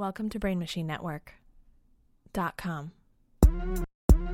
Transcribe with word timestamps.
Welcome 0.00 0.30
to 0.30 0.38
Brain 0.38 0.58
Machine 0.58 0.86
com. 2.56 2.92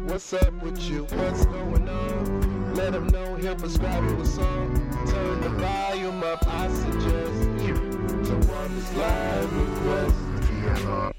What's 0.05 0.33
up 0.33 0.53
with 0.63 0.81
you? 0.81 1.03
What's 1.07 1.45
going 1.47 1.89
on? 1.89 2.75
Let 2.77 2.93
them 2.93 3.09
know 3.09 3.35
he'll 3.35 3.57
prescribe 3.57 4.05
you 4.05 4.21
a 4.21 4.27
song. 4.27 4.77
Turn 5.09 5.41
the 5.41 5.49
volume 5.49 6.23
up, 6.23 6.47
I 6.47 6.69
suggest. 6.69 7.43
To 8.29 8.37
this 8.77 8.95
live 8.95 9.53
request. 9.57 11.16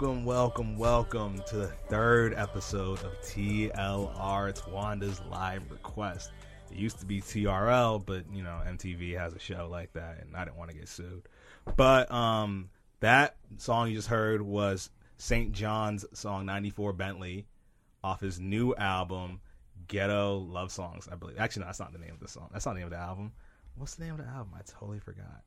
Welcome, 0.00 0.24
welcome, 0.24 0.78
welcome 0.78 1.42
to 1.48 1.56
the 1.56 1.66
third 1.66 2.32
episode 2.32 3.04
of 3.04 3.12
TLR 3.20 4.58
Twanda's 4.58 5.20
Live 5.30 5.70
Request. 5.70 6.30
It 6.70 6.78
used 6.78 7.00
to 7.00 7.04
be 7.04 7.20
TRL, 7.20 8.06
but 8.06 8.24
you 8.32 8.42
know, 8.42 8.62
MTV 8.66 9.18
has 9.18 9.34
a 9.34 9.38
show 9.38 9.68
like 9.70 9.92
that 9.92 10.22
and 10.22 10.34
I 10.34 10.46
didn't 10.46 10.56
want 10.56 10.70
to 10.70 10.76
get 10.78 10.88
sued. 10.88 11.28
But 11.76 12.10
um 12.10 12.70
that 13.00 13.36
song 13.58 13.90
you 13.90 13.96
just 13.96 14.08
heard 14.08 14.40
was 14.40 14.88
Saint 15.18 15.52
JHN's 15.52 16.06
song 16.18 16.46
94 16.46 16.94
Bentley 16.94 17.46
off 18.02 18.22
his 18.22 18.40
new 18.40 18.74
album 18.76 19.42
Ghetto 19.86 20.38
Love 20.38 20.72
Songs, 20.72 21.10
I 21.12 21.16
believe. 21.16 21.38
Actually, 21.38 21.60
no, 21.60 21.66
that's 21.66 21.80
not 21.80 21.92
the 21.92 21.98
name 21.98 22.14
of 22.14 22.20
the 22.20 22.28
song. 22.28 22.48
That's 22.54 22.64
not 22.64 22.72
the 22.72 22.78
name 22.78 22.86
of 22.86 22.92
the 22.92 22.96
album. 22.96 23.32
What's 23.74 23.96
the 23.96 24.04
name 24.04 24.14
of 24.14 24.24
the 24.24 24.32
album? 24.32 24.54
I 24.56 24.62
totally 24.62 25.00
forgot. 25.00 25.42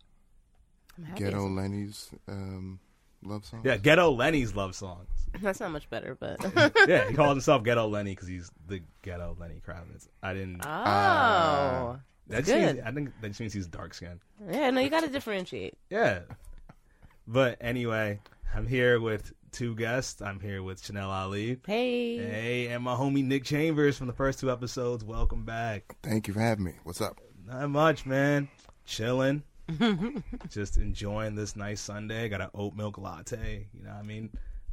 I'm 0.95 1.05
happy 1.05 1.23
Ghetto 1.23 1.49
Lenny's 1.49 2.11
um, 2.27 2.80
love 3.25 3.45
song. 3.45 3.61
Yeah, 3.63 3.77
Ghetto 3.77 4.11
Lenny's 4.11 4.55
love 4.55 4.75
songs. 4.75 5.07
That's 5.41 5.59
not 5.59 5.71
much 5.71 5.89
better, 5.89 6.16
but 6.19 6.39
yeah, 6.88 7.07
he 7.09 7.13
calls 7.16 7.31
himself 7.31 7.63
Ghetto 7.63 7.88
Lenny 7.88 8.11
because 8.11 8.27
he's 8.27 8.52
the 8.67 8.81
Ghetto 9.02 9.35
Lenny 9.39 9.61
Kravitz. 9.65 10.07
I 10.21 10.33
didn't. 10.33 10.61
oh, 10.61 10.69
ah. 10.69 11.99
that 12.27 12.45
good. 12.45 12.75
means, 12.75 12.85
I 12.85 12.91
think 12.91 13.11
that 13.21 13.27
just 13.30 13.39
means 13.39 13.53
he's 13.53 13.67
dark 13.67 13.93
skinned. 13.93 14.19
yeah. 14.52 14.69
No, 14.69 14.81
you 14.81 14.89
got 14.89 15.03
to 15.03 15.09
differentiate. 15.09 15.75
Yeah. 15.89 16.19
But 17.27 17.57
anyway, 17.61 18.19
I'm 18.53 18.67
here 18.67 18.99
with 18.99 19.33
two 19.52 19.75
guests. 19.75 20.21
I'm 20.21 20.39
here 20.39 20.61
with 20.61 20.83
Chanel 20.83 21.09
Ali. 21.09 21.59
Hey, 21.65 22.17
Hey, 22.17 22.67
and 22.67 22.83
my 22.83 22.95
homie 22.95 23.23
Nick 23.23 23.43
Chambers 23.45 23.97
from 23.97 24.08
the 24.08 24.13
first 24.13 24.39
two 24.39 24.52
episodes. 24.52 25.03
Welcome 25.03 25.45
back. 25.45 25.95
Thank 26.03 26.27
you 26.27 26.33
for 26.33 26.41
having 26.41 26.65
me. 26.65 26.73
What's 26.83 27.02
up? 27.02 27.19
Not 27.47 27.69
much, 27.69 28.05
man. 28.05 28.49
Chilling. 28.85 29.43
Just 30.50 30.78
enjoying 30.78 31.36
this 31.36 31.56
nice 31.56 31.81
Sunday. 31.81 32.30
Got 32.30 32.42
an 32.42 32.50
oat 32.53 32.75
milk 32.75 32.97
latte. 32.97 33.67
You 33.73 33.83
know 33.83 33.92
what 33.92 34.00
I 34.00 34.03
mean? 34.03 34.30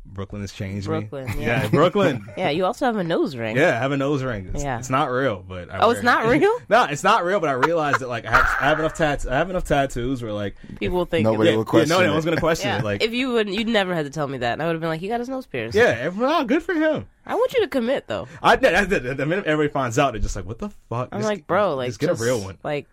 Brooklyn 0.06 0.40
has 0.40 0.50
changed 0.50 0.86
Brooklyn, 0.86 1.26
me. 1.36 1.44
yeah. 1.44 1.68
Brooklyn. 1.68 2.24
yeah. 2.36 2.48
You 2.48 2.64
also 2.64 2.86
have 2.86 2.96
a 2.96 3.04
nose 3.04 3.36
ring. 3.36 3.54
Yeah, 3.54 3.76
I 3.76 3.80
have 3.80 3.92
a 3.92 3.98
nose 3.98 4.22
ring. 4.22 4.50
It's, 4.54 4.64
Yeah. 4.64 4.78
it's 4.78 4.88
not 4.88 5.10
real, 5.10 5.44
but 5.46 5.70
I 5.70 5.78
Oh, 5.80 5.90
it's 5.90 5.96
wear 5.96 6.00
it. 6.00 6.04
not 6.04 6.26
real? 6.26 6.58
no, 6.70 6.84
it's 6.84 7.04
not 7.04 7.22
real. 7.22 7.38
But 7.38 7.50
I 7.50 7.52
realized 7.52 8.00
that 8.00 8.08
like 8.08 8.24
I 8.24 8.30
have, 8.30 8.46
I 8.60 8.64
have 8.64 8.78
enough 8.80 8.94
tats. 8.94 9.26
I 9.26 9.34
have 9.36 9.50
enough 9.50 9.64
tattoos 9.64 10.22
where 10.22 10.32
like 10.32 10.56
People 10.78 10.96
will 10.96 11.04
think. 11.04 11.24
Nobody 11.24 11.50
yeah, 11.50 11.56
will 11.56 11.64
yeah, 11.64 11.70
question 11.70 11.88
no, 11.90 12.00
no 12.02 12.10
it. 12.10 12.12
one's 12.14 12.24
gonna 12.24 12.38
question 12.40 12.70
Yeah. 12.70 12.78
it. 12.78 12.84
Like 12.84 13.02
if 13.02 13.12
you 13.12 13.30
would, 13.32 13.50
you'd 13.50 13.68
never 13.68 13.94
had 13.94 14.06
to 14.06 14.10
tell 14.10 14.26
me 14.26 14.38
that, 14.38 14.54
and 14.54 14.62
I 14.62 14.66
would 14.66 14.72
have 14.72 14.80
been 14.80 14.88
like, 14.88 15.00
"He 15.00 15.08
got 15.08 15.20
his 15.20 15.28
nose 15.28 15.44
pierced." 15.46 15.74
yeah, 15.76 15.94
everyone, 16.00 16.32
oh, 16.34 16.44
good 16.44 16.62
for 16.62 16.72
him. 16.74 17.06
I 17.26 17.34
want 17.34 17.52
you 17.52 17.60
to 17.60 17.68
commit 17.68 18.08
though. 18.08 18.26
I 18.42 18.56
the, 18.56 18.86
the, 18.88 19.14
the 19.14 19.26
minute 19.26 19.44
everybody 19.44 19.70
finds 19.70 19.98
out, 19.98 20.14
they're 20.14 20.22
just 20.22 20.34
like, 20.34 20.46
what 20.46 20.58
the 20.58 20.70
fuck? 20.88 21.10
I'm 21.12 21.20
Just- 21.20 21.28
like, 21.28 21.46
bro, 21.46 21.76
like 21.76 21.88
just 21.90 22.00
get 22.00 22.06
just, 22.08 22.22
a 22.22 22.24
real 22.24 22.40
one. 22.42 22.56
Like, 22.64 22.88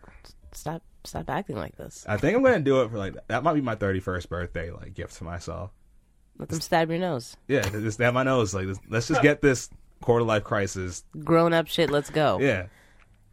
stop, 0.51 0.83
stop 1.07 1.29
acting 1.29 1.55
like 1.55 1.75
this. 1.77 2.05
I 2.07 2.17
think 2.17 2.35
I'm 2.37 2.43
gonna 2.43 2.59
do 2.59 2.81
it 2.81 2.89
for 2.91 2.97
like 2.97 3.15
that. 3.27 3.43
Might 3.43 3.53
be 3.53 3.61
my 3.61 3.75
31st 3.75 4.29
birthday 4.29 4.71
like 4.71 4.93
gift 4.93 5.15
to 5.17 5.23
myself. 5.23 5.71
Let 6.37 6.49
them 6.49 6.61
stab 6.61 6.89
your 6.89 6.99
nose. 6.99 7.35
Yeah, 7.47 7.61
just 7.69 7.95
stab 7.97 8.13
my 8.13 8.23
nose. 8.23 8.53
Like, 8.53 8.67
let's 8.89 9.07
just 9.07 9.21
get 9.23 9.41
this 9.41 9.69
quarter 10.01 10.23
life 10.23 10.43
crisis. 10.43 11.03
Grown 11.23 11.51
up 11.53 11.67
shit. 11.67 11.89
Let's 11.89 12.09
go. 12.11 12.37
Yeah. 12.39 12.67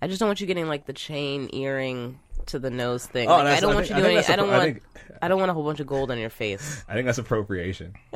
I 0.01 0.07
just 0.09 0.21
don't 0.21 0.29
want 0.29 0.41
you 0.41 0.47
getting 0.47 0.69
like 0.69 0.87
the 0.87 0.93
chain 0.95 1.51
earring 1.53 2.19
to 2.47 2.59
the 2.59 2.71
nose 2.71 3.07
thing. 3.07 3.29
Oh, 3.29 3.37
Like, 3.37 3.47
I 3.59 3.61
don't 3.61 3.73
I 3.73 3.75
want 3.75 3.87
think- 3.89 3.99
you 3.99 4.03
doing. 4.05 4.17
think 4.23 4.31
I, 4.31 4.37
don't 4.37 4.49
a- 4.49 4.53
I 4.53 4.59
want. 4.59 4.65
think- 4.75 4.83
I 5.23 5.29
don't 5.29 5.39
want 5.39 5.51
a 5.51 5.55
whole 5.55 5.65
bunch 5.65 5.81
of 5.81 5.87
gold 5.87 6.11
on 6.11 6.19
your 6.19 6.31
face. 6.31 6.83
I 6.89 6.95
think 6.95 7.07
that's 7.07 7.19
appropriation. 7.19 7.95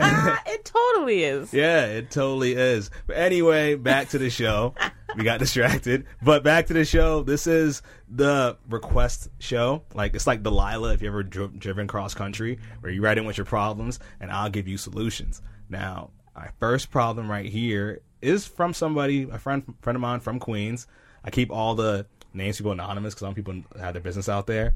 Ah, 0.00 0.42
it 0.46 0.64
totally 0.64 1.24
is. 1.24 1.52
Yeah, 1.52 1.86
it 1.86 2.10
totally 2.10 2.52
is. 2.54 2.90
But 3.06 3.16
anyway, 3.16 3.74
back 3.74 4.10
to 4.10 4.18
the 4.18 4.30
show. 4.30 4.74
we 5.16 5.24
got 5.24 5.38
distracted. 5.38 6.06
But 6.22 6.42
back 6.42 6.66
to 6.66 6.72
the 6.72 6.84
show. 6.84 7.22
This 7.22 7.46
is 7.46 7.82
the 8.08 8.56
request 8.68 9.28
show. 9.38 9.82
Like 9.94 10.14
it's 10.14 10.26
like 10.26 10.42
Delilah 10.42 10.92
if 10.94 11.02
you 11.02 11.08
ever 11.08 11.22
dri- 11.22 11.50
driven 11.58 11.86
cross 11.86 12.14
country, 12.14 12.58
where 12.80 12.92
you 12.92 13.02
write 13.02 13.18
in 13.18 13.24
with 13.24 13.36
your 13.36 13.46
problems 13.46 13.98
and 14.20 14.30
I'll 14.30 14.50
give 14.50 14.68
you 14.68 14.76
solutions. 14.78 15.42
Now, 15.68 16.10
my 16.34 16.48
first 16.60 16.90
problem 16.90 17.30
right 17.30 17.46
here 17.46 18.00
is 18.20 18.46
from 18.46 18.72
somebody, 18.72 19.28
a 19.30 19.38
friend 19.38 19.62
friend 19.82 19.96
of 19.96 20.00
mine 20.00 20.20
from 20.20 20.38
Queens. 20.38 20.86
I 21.24 21.30
keep 21.30 21.50
all 21.50 21.74
the 21.74 22.06
names 22.34 22.56
people 22.56 22.72
anonymous 22.72 23.14
because 23.14 23.26
some 23.26 23.34
people 23.34 23.62
have 23.80 23.92
their 23.94 24.02
business 24.02 24.28
out 24.28 24.46
there. 24.46 24.74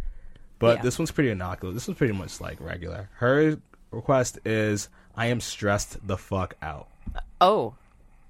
But 0.58 0.78
Yeah. 0.78 0.82
this 0.82 0.98
one's 0.98 1.10
pretty 1.10 1.30
innocuous. 1.30 1.74
This 1.74 1.88
one's 1.88 1.98
pretty 1.98 2.12
much 2.14 2.40
like 2.40 2.60
regular. 2.60 3.08
Her 3.16 3.58
request 3.96 4.38
is 4.44 4.88
I 5.16 5.26
am 5.26 5.40
stressed 5.40 6.06
the 6.06 6.16
fuck 6.16 6.54
out. 6.62 6.88
Oh, 7.40 7.74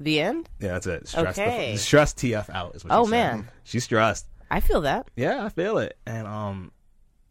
the 0.00 0.20
end. 0.20 0.48
Yeah, 0.60 0.72
that's 0.72 0.86
it. 0.86 1.08
Stress 1.08 1.38
Okay. 1.38 1.72
the, 1.72 1.78
stress 1.78 2.12
TF 2.14 2.48
out 2.50 2.74
is 2.76 2.84
what 2.84 2.92
Oh, 2.94 3.04
she 3.04 3.10
said. 3.10 3.32
man. 3.34 3.48
She's 3.64 3.84
stressed. 3.84 4.26
I 4.50 4.60
feel 4.60 4.82
that. 4.82 5.08
Yeah, 5.16 5.44
I 5.44 5.48
feel 5.48 5.78
it. 5.78 5.96
And 6.06 6.26
um 6.26 6.72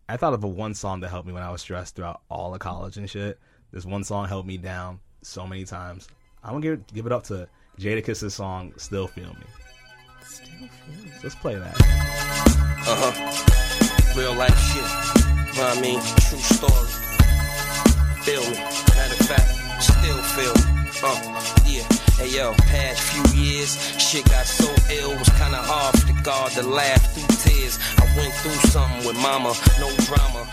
I 0.08 0.18
thought 0.18 0.34
of 0.34 0.44
a 0.44 0.48
one 0.48 0.74
song 0.76 1.00
that 1.00 1.10
helped 1.10 1.26
me 1.28 1.34
when 1.34 1.42
I 1.44 1.50
was 1.52 1.62
stressed 1.62 1.96
throughout 1.96 2.22
all 2.30 2.54
of 2.54 2.60
college 2.60 2.98
and 2.98 3.10
shit. 3.10 3.40
This 3.72 3.86
one 3.86 4.04
song 4.04 4.28
held 4.28 4.46
me 4.46 4.58
down 4.58 5.00
so 5.24 5.48
many 5.48 5.64
times. 5.66 6.08
I'm 6.44 6.52
gonna 6.52 6.62
give 6.62 6.74
it, 6.74 6.94
give 6.94 7.06
it 7.08 7.12
up 7.12 7.24
to 7.26 7.48
Jadakiss's 7.80 8.34
song 8.36 8.74
"Still 8.78 9.08
Feel 9.08 9.34
Me." 9.34 9.46
Still 10.24 10.46
feel 10.48 10.68
So 10.68 11.20
let's 11.24 11.36
play 11.36 11.56
that. 11.56 11.76
Uh 12.88 12.96
huh. 13.00 14.20
Real 14.20 14.34
life 14.36 14.58
shit. 14.60 15.56
Know 15.58 15.64
what 15.64 15.78
I 15.78 15.82
mean? 15.82 16.00
True 16.00 16.38
story. 16.40 17.05
Feel 18.26 18.42
me. 18.42 18.58
Matter 18.58 19.14
of 19.14 19.28
fact, 19.28 19.84
still 19.84 20.18
feel 20.34 20.54
me. 20.54 20.90
Uh, 21.04 21.56
yeah. 21.68 21.84
Hey 22.18 22.36
yo, 22.36 22.54
past 22.54 23.02
few 23.02 23.40
years, 23.40 23.78
shit 24.02 24.26
got 24.26 24.46
so 24.46 24.66
ill, 24.92 25.12
was 25.12 25.30
kinda 25.30 25.58
hard 25.58 26.00
for 26.00 26.08
the 26.08 26.20
God 26.24 26.50
to 26.54 26.64
laugh 26.64 27.14
through 27.14 27.36
tears. 27.52 27.78
I 27.98 28.18
went 28.18 28.34
through 28.36 28.70
something 28.72 29.06
with 29.06 29.16
mama, 29.22 29.54
no 29.80 29.94
drama. 30.06 30.50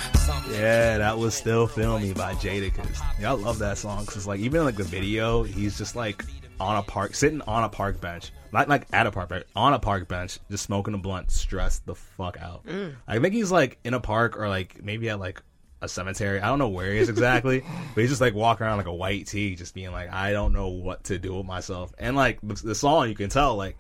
Yeah, 0.51 0.99
that 0.99 1.17
was 1.17 1.35
"Still 1.35 1.67
Feel 1.67 1.99
Me" 1.99 2.13
by 2.13 2.35
Jadakiss. 2.35 3.01
Yeah, 3.19 3.31
I 3.31 3.35
love 3.35 3.59
that 3.61 3.79
song 3.79 4.05
because 4.05 4.27
like 4.27 4.41
even 4.41 4.65
like 4.65 4.77
the 4.77 4.85
video, 4.85 5.43
he's 5.43 5.79
just 5.79 5.97
like 5.97 6.25
on 6.61 6.77
a 6.77 6.83
park, 6.83 7.15
sitting 7.15 7.41
on 7.43 7.65
a 7.65 7.69
park 7.71 8.01
bench, 8.01 8.33
not 8.53 8.69
like 8.69 8.87
at 8.93 9.07
a 9.07 9.11
park 9.11 9.31
bench, 9.31 9.45
on 9.57 9.73
a 9.73 9.79
park 9.79 10.09
bench, 10.09 10.39
just 10.51 10.65
smoking 10.65 10.93
a 10.93 10.99
blunt, 10.99 11.31
stressed 11.31 11.87
the 11.87 11.95
fuck 11.95 12.37
out. 12.39 12.67
I 13.09 13.19
think 13.19 13.33
he's 13.35 13.51
like 13.51 13.79
in 13.83 13.95
a 13.95 14.01
park 14.01 14.39
or 14.39 14.49
like 14.49 14.83
maybe 14.85 15.09
at 15.09 15.19
like 15.19 15.43
a 15.83 15.89
cemetery. 15.89 16.41
I 16.41 16.47
don't 16.47 16.59
know 16.59 16.69
where 16.69 16.93
he 16.93 16.99
is 16.99 17.09
exactly, 17.09 17.61
but 17.95 18.01
he's 18.01 18.11
just 18.11 18.21
like 18.21 18.35
walking 18.35 18.67
around 18.67 18.79
like 18.79 18.87
a 18.87 18.95
white 18.95 19.27
tee, 19.27 19.55
just 19.57 19.75
being 19.75 19.93
like, 19.93 20.13
I 20.13 20.33
don't 20.33 20.53
know 20.53 20.69
what 20.69 21.05
to 21.05 21.19
do 21.19 21.35
with 21.35 21.47
myself. 21.47 21.93
And 21.99 22.17
like 22.17 22.39
the, 22.43 22.55
the 22.55 22.75
song, 22.75 23.09
you 23.09 23.15
can 23.15 23.29
tell 23.29 23.57
like 23.57 23.77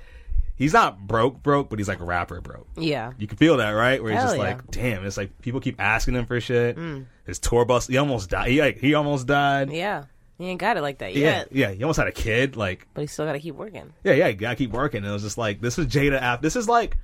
he's 0.57 0.73
not 0.73 0.99
broke, 1.07 1.43
broke, 1.43 1.71
but 1.71 1.79
he's 1.79 1.89
like 1.89 2.01
a 2.01 2.05
rapper 2.05 2.41
broke. 2.41 2.69
Yeah. 2.77 3.13
You 3.19 3.27
can 3.27 3.37
feel 3.39 3.57
that, 3.59 3.71
right? 3.71 4.03
Where 4.03 4.13
he's 4.13 4.21
Hell 4.21 4.29
just 4.31 4.39
yeah. 4.39 4.43
like, 4.43 4.71
damn, 4.71 5.07
it's 5.07 5.17
like 5.17 5.41
people 5.41 5.61
keep 5.61 5.81
asking 5.81 6.15
him 6.15 6.27
for 6.27 6.41
shit. 6.41 6.77
Mm. 6.77 7.07
His 7.25 7.39
tour 7.39 7.65
bus, 7.65 7.87
he 7.87 7.97
almost 7.97 8.31
died. 8.31 8.49
He 8.49 8.61
like 8.61 8.79
he 8.79 8.95
almost 8.95 9.27
died. 9.27 9.71
Yeah. 9.73 10.05
He 10.39 10.49
ain't 10.49 10.59
got 10.61 10.77
it 10.77 10.83
like 10.83 10.99
that 10.99 11.15
yet. 11.15 11.49
yeah. 11.53 11.69
yeah. 11.69 11.75
He 11.75 11.83
almost 11.85 11.99
had 11.99 12.09
a 12.09 12.13
kid. 12.13 12.57
Like, 12.57 12.89
But 12.95 13.03
he 13.03 13.07
still 13.07 13.27
got 13.27 13.33
to 13.35 13.39
keep 13.41 13.55
working. 13.55 13.93
yeah, 14.03 14.15
yeah. 14.15 14.27
You 14.29 14.35
gotta 14.35 14.57
keep 14.57 14.73
working. 14.73 14.99
And 14.99 15.07
it 15.07 15.13
was 15.13 15.23
just 15.23 15.39
like, 15.39 15.61
this 15.61 15.77
was 15.77 15.87
Jada. 15.87 16.21
After 16.21 16.43
this 16.43 16.57
is 16.57 16.69
like, 16.69 16.97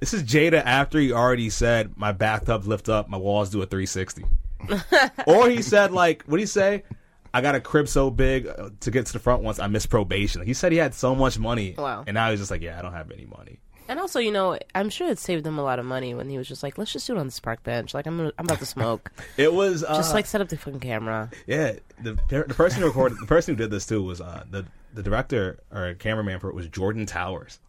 this 0.00 0.14
is 0.14 0.22
Jada 0.22 0.62
after 0.64 0.98
he 0.98 1.12
already 1.12 1.50
said 1.50 1.96
my 1.96 2.12
bathtub 2.12 2.64
lift 2.66 2.88
up, 2.88 3.08
my 3.08 3.18
walls 3.18 3.50
do 3.50 3.62
a 3.62 3.66
360. 3.66 4.24
or 5.26 5.48
he 5.48 5.62
said 5.62 5.92
like, 5.92 6.22
what 6.22 6.32
would 6.32 6.40
he 6.40 6.46
say? 6.46 6.84
I 7.32 7.40
got 7.40 7.54
a 7.54 7.60
crib 7.60 7.88
so 7.88 8.10
big 8.10 8.46
uh, 8.46 8.70
to 8.80 8.90
get 8.90 9.06
to 9.06 9.12
the 9.12 9.18
front 9.18 9.42
once 9.42 9.58
I 9.58 9.66
missed 9.66 9.90
probation. 9.90 10.42
He 10.42 10.54
said 10.54 10.72
he 10.72 10.78
had 10.78 10.94
so 10.94 11.14
much 11.14 11.38
money. 11.38 11.74
Wow. 11.76 12.04
And 12.06 12.14
now 12.14 12.30
he's 12.30 12.40
just 12.40 12.50
like, 12.50 12.62
yeah, 12.62 12.78
I 12.78 12.82
don't 12.82 12.94
have 12.94 13.10
any 13.10 13.26
money. 13.26 13.60
And 13.88 13.98
also, 13.98 14.18
you 14.18 14.30
know, 14.30 14.58
I'm 14.74 14.90
sure 14.90 15.08
it 15.08 15.18
saved 15.18 15.46
him 15.46 15.58
a 15.58 15.62
lot 15.62 15.78
of 15.78 15.86
money 15.86 16.14
when 16.14 16.28
he 16.28 16.36
was 16.36 16.46
just 16.46 16.62
like, 16.62 16.76
let's 16.76 16.92
just 16.92 17.06
do 17.06 17.16
it 17.16 17.18
on 17.18 17.26
this 17.26 17.40
park 17.40 17.62
bench. 17.62 17.94
Like, 17.94 18.06
I'm, 18.06 18.20
I'm 18.20 18.32
about 18.38 18.58
to 18.58 18.66
smoke. 18.66 19.10
It 19.38 19.52
was 19.52 19.84
uh, 19.84 19.94
just 19.94 20.14
like 20.14 20.26
set 20.26 20.40
up 20.40 20.48
the 20.48 20.56
fucking 20.56 20.80
camera. 20.80 21.30
Yeah, 21.46 21.74
the 22.02 22.18
the 22.28 22.42
person 22.54 22.80
who 22.80 22.88
recorded 22.88 23.18
the 23.20 23.26
person 23.26 23.54
who 23.54 23.58
did 23.58 23.70
this 23.70 23.86
too 23.86 24.02
was 24.02 24.20
uh, 24.20 24.44
the 24.50 24.66
the 24.92 25.02
director 25.02 25.60
or 25.70 25.94
cameraman 25.94 26.40
for 26.40 26.48
it 26.48 26.56
was 26.56 26.66
Jordan 26.66 27.06
Towers. 27.06 27.60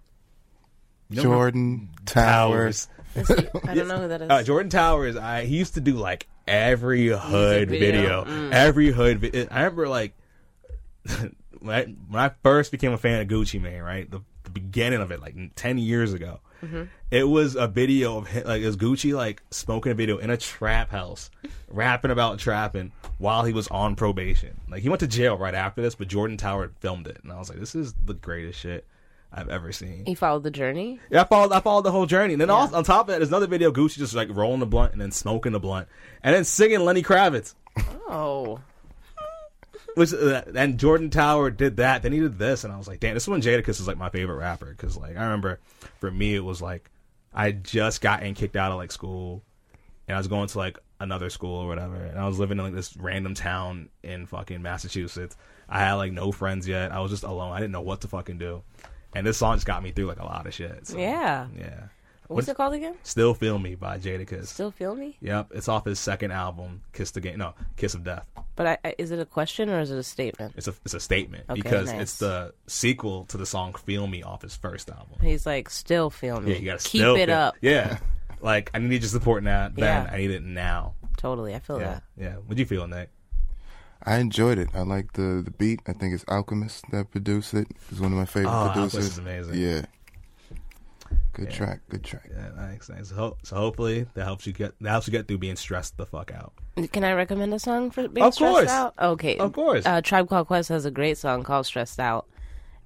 You 1.10 1.18
know 1.18 1.24
Jordan 1.24 1.90
Towers. 2.06 2.88
Is 3.16 3.28
he- 3.28 3.48
I 3.68 3.74
don't 3.74 3.88
know 3.88 4.00
who 4.02 4.08
that 4.10 4.22
is. 4.22 4.30
Uh, 4.30 4.44
Jordan 4.44 4.70
Towers, 4.70 5.16
I 5.16 5.46
he 5.46 5.58
used 5.58 5.74
to 5.74 5.82
do 5.82 5.94
like 5.94 6.28
every 6.48 7.08
hood 7.08 7.70
video. 7.70 7.92
video, 7.92 8.24
Mm. 8.26 8.52
every 8.52 8.92
hood. 8.92 9.20
Vi- 9.20 9.48
I 9.50 9.58
remember 9.64 9.88
like 9.88 10.14
when 11.60 11.76
I 11.76 11.84
when 12.10 12.22
I 12.22 12.32
first 12.44 12.72
became 12.72 12.92
a 12.94 12.98
fan 12.98 13.22
of 13.22 13.28
Gucci 13.28 13.60
Mane, 13.62 13.82
right? 13.82 14.10
The, 14.10 14.22
the 14.44 14.50
beginning 14.52 15.02
of 15.02 15.12
it, 15.12 15.20
like 15.22 15.36
ten 15.56 15.78
years 15.78 16.14
ago. 16.14 16.40
It 17.10 17.24
was 17.24 17.56
a 17.56 17.68
video 17.70 18.18
of 18.18 18.28
him, 18.28 18.44
like 18.46 18.62
it 18.62 18.66
was 18.66 18.76
Gucci 18.76 19.16
like 19.16 19.42
smoking 19.50 19.94
a 19.94 19.96
video 19.96 20.18
in 20.18 20.30
a 20.30 20.36
trap 20.36 20.92
house, 20.92 21.32
rapping 21.70 22.12
about 22.12 22.38
trapping 22.38 22.92
while 23.18 23.46
he 23.46 23.54
was 23.54 23.70
on 23.70 23.96
probation. 23.96 24.60
Like 24.70 24.82
he 24.82 24.90
went 24.90 25.00
to 25.00 25.08
jail 25.08 25.38
right 25.38 25.56
after 25.56 25.82
this, 25.82 25.96
but 25.96 26.10
Jordan 26.10 26.36
Tower 26.36 26.72
filmed 26.82 27.08
it, 27.08 27.20
and 27.24 27.32
I 27.32 27.40
was 27.40 27.48
like, 27.50 27.60
this 27.60 27.76
is 27.76 27.94
the 28.06 28.14
greatest 28.14 28.60
shit 28.60 28.86
I've 29.32 29.50
ever 29.50 29.72
seen. 29.72 30.06
He 30.06 30.16
followed 30.16 30.44
the 30.44 30.52
journey. 30.52 31.00
Yeah, 31.12 31.22
I 31.22 31.24
followed. 31.26 31.52
I 31.52 31.60
followed 31.60 31.84
the 31.84 31.92
whole 31.92 32.06
journey, 32.08 32.34
and 32.34 32.42
then 32.42 32.50
also, 32.50 32.76
on 32.76 32.84
top 32.84 33.02
of 33.02 33.08
that, 33.08 33.20
there's 33.20 33.30
another 33.30 33.48
video. 33.48 33.72
Gucci 33.72 33.98
just 33.98 34.16
like 34.16 34.30
rolling 34.32 34.60
the 34.60 34.66
blunt 34.66 34.94
and 34.94 35.02
then 35.02 35.12
smoking 35.12 35.52
the 35.52 35.60
blunt, 35.60 35.88
and 36.24 36.36
then 36.36 36.44
singing 36.46 36.80
Lenny 36.80 37.04
Kravitz. 37.04 37.54
Oh, 38.10 38.60
Which 39.96 40.14
uh, 40.14 40.44
and 40.56 40.80
Jordan 40.80 41.10
Tower 41.12 41.52
did 41.52 41.78
that. 41.78 42.02
Then 42.02 42.12
he 42.12 42.20
did 42.20 42.40
this, 42.40 42.64
and 42.64 42.74
I 42.74 42.78
was 42.78 42.88
like, 42.88 43.00
damn, 43.00 43.14
this 43.14 43.24
is 43.24 43.30
when 43.30 43.42
Jadakiss 43.42 43.80
is 43.80 43.88
like 43.88 43.98
my 43.98 44.10
favorite 44.10 44.38
rapper 44.38 44.66
because 44.66 44.98
like 44.98 45.16
I 45.16 45.24
remember 45.24 45.60
for 46.00 46.10
me 46.10 46.36
it 46.36 46.44
was 46.44 46.62
like 46.62 46.90
I 47.34 47.52
just 47.52 48.02
gotten 48.02 48.34
kicked 48.34 48.56
out 48.56 48.72
of 48.72 48.78
like 48.78 48.92
school, 48.92 49.44
and 50.08 50.16
I 50.16 50.18
was 50.20 50.28
going 50.28 50.48
to 50.48 50.58
like 50.58 50.80
another 51.00 51.30
school 51.30 51.56
or 51.56 51.68
whatever, 51.68 51.96
and 51.96 52.18
I 52.18 52.28
was 52.28 52.40
living 52.40 52.58
in 52.58 52.64
like 52.64 52.74
this 52.74 52.98
random 52.98 53.36
town 53.36 53.90
in 54.02 54.26
fucking 54.26 54.62
Massachusetts. 54.64 55.38
I 55.70 55.80
had 55.80 55.94
like 55.94 56.12
no 56.12 56.32
friends 56.32 56.68
yet. 56.68 56.92
I 56.92 57.00
was 57.00 57.12
just 57.12 57.24
alone. 57.24 57.52
I 57.52 57.60
didn't 57.60 57.74
know 57.74 57.82
what 57.82 58.02
to 58.02 58.08
fucking 58.08 58.40
do, 58.40 58.64
and 59.14 59.26
this 59.26 59.38
song 59.38 59.56
just 59.56 59.66
got 59.66 59.82
me 59.84 59.92
through 59.92 60.06
like 60.08 60.20
a 60.20 60.26
lot 60.26 60.46
of 60.48 60.54
shit. 60.54 60.88
So, 60.88 60.98
Yeah. 60.98 61.48
yeah. 61.58 61.84
what's 62.28 62.48
it 62.48 62.56
called 62.58 62.74
again? 62.74 62.96
Still 63.04 63.34
Feel 63.34 63.58
Me 63.58 63.76
by 63.76 63.98
Jadakiss. 63.98 64.48
Still 64.48 64.70
feel 64.72 64.96
me? 64.96 65.18
Yep, 65.22 65.48
it's 65.56 65.68
off 65.68 65.86
his 65.86 66.00
second 66.00 66.32
album, 66.32 66.82
Kiss 66.94 67.12
the 67.12 67.22
Game. 67.22 67.40
No, 67.40 67.54
Kiss 67.78 67.94
of 67.96 68.04
Death. 68.04 68.28
But 68.56 68.68
I, 68.68 68.78
I, 68.86 68.96
is 68.98 69.12
it 69.12 69.20
a 69.20 69.26
question 69.26 69.70
or 69.70 69.80
is 69.80 69.90
it 69.90 69.98
a 69.98 70.04
statement? 70.04 70.54
It's 70.58 70.68
a 70.68 70.74
it's 70.86 70.94
a 70.94 71.00
statement 71.00 71.46
Okay, 71.50 71.62
because 71.62 71.92
nice. 71.92 72.02
it's 72.02 72.18
the 72.18 72.54
sequel 72.68 73.26
to 73.26 73.38
the 73.38 73.46
song 73.46 73.74
"Feel 73.74 74.06
Me" 74.06 74.22
off 74.22 74.42
his 74.42 74.56
first 74.56 74.90
album. 74.90 75.18
He's 75.22 75.46
like, 75.46 75.70
still 75.70 76.10
feel 76.10 76.40
me. 76.42 76.52
Yeah, 76.54 76.58
you 76.60 76.66
gotta 76.66 76.84
keep 76.88 77.02
it 77.02 77.26
feel- 77.28 77.36
up. 77.36 77.56
Yeah, 77.62 77.98
like 78.42 78.70
I 78.74 78.80
need 78.80 79.02
your 79.02 79.10
support 79.10 79.44
now. 79.44 79.70
Then 79.70 80.06
Yeah. 80.06 80.10
I 80.14 80.18
need 80.18 80.32
it 80.32 80.44
now. 80.44 80.94
Totally, 81.18 81.56
I 81.56 81.60
feel 81.60 81.80
Yeah, 81.80 81.88
that. 81.94 82.04
yeah. 82.18 82.34
What'd 82.36 82.60
you 82.60 82.66
feel, 82.66 82.86
Nick? 82.88 83.10
I 84.04 84.18
enjoyed 84.18 84.58
it. 84.58 84.70
I 84.74 84.82
like 84.82 85.14
the 85.14 85.42
the 85.44 85.52
beat. 85.52 85.82
I 85.88 85.94
think 85.94 86.14
it's 86.14 86.26
Alchemist 86.28 86.86
that 86.92 87.12
produced 87.12 87.54
it. 87.54 87.68
He's 87.90 88.00
one 88.00 88.12
of 88.14 88.18
my 88.18 88.26
favorite 88.26 88.52
Oh, 88.52 88.72
producers. 88.72 88.94
Alchemist 88.96 89.12
is 89.12 89.18
amazing. 89.18 89.54
Yeah. 89.56 89.86
Good 91.34 91.46
Yeah. 91.50 91.56
track. 91.58 91.80
Good 91.90 92.04
track. 92.04 92.30
Yeah, 92.32 92.50
thanks, 92.56 92.88
thanks. 92.88 93.10
So, 93.10 93.38
so 93.44 93.56
hopefully 93.56 94.06
that 94.14 94.24
helps 94.26 94.46
you 94.46 94.54
get 94.54 94.74
that 94.82 94.90
helps 94.90 95.08
you 95.08 95.12
get 95.12 95.28
through 95.28 95.38
being 95.40 95.56
stressed 95.56 95.98
the 95.98 96.06
fuck 96.06 96.32
out. 96.32 96.54
Can 96.92 97.04
I 97.04 97.14
recommend 97.14 97.54
a 97.54 97.60
song 97.60 97.92
for 97.92 98.08
being 98.08 98.26
Of 98.26 98.34
stressed 98.34 98.54
course. 98.54 98.70
out? 98.70 98.94
Okay, 99.00 99.38
Of 99.38 99.54
course. 99.54 99.86
Uh, 99.86 100.02
Tribe 100.02 100.30
Called 100.30 100.48
Quest 100.48 100.70
has 100.70 100.86
a 100.86 100.92
great 100.92 101.18
song 101.18 101.44
called 101.44 101.66
"Stressed 101.66 102.00
Out," 102.00 102.28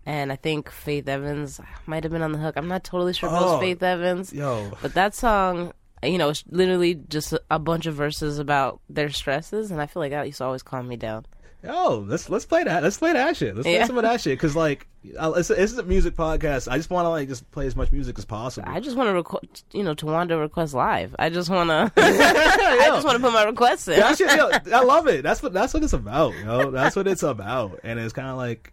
and 0.06 0.32
I 0.32 0.36
think 0.36 0.70
Faith 0.70 1.08
Evans 1.08 1.60
might 1.86 2.04
have 2.04 2.12
been 2.12 2.22
on 2.22 2.32
the 2.32 2.38
hook. 2.40 2.56
I'm 2.58 2.68
not 2.68 2.84
totally 2.84 3.14
sure 3.14 3.30
if 3.30 3.36
it 3.36 3.40
Oh. 3.42 3.54
was 3.54 3.62
Faith 3.62 3.84
Evans, 3.84 4.32
Yo, 4.34 4.72
but 4.82 4.94
that 4.94 5.14
song, 5.16 5.74
you 6.06 6.18
know, 6.18 6.30
it's 6.30 6.44
literally 6.50 6.96
just 6.96 7.34
a, 7.50 7.60
bunch 7.60 7.86
of 7.86 7.96
verses 7.96 8.40
about 8.40 8.80
their 8.90 9.10
stresses, 9.10 9.72
and 9.72 9.82
I 9.82 9.86
feel 9.88 10.02
like 10.02 10.12
that 10.12 10.26
used 10.26 10.40
to 10.40 10.46
always 10.46 10.64
calm 10.64 10.88
me 10.88 10.98
down. 10.98 11.26
Oh, 11.66 12.04
let's 12.08 12.30
let's 12.30 12.46
play 12.46 12.66
that. 12.66 12.84
Let's 12.84 12.98
play 12.98 13.14
that 13.14 13.38
shit. 13.38 13.56
Let's 13.56 13.66
play 13.66 13.76
Yeah. 13.76 13.86
some 13.88 13.98
of 13.98 14.04
that 14.04 14.20
shit 14.20 14.38
because 14.38 14.54
like 14.54 14.86
uh, 15.18 15.32
it's, 15.38 15.50
a, 15.50 15.62
it's 15.62 15.74
a 15.74 15.84
music 15.84 16.14
podcast. 16.16 16.70
I 16.70 16.76
just 16.76 16.90
want 16.90 17.06
to 17.06 17.10
like 17.10 17.30
just 17.30 17.50
play 17.52 17.66
as 17.68 17.76
much 17.76 17.92
music 17.94 18.20
as 18.20 18.26
possible. 18.26 18.68
I 18.70 18.82
just 18.82 18.98
want 18.98 19.08
to 19.08 19.14
record, 19.14 19.48
you 19.72 19.82
know, 19.82 19.96
Tawanda 19.96 20.38
request 20.38 20.74
live. 20.74 21.16
I 21.20 21.30
just 21.30 21.50
want 21.50 21.70
to, 21.70 21.92
I 21.98 22.88
just 22.88 23.06
want 23.06 23.16
to 23.16 23.24
put 23.24 23.32
my 23.32 23.44
requests 23.46 23.88
in. 23.88 24.16
Shit, 24.16 24.36
yo, 24.36 24.50
I 24.74 24.84
love 24.84 25.08
it. 25.08 25.24
That's 25.24 25.42
what 25.42 25.54
that's 25.54 25.74
what 25.74 25.84
it's 25.84 25.94
about, 25.94 26.34
yo. 26.44 26.70
That's 26.72 26.98
what 26.98 27.08
it's 27.08 27.24
about, 27.24 27.80
and 27.84 27.98
it's 27.98 28.14
kind 28.14 28.28
of 28.28 28.36
like. 28.36 28.73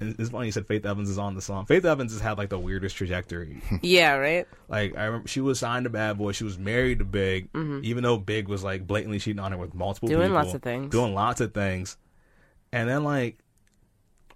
It's 0.00 0.30
funny 0.30 0.46
you 0.46 0.52
said 0.52 0.66
Faith 0.66 0.86
Evans 0.86 1.10
is 1.10 1.18
on 1.18 1.34
the 1.34 1.42
song. 1.42 1.66
Faith 1.66 1.84
Evans 1.84 2.12
has 2.12 2.20
had 2.22 2.38
like 2.38 2.48
the 2.48 2.58
weirdest 2.58 2.96
trajectory. 2.96 3.60
yeah, 3.82 4.14
right. 4.14 4.46
like 4.68 4.96
I 4.96 5.04
remember, 5.04 5.28
she 5.28 5.40
was 5.40 5.58
signed 5.58 5.84
to 5.84 5.90
Bad 5.90 6.16
Boy. 6.18 6.32
She 6.32 6.44
was 6.44 6.58
married 6.58 7.00
to 7.00 7.04
Big, 7.04 7.48
even 7.54 8.02
though 8.02 8.16
Big 8.16 8.48
was 8.48 8.64
like 8.64 8.86
blatantly 8.86 9.18
cheating 9.18 9.40
on 9.40 9.52
her 9.52 9.58
with 9.58 9.74
multiple 9.74 10.08
Mm-hmm. 10.08 10.16
Doing 10.18 10.28
people, 10.30 10.42
lots 10.42 10.54
of 10.54 10.62
things. 10.62 10.90
doing 10.90 11.14
lots 11.14 11.40
of 11.42 11.52
things. 11.54 11.96
And 12.72 12.88
then 12.88 13.04
like, 13.04 13.38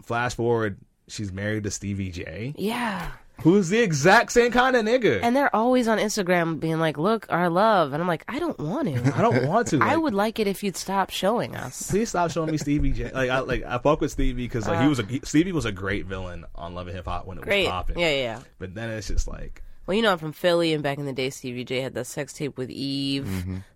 flash 0.03 0.35
forward, 0.35 0.79
she's 1.09 1.33
married 1.33 1.65
to 1.65 1.71
Stevie 1.71 2.11
J, 2.11 2.55
Yeah. 2.59 3.11
Who's 3.43 3.69
the 3.69 3.81
exact 3.81 4.33
same 4.33 4.51
kind 4.53 4.77
of 4.77 4.85
nigga. 4.85 5.21
And 5.23 5.35
they're 5.37 5.55
always 5.55 5.89
on 5.89 5.99
Instagram 5.99 6.61
being 6.61 6.79
like, 6.79 6.97
"Look, 6.99 7.27
our 7.31 7.49
love," 7.51 7.93
and 7.93 8.01
I'm 8.03 8.09
like, 8.09 8.25
I 8.29 8.39
don't 8.39 8.59
want 8.59 8.89
to. 8.89 9.17
I 9.17 9.21
don't 9.23 9.47
want 9.47 9.69
to. 9.69 9.79
I 9.83 9.97
would 9.97 10.15
like 10.15 10.39
it 10.39 10.47
if 10.47 10.63
you'd 10.63 10.77
stop 10.77 11.11
showing 11.11 11.55
us. 11.57 11.91
Please 11.91 12.09
stop 12.11 12.31
showing 12.31 12.51
me 12.51 12.57
Stevie 12.59 12.93
J. 12.93 13.11
Like 13.13 13.31
I 13.31 13.41
like 13.41 13.65
I 13.65 13.79
fuck 13.79 14.01
with 14.01 14.11
Stevie 14.13 14.45
because 14.45 14.67
like 14.69 14.81
he 14.81 14.89
was 14.89 14.99
a 14.99 15.05
he, 15.07 15.21
Stevie 15.25 15.53
was 15.53 15.65
a 15.65 15.73
great 15.73 16.07
villain 16.07 16.45
on 16.55 16.75
Love 16.75 16.87
and 16.89 16.97
Hip 16.97 17.07
Hop 17.07 17.27
when 17.27 17.39
it 17.39 17.43
Uh. 17.43 17.45
Great. 17.45 17.65
was 17.65 17.71
popping. 17.71 17.99
Yeah, 17.99 18.11
yeah, 18.11 18.17
yeah. 18.23 18.41
But 18.59 18.75
then 18.75 18.91
it's 18.91 19.09
just 19.09 19.27
like 19.29 19.63
Well, 19.87 19.95
you 19.97 20.03
know, 20.03 20.13
I'm 20.13 20.19
from 20.19 20.33
Philly, 20.33 20.73
and 20.73 20.83
back 20.83 20.99
in 20.99 21.05
the 21.07 21.13
day, 21.13 21.31
Stevie 21.31 21.65
J 21.65 21.81
had 21.81 21.95
that 21.95 22.07
sex 22.07 22.33
tape 22.33 22.57
with 22.57 22.71
Eve. 22.71 23.29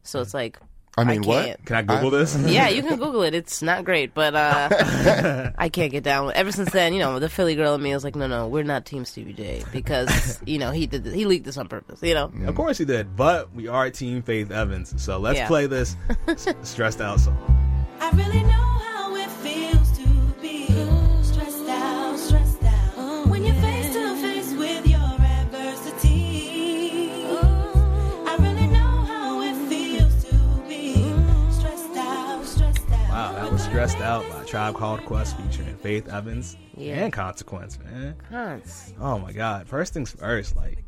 So 0.03 0.21
it's 0.21 0.33
like, 0.35 0.59
I 0.99 1.05
mean, 1.05 1.23
what? 1.23 1.45
can't. 1.45 1.65
Can 1.67 1.77
I 1.77 1.83
Google 1.83 2.11
this? 2.11 2.37
yeah, 2.47 2.69
you 2.69 2.83
can 2.83 2.99
Google 2.99 3.23
it. 3.23 3.35
It's 3.35 3.63
not 3.63 3.85
great, 3.85 4.15
but 4.15 4.35
uh, 4.35 5.53
I 5.59 5.69
can't 5.69 5.91
get 5.93 6.05
down 6.05 6.27
with. 6.27 6.37
Ever 6.37 6.53
since 6.53 6.71
then, 6.71 6.93
you 6.93 6.99
know, 7.01 7.19
the 7.19 7.29
Philly 7.29 7.55
girl 7.55 7.75
in 7.75 7.83
me 7.83 7.93
was 7.95 8.05
like, 8.05 8.17
no, 8.17 8.27
no, 8.27 8.49
we're 8.49 8.65
not 8.65 8.85
Team 8.87 9.05
Stevie 9.05 9.33
J 9.33 9.65
because 9.73 10.41
you 10.47 10.59
know 10.59 10.71
he 10.71 10.87
did 10.87 11.05
this, 11.05 11.15
he 11.15 11.25
leaked 11.25 11.45
this 11.45 11.57
on 11.57 11.69
purpose. 11.69 12.03
You 12.03 12.15
know, 12.15 12.33
Of 12.47 12.55
course 12.55 12.79
he 12.79 12.85
did, 12.85 13.17
but 13.17 13.55
we 13.55 13.69
are 13.69 13.91
Team 13.91 14.23
Faith 14.23 14.51
Evans, 14.51 15.01
so 15.03 15.19
let's 15.19 15.39
Yeah. 15.39 15.47
play 15.47 15.67
this 15.67 15.97
stressed 16.63 17.01
out 17.01 17.21
song. 17.21 17.37
I 18.01 18.11
really 18.11 18.43
know 18.43 18.68
stressed 33.79 34.01
out 34.01 34.29
by 34.31 34.43
Tribe 34.43 34.75
Called 34.75 35.05
Quest 35.05 35.37
featuring 35.37 35.77
Faith 35.77 36.09
Evans 36.09 36.57
Yeah. 36.77 36.97
and 37.05 37.13
Consequence, 37.13 37.79
man. 37.79 38.17
Cons. 38.29 38.93
Oh 39.01 39.21
my 39.21 39.31
God! 39.31 39.69
First 39.69 39.93
things 39.93 40.11
first, 40.11 40.57
like 40.57 40.83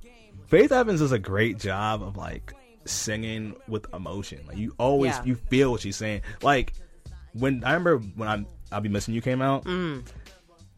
Faith 0.48 0.72
Evans 0.72 0.98
does 0.98 1.12
a 1.12 1.18
great 1.20 1.56
job 1.56 2.02
of 2.02 2.16
like 2.16 2.52
singing 2.86 3.54
with 3.68 3.86
emotion. 3.94 4.40
Like 4.48 4.56
you 4.56 4.74
always 4.76 5.12
Yeah. 5.18 5.24
you 5.24 5.34
feel 5.36 5.70
what 5.70 5.82
she's 5.82 5.94
saying. 5.94 6.22
Like 6.42 6.72
when 7.32 7.62
I 7.62 7.74
remember 7.74 7.98
when 8.16 8.28
I'm 8.28 8.46
I'll 8.72 8.80
be 8.80 8.88
missing 8.88 9.14
you 9.14 9.22
came 9.22 9.40
out. 9.40 9.66
Mm. 9.66 10.04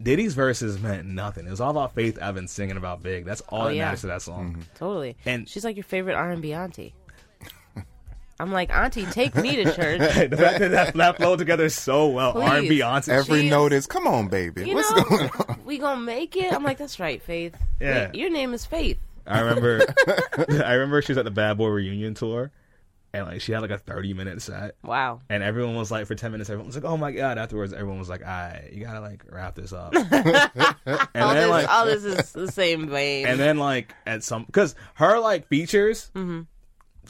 Diddy's 0.03 0.35
verses 0.35 0.79
meant 0.81 1.06
nothing. 1.06 1.47
It 1.47 1.50
was 1.50 1.62
all 1.62 1.70
about 1.70 1.94
Faith 1.94 2.19
Evans 2.19 2.50
singing 2.50 2.76
about 2.76 3.03
Big. 3.03 3.25
That's 3.25 3.41
all 3.49 3.62
Oh, 3.62 3.65
that 3.69 3.75
yeah. 3.76 3.87
matters 3.87 4.03
to 4.03 4.08
that 4.08 4.20
song. 4.20 4.62
Totally. 4.75 5.17
And- 5.25 5.49
she's 5.49 5.65
like 5.65 5.76
your 5.76 5.85
favorite 5.85 6.15
R&B 6.17 6.53
auntie. 6.53 6.94
I'm 8.41 8.51
like, 8.53 8.70
Auntie, 8.74 9.06
take 9.06 9.34
me 9.36 9.56
to 9.56 9.65
church. 9.74 9.98
the 10.31 10.36
fact 10.36 10.58
that 10.58 10.70
that, 10.72 10.94
that 10.94 11.17
flowed 11.17 11.39
together 11.39 11.69
so 11.69 12.08
well, 12.08 12.32
Please. 12.32 12.43
R 12.48 12.56
and 12.56 12.69
Beyonce. 12.69 13.08
Every 13.08 13.41
She's- 13.43 13.51
note 13.51 13.72
is, 13.72 13.86
come 13.86 14.06
on, 14.06 14.29
baby. 14.29 14.69
You 14.69 14.74
What's 14.74 14.91
know, 14.91 15.05
going 15.05 15.31
on? 15.48 15.60
we 15.65 15.79
gonna 15.79 16.01
make 16.01 16.34
it. 16.36 16.53
I'm 16.53 16.62
like, 16.65 16.79
that's 16.79 16.98
right, 16.98 17.22
Faith. 17.22 17.55
Yeah. 17.81 18.06
Wait, 18.06 18.15
your 18.17 18.31
name 18.31 18.53
is 18.55 18.67
Faith. 18.67 18.98
I 19.27 19.41
remember, 19.41 19.82
I 20.65 20.72
remember 20.72 21.01
she 21.03 21.12
was 21.12 21.19
at 21.19 21.24
the 21.24 21.31
Bad 21.31 21.56
Boy 21.56 21.69
reunion 21.69 22.15
tour, 22.15 22.51
and 23.12 23.27
like 23.27 23.41
she 23.41 23.53
had 23.53 23.60
like 23.62 23.70
a 23.70 23.79
thirty 23.79 24.12
minute 24.15 24.43
set, 24.43 24.74
Wow. 24.82 25.20
and 25.29 25.44
everyone 25.44 25.77
was 25.77 25.93
like, 25.93 26.06
for 26.06 26.17
ten 26.17 26.32
minutes, 26.32 26.51
everyone 26.51 26.67
was 26.67 26.74
like, 26.74 26.84
"Oh 26.84 26.96
my 26.96 27.12
god!" 27.12 27.39
Afterwards, 27.39 27.72
everyone 27.72 28.01
was 28.01 28.08
like, 28.08 28.22
"All 28.22 28.27
right, 28.27 28.69
you 28.72 28.82
gotta 28.84 29.01
like 29.01 29.22
wrap 29.31 29.55
this 29.55 29.72
up." 29.72 29.94
and 29.94 30.10
all 30.10 31.34
then 31.34 31.34
this, 31.36 31.48
like, 31.48 31.69
all 31.69 31.84
this 31.86 32.05
is 32.05 32.32
the 32.32 32.51
same 32.51 32.89
vein. 32.89 33.27
and 33.27 33.39
then 33.39 33.58
like 33.58 33.94
at 34.06 34.24
some 34.24 34.43
because 34.44 34.74
her 34.94 35.20
like 35.20 35.46
features, 35.46 36.10
mm-hmm. 36.17 36.41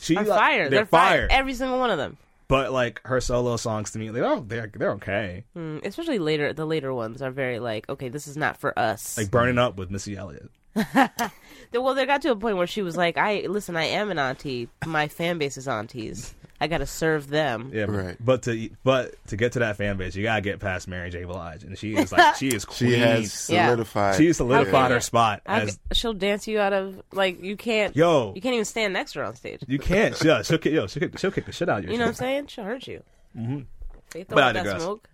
She 0.00 0.16
are 0.16 0.24
like, 0.24 0.38
fire. 0.38 0.70
They're, 0.70 0.86
fire. 0.86 1.28
Every 1.30 1.54
single 1.54 1.78
one 1.78 1.90
of 1.90 1.98
them. 1.98 2.16
but 2.48 2.72
like 2.72 3.00
her 3.04 3.20
solo 3.20 3.56
songs 3.56 3.92
to 3.92 3.98
me, 3.98 4.08
they're 4.10 4.40
they're 4.40 4.70
they're 4.74 4.92
okay. 4.92 5.44
Mm, 5.56 5.84
especially 5.84 6.18
later, 6.18 6.52
the 6.52 6.66
later 6.66 6.92
ones 6.92 7.22
are 7.22 7.30
very 7.30 7.58
like, 7.58 7.88
okay, 7.88 8.08
this 8.08 8.26
is 8.26 8.36
not 8.36 8.58
for 8.58 8.78
us. 8.78 9.16
Like 9.16 9.30
burning 9.30 9.58
up 9.58 9.76
with 9.76 9.90
Missy 9.90 10.16
Elliott. 10.16 10.50
The- 10.74 11.10
well, 11.80 11.94
they 11.94 12.06
got 12.06 12.22
to 12.22 12.30
a 12.32 12.36
point 12.36 12.56
where 12.56 12.66
she 12.66 12.82
was 12.82 12.96
like, 12.96 13.16
I 13.18 13.46
listen, 13.48 13.76
I 13.76 13.84
am 13.84 14.10
an 14.10 14.18
auntie. 14.18 14.68
My 14.86 15.08
fan 15.08 15.38
base 15.38 15.56
is 15.56 15.68
aunties. 15.68 16.34
I 16.60 16.68
got 16.68 16.78
to 16.78 16.86
serve 16.86 17.28
them. 17.28 17.72
Yeah, 17.74 17.86
Right. 17.86 18.16
But 18.20 18.42
to 18.42 18.70
but 18.84 19.14
to 19.26 19.36
get 19.36 19.52
to 19.54 19.58
that 19.58 19.76
fan 19.78 19.96
base, 19.96 20.14
you 20.14 20.22
gotta 20.22 20.42
get 20.42 20.60
past 20.60 20.86
Mary 20.86 21.10
J. 21.10 21.24
Blige, 21.24 21.64
and 21.64 21.76
she 21.76 21.96
is 21.96 22.12
like 22.12 22.36
she 22.36 22.48
is 22.48 22.64
queen. 22.66 22.90
She 22.90 22.98
has 22.98 23.50
Yeah. 23.50 23.66
solidified. 23.66 24.14
She 24.16 24.32
solidified 24.32 24.90
you- 24.90 24.94
her 24.94 25.00
spot 25.00 25.42
How 25.44 25.56
as 25.56 25.72
c- 25.72 25.78
she'll 25.94 26.14
dance 26.14 26.46
you 26.46 26.60
out 26.60 26.72
of 26.72 27.02
like 27.12 27.42
you 27.42 27.56
can't. 27.56 27.96
yo. 27.96 28.32
You 28.36 28.40
can't 28.40 28.54
even 28.54 28.64
stand 28.64 28.92
next 28.92 29.14
to 29.14 29.18
her 29.20 29.24
on 29.24 29.34
stage. 29.34 29.60
You 29.66 29.80
can't. 29.80 30.14
Yeah, 30.22 30.42
she'll 30.42 30.58
kick. 30.58 30.72
Yo, 30.72 30.86
she'll 30.86 31.00
kick, 31.00 31.18
she'll 31.18 31.32
kick 31.32 31.46
the 31.46 31.52
shit 31.52 31.68
out 31.68 31.78
of 31.80 31.84
you. 31.86 31.90
You 31.92 31.98
know 31.98 32.04
what 32.04 32.10
I'm 32.10 32.14
saying? 32.14 32.46
She'll 32.46 32.64
hurt 32.64 32.86
you. 32.86 33.02
Mm-hmm. 33.36 33.60
They 34.12 34.22
But 34.22 34.38
I 34.44 34.52
that 34.52 34.62
digress. 34.64 34.82
smoke. 34.82 35.08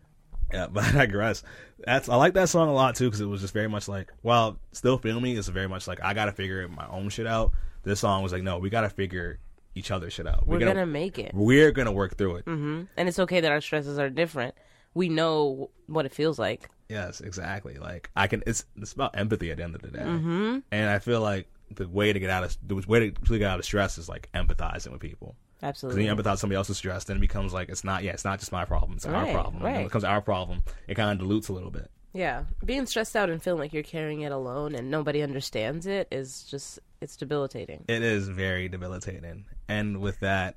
Yeah, 0.52 0.66
but 0.72 0.84
I 0.84 0.92
digress. 0.92 1.42
That's 1.84 2.08
I 2.08 2.16
like 2.16 2.34
that 2.34 2.48
song 2.48 2.68
a 2.68 2.74
lot 2.74 2.96
too 2.96 3.06
because 3.06 3.20
it 3.20 3.26
was 3.26 3.40
just 3.40 3.54
very 3.54 3.68
much 3.68 3.88
like 3.88 4.12
while 4.22 4.58
still 4.72 4.98
filming, 4.98 5.36
it's 5.36 5.48
very 5.48 5.68
much 5.68 5.86
like 5.86 6.02
I 6.02 6.14
gotta 6.14 6.32
figure 6.32 6.66
my 6.68 6.86
own 6.88 7.08
shit 7.08 7.26
out. 7.26 7.52
This 7.82 8.00
song 8.00 8.22
was 8.22 8.32
like, 8.32 8.42
no, 8.42 8.58
we 8.58 8.70
gotta 8.70 8.90
figure 8.90 9.38
each 9.74 9.90
other 9.90 10.10
shit 10.10 10.26
out. 10.26 10.46
We're 10.46 10.58
gonna, 10.58 10.86
make 10.86 11.18
it, 11.18 11.32
we're 11.34 11.70
gonna 11.70 11.92
work 11.92 12.16
through 12.16 12.36
it. 12.36 12.44
hmm 12.44 12.82
and 12.96 13.08
it's 13.08 13.18
okay 13.18 13.40
that 13.40 13.52
our 13.52 13.60
stresses 13.60 13.98
are 13.98 14.10
different. 14.10 14.54
We 14.94 15.08
know 15.08 15.70
what 15.86 16.06
it 16.06 16.12
feels 16.12 16.38
like. 16.38 16.68
Yes, 16.88 17.20
exactly. 17.20 17.74
Like 17.74 18.10
I 18.16 18.26
can. 18.26 18.42
It's 18.46 18.64
it's 18.76 18.92
about 18.92 19.16
empathy 19.16 19.50
at 19.50 19.58
the 19.58 19.64
end 19.64 19.74
of 19.74 19.82
the 19.82 19.88
day, 19.88 19.98
mm-hmm. 19.98 20.58
and 20.72 20.90
I 20.90 20.98
feel 20.98 21.20
like 21.20 21.46
the 21.74 21.86
way 21.86 22.12
to 22.12 22.18
get 22.18 22.30
out 22.30 22.44
of 22.44 22.56
the 22.66 22.74
way 22.74 23.10
to 23.10 23.38
get 23.38 23.42
out 23.42 23.58
of 23.58 23.64
stress 23.64 23.98
is 23.98 24.08
like 24.08 24.30
empathizing 24.34 24.90
with 24.90 25.00
people. 25.00 25.36
Because 25.60 25.68
Absolutely. 25.68 26.06
when 26.06 26.16
you 26.16 26.22
empathize 26.22 26.38
somebody 26.38 26.56
else's 26.56 26.76
stress, 26.78 27.04
then 27.04 27.16
it 27.16 27.20
becomes 27.20 27.52
like 27.52 27.68
it's 27.68 27.84
not. 27.84 28.02
Yeah, 28.04 28.12
it's 28.12 28.24
not 28.24 28.38
just 28.38 28.52
my 28.52 28.64
problem. 28.64 28.92
It's 28.94 29.06
our 29.06 29.26
problem. 29.26 29.54
And 29.56 29.62
when 29.64 29.72
right. 29.74 29.80
it 29.80 29.84
becomes 29.84 30.04
our 30.04 30.20
problem. 30.20 30.62
It 30.86 30.94
kind 30.94 31.10
of 31.10 31.18
dilutes 31.18 31.48
a 31.48 31.52
little 31.52 31.70
bit. 31.70 31.90
Yeah, 32.12 32.44
being 32.64 32.86
stressed 32.86 33.14
out 33.16 33.28
and 33.28 33.42
feeling 33.42 33.60
like 33.60 33.72
you're 33.72 33.82
carrying 33.82 34.22
it 34.22 34.32
alone 34.32 34.74
and 34.74 34.90
nobody 34.90 35.22
understands 35.22 35.86
it 35.86 36.08
is 36.10 36.44
just 36.44 36.78
it's 37.00 37.16
debilitating. 37.16 37.84
It 37.88 38.02
is 38.02 38.28
very 38.28 38.68
debilitating. 38.68 39.44
And 39.68 40.00
with 40.00 40.20
that, 40.20 40.56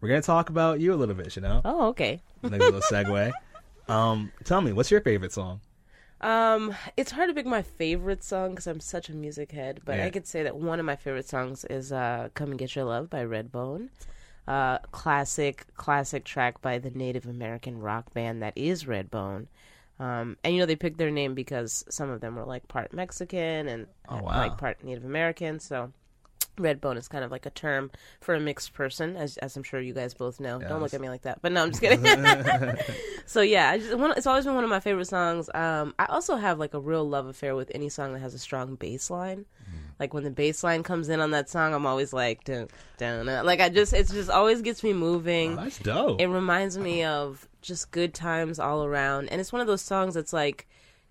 we're 0.00 0.08
gonna 0.08 0.22
talk 0.22 0.48
about 0.50 0.80
you 0.80 0.92
a 0.92 0.96
little 0.96 1.14
bit. 1.14 1.36
You 1.36 1.42
know, 1.42 1.60
Oh, 1.64 1.88
okay. 1.88 2.20
A 2.42 2.48
little 2.48 2.80
segue. 2.80 3.32
Um, 3.88 4.32
tell 4.44 4.60
me, 4.60 4.72
what's 4.72 4.90
your 4.90 5.00
favorite 5.00 5.32
song? 5.32 5.60
Um, 6.20 6.74
it's 6.96 7.12
hard 7.12 7.28
to 7.28 7.34
pick 7.34 7.46
my 7.46 7.62
favorite 7.62 8.24
song 8.24 8.50
because 8.50 8.66
I'm 8.66 8.80
such 8.80 9.08
a 9.08 9.14
music 9.14 9.52
head, 9.52 9.80
but 9.84 9.98
Yeah. 9.98 10.06
I 10.06 10.10
could 10.10 10.26
say 10.26 10.42
that 10.42 10.56
one 10.56 10.80
of 10.80 10.86
my 10.86 10.96
favorite 10.96 11.28
songs 11.28 11.64
is 11.64 11.92
uh, 11.92 12.28
"Come 12.34 12.50
and 12.50 12.58
Get 12.58 12.74
Your 12.74 12.86
Love" 12.86 13.08
by 13.08 13.24
Redbone. 13.24 13.88
Uh, 14.48 14.78
classic, 14.92 15.66
classic 15.76 16.24
track 16.24 16.62
by 16.62 16.78
the 16.78 16.90
Native 16.90 17.26
American 17.26 17.80
rock 17.80 18.12
band 18.14 18.42
that 18.42 18.54
is 18.56 18.84
Redbone. 18.84 19.46
Um, 20.00 20.36
and 20.42 20.54
you 20.54 20.60
know 20.60 20.66
they 20.66 20.76
picked 20.76 20.98
their 20.98 21.10
name 21.10 21.34
because 21.34 21.84
some 21.90 22.08
of 22.10 22.20
them 22.20 22.36
were 22.36 22.44
like 22.44 22.66
part 22.68 22.92
Mexican 22.92 23.68
and 23.68 23.86
Oh, 24.08 24.22
wow. 24.22 24.38
like 24.38 24.56
part 24.56 24.82
Native 24.82 25.04
American. 25.04 25.60
So 25.60 25.92
Redbone 26.58 26.96
is 26.96 27.08
kind 27.08 27.24
of 27.24 27.30
like 27.30 27.46
a 27.46 27.50
term 27.50 27.90
for 28.20 28.34
a 28.34 28.40
mixed 28.40 28.74
person, 28.74 29.16
as 29.16 29.36
as 29.38 29.56
I'm 29.56 29.62
sure 29.62 29.80
you 29.80 29.94
guys 29.94 30.14
both 30.14 30.40
know. 30.40 30.58
Don't 30.60 30.80
look 30.82 30.94
at 30.94 31.00
me 31.00 31.08
like 31.08 31.22
that. 31.22 31.40
But 31.42 31.52
no, 31.52 31.62
I'm 31.62 31.70
just 31.70 31.80
kidding. 31.80 32.04
so 33.26 33.40
yeah, 33.40 33.70
I 33.70 33.78
just, 33.78 33.94
one, 33.96 34.12
it's 34.16 34.26
always 34.26 34.44
been 34.44 34.54
one 34.54 34.64
of 34.64 34.70
my 34.70 34.80
favorite 34.80 35.06
songs. 35.06 35.48
Um, 35.54 35.94
I 35.98 36.06
also 36.06 36.36
have 36.36 36.58
like 36.58 36.74
a 36.74 36.80
real 36.80 37.08
love 37.08 37.26
affair 37.26 37.54
with 37.54 37.70
any 37.74 37.88
song 37.88 38.12
that 38.12 38.20
has 38.20 38.34
a 38.34 38.38
strong 38.38 38.74
bass 38.74 39.10
line. 39.10 39.44
Like 40.00 40.14
when 40.14 40.22
the 40.22 40.30
bass 40.30 40.62
line 40.62 40.84
comes 40.84 41.08
in 41.08 41.20
on 41.20 41.32
that 41.32 41.50
song, 41.50 41.74
I'm 41.74 41.84
always 41.84 42.12
like, 42.12 42.44
dun, 42.44 42.68
dun, 42.98 43.26
dun. 43.26 43.44
like 43.44 43.60
I 43.60 43.68
just, 43.68 43.92
it 43.92 44.08
just 44.08 44.30
always 44.30 44.62
gets 44.62 44.84
me 44.84 44.92
moving 44.92 45.58
Oh, 45.58 45.64
that's 45.64 45.78
dope. 45.80 46.20
it 46.20 46.28
reminds 46.28 46.78
me 46.78 47.02
of 47.02 47.48
just 47.62 47.90
good 47.90 48.14
times 48.14 48.60
all 48.60 48.84
around 48.84 49.28
and 49.28 49.40
it's 49.40 49.52
one 49.52 49.60
of 49.60 49.66
those 49.66 49.82
songs 49.82 50.14
that's 50.14 50.32
like 50.32 50.68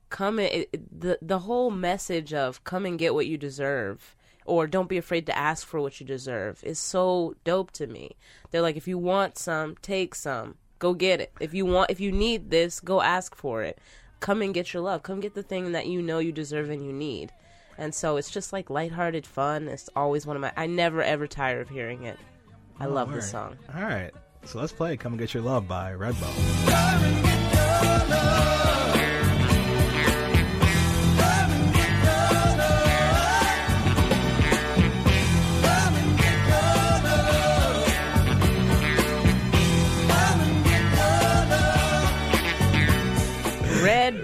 come 0.09 0.39
in, 0.39 0.45
it, 0.45 0.69
it- 0.71 0.99
the 1.01 1.19
the 1.21 1.39
whole 1.39 1.69
message 1.69 2.33
of 2.33 2.63
come 2.63 2.85
and 2.85 2.97
get 2.97 3.13
what 3.13 3.27
you 3.27 3.37
deserve 3.37 4.15
or 4.47 4.65
don't 4.67 4.89
be 4.89 4.97
afraid 4.97 5.25
to 5.27 5.37
ask 5.37 5.67
for 5.67 5.79
what 5.79 5.99
you 5.99 6.05
deserve. 6.05 6.63
Is 6.63 6.79
so 6.79 7.35
dope 7.43 7.71
to 7.71 7.87
me. 7.87 8.15
They're 8.51 8.61
like 8.61 8.77
if 8.77 8.87
you 8.87 8.97
want 8.97 9.37
some 9.37 9.75
take 9.81 10.15
some. 10.15 10.55
Go 10.79 10.93
get 10.93 11.21
it. 11.21 11.31
If 11.39 11.53
you 11.53 11.65
want 11.65 11.91
if 11.91 11.99
you 11.99 12.11
need 12.11 12.49
this 12.49 12.79
go 12.79 13.01
ask 13.01 13.35
for 13.35 13.63
it. 13.63 13.77
Come 14.19 14.41
and 14.41 14.53
get 14.53 14.73
your 14.73 14.81
love. 14.81 15.03
Come 15.03 15.19
get 15.19 15.35
the 15.35 15.43
thing 15.43 15.73
that 15.73 15.85
you 15.85 16.01
know 16.01 16.17
you 16.19 16.31
deserve 16.31 16.69
and 16.69 16.83
you 16.83 16.91
need. 16.91 17.31
And 17.77 17.93
so 17.93 18.17
it's 18.17 18.31
just 18.31 18.51
like 18.51 18.71
lighthearted 18.71 19.27
fun. 19.27 19.67
It's 19.67 19.89
always 19.95 20.25
one 20.25 20.35
of 20.35 20.41
my 20.41 20.51
i 20.57 20.65
never 20.65 21.03
ever 21.03 21.27
tire 21.27 21.61
of 21.61 21.69
hearing 21.69 22.03
it. 22.03 22.17
I 22.79 22.85
oh, 22.85 22.89
love 22.89 23.11
this 23.11 23.29
song. 23.29 23.57
All 23.75 23.81
right, 23.81 24.11
so 24.45 24.59
let's 24.59 24.73
play 24.73 24.97
"Come 24.97 25.13
and 25.13 25.19
Get 25.19 25.33
Your 25.33 25.43
Love" 25.43 25.67
by 25.67 25.93
Redbone. 25.93 26.37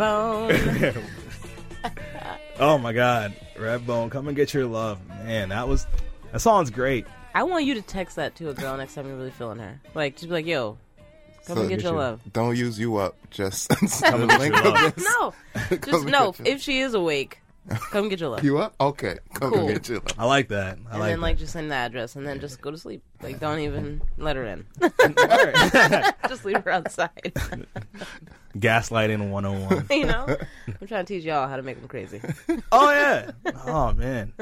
Redbone. 0.04 1.04
Oh 2.60 2.78
my 2.78 2.94
God, 2.94 3.34
Redbone, 3.58 4.12
"Come 4.12 4.28
and 4.28 4.38
Get 4.38 4.54
Your 4.54 4.68
Love." 4.68 5.00
Man, 5.26 5.50
that 5.50 5.68
was 5.68 5.88
that 6.32 6.40
song's 6.40 6.70
great. 6.70 7.06
I 7.34 7.44
want 7.44 7.66
you 7.66 7.74
to 7.74 7.82
text 7.82 8.16
that 8.18 8.36
to 8.36 8.50
a 8.50 8.54
girl 8.54 8.78
next 8.78 8.94
time 8.94 9.08
you're 9.08 9.18
really 9.18 9.32
feeling 9.32 9.58
her. 9.58 9.82
Like, 9.96 10.14
just 10.16 10.28
be 10.28 10.34
like, 10.34 10.46
yo, 10.46 10.78
come 11.48 11.56
So 11.56 11.62
and 11.62 11.70
get 11.70 11.80
you 11.80 11.84
your 11.86 11.92
should- 11.94 11.98
love. 11.98 12.22
Don't 12.32 12.56
use 12.56 12.78
you 12.80 12.98
up. 12.98 13.16
Just 13.32 13.70
Come 13.70 14.22
and 14.22 14.30
get 14.30 14.40
link 14.40 14.56
your 14.64 14.64
love. 14.72 14.98
No, 15.00 15.34
just 15.84 16.06
no. 16.06 16.36
If 16.46 16.62
she 16.62 16.80
is 16.82 16.94
awake, 16.94 17.40
come 17.92 18.10
get 18.10 18.20
your 18.20 18.30
love. 18.30 18.44
You 18.44 18.58
up? 18.60 18.76
Okay. 18.80 19.18
Come 19.36 19.52
Cool. 19.52 19.60
and 19.62 19.70
get 19.70 19.88
your 19.90 20.00
love. 20.00 20.16
I 20.18 20.26
like 20.26 20.50
that. 20.50 20.78
I 20.88 20.92
and 20.92 21.00
like 21.00 21.10
then 21.12 21.22
like 21.22 21.38
just 21.38 21.54
send 21.54 21.72
the 21.72 21.76
address 21.76 22.16
and 22.16 22.26
then 22.26 22.40
just 22.40 22.62
go 22.62 22.72
to 22.72 22.78
sleep. 22.78 23.04
Like 23.22 23.40
don't 23.40 23.60
even 23.60 24.02
let 24.18 24.36
her 24.36 24.46
in. 24.46 24.66
just 26.30 26.46
leave 26.46 26.64
her 26.64 26.72
outside. 26.72 27.34
Gaslighting 28.58 29.30
101. 29.32 29.88
you 29.90 30.06
know, 30.06 30.28
I'm 30.80 30.88
trying 30.88 31.06
to 31.06 31.14
teach 31.14 31.24
y'all 31.24 31.48
how 31.48 31.56
to 31.58 31.64
make 31.64 31.80
them 31.80 31.88
crazy. 31.88 32.22
Oh 32.72 32.92
yeah. 32.92 33.32
Oh 33.66 33.94
man. 33.94 34.34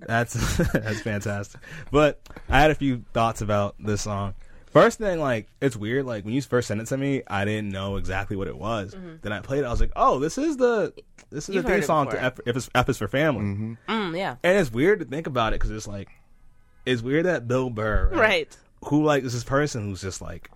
That's 0.00 0.34
that's 0.72 1.00
fantastic. 1.00 1.60
But 1.92 2.20
I 2.48 2.60
had 2.60 2.70
a 2.70 2.74
few 2.74 3.04
thoughts 3.12 3.42
about 3.42 3.76
this 3.78 4.02
song. 4.02 4.34
First 4.76 4.98
thing, 4.98 5.20
like, 5.20 5.48
it's 5.60 5.76
weird. 5.76 6.04
Like 6.06 6.24
when 6.24 6.34
you 6.34 6.42
first 6.42 6.68
sent 6.68 6.80
it 6.80 6.86
to 6.88 6.96
me, 6.96 7.22
I 7.26 7.44
didn't 7.44 7.70
know 7.70 7.96
exactly 7.96 8.36
what 8.36 8.46
it 8.46 8.56
was. 8.56 8.94
Then 9.22 9.32
I 9.32 9.40
played 9.40 9.60
it. 9.60 9.64
I 9.64 9.70
was 9.70 9.80
like, 9.80 9.92
"Oh, 9.96 10.18
this 10.18 10.36
is 10.36 10.58
the 10.58 10.92
this 11.30 11.48
is 11.48 11.48
Mm-hmm. 11.48 11.52
You've 11.54 11.62
the 11.64 11.68
theme 11.68 11.74
heard 11.76 11.82
it 11.82 11.86
song 11.86 12.06
to 12.06 12.10
before. 12.12 12.26
F, 12.26 12.40
if 12.44 12.56
it's 12.56 12.70
F 12.74 12.88
is 12.88 12.98
for 12.98 13.08
family." 13.08 13.76
Mm, 13.88 14.16
yeah, 14.16 14.36
And 14.42 14.58
it's 14.58 14.70
weird 14.70 15.00
to 15.00 15.06
think 15.06 15.26
about 15.26 15.54
it 15.54 15.60
because 15.60 15.70
it's 15.70 15.88
like, 15.88 16.08
it's 16.84 17.00
weird 17.00 17.24
that 17.24 17.48
Bill 17.48 17.70
Burr, 17.70 18.10
right. 18.12 18.54
who 18.84 19.02
like 19.02 19.24
is 19.24 19.32
this 19.32 19.44
person 19.44 19.84
who's 19.84 20.02
just 20.02 20.20
like 20.20 20.50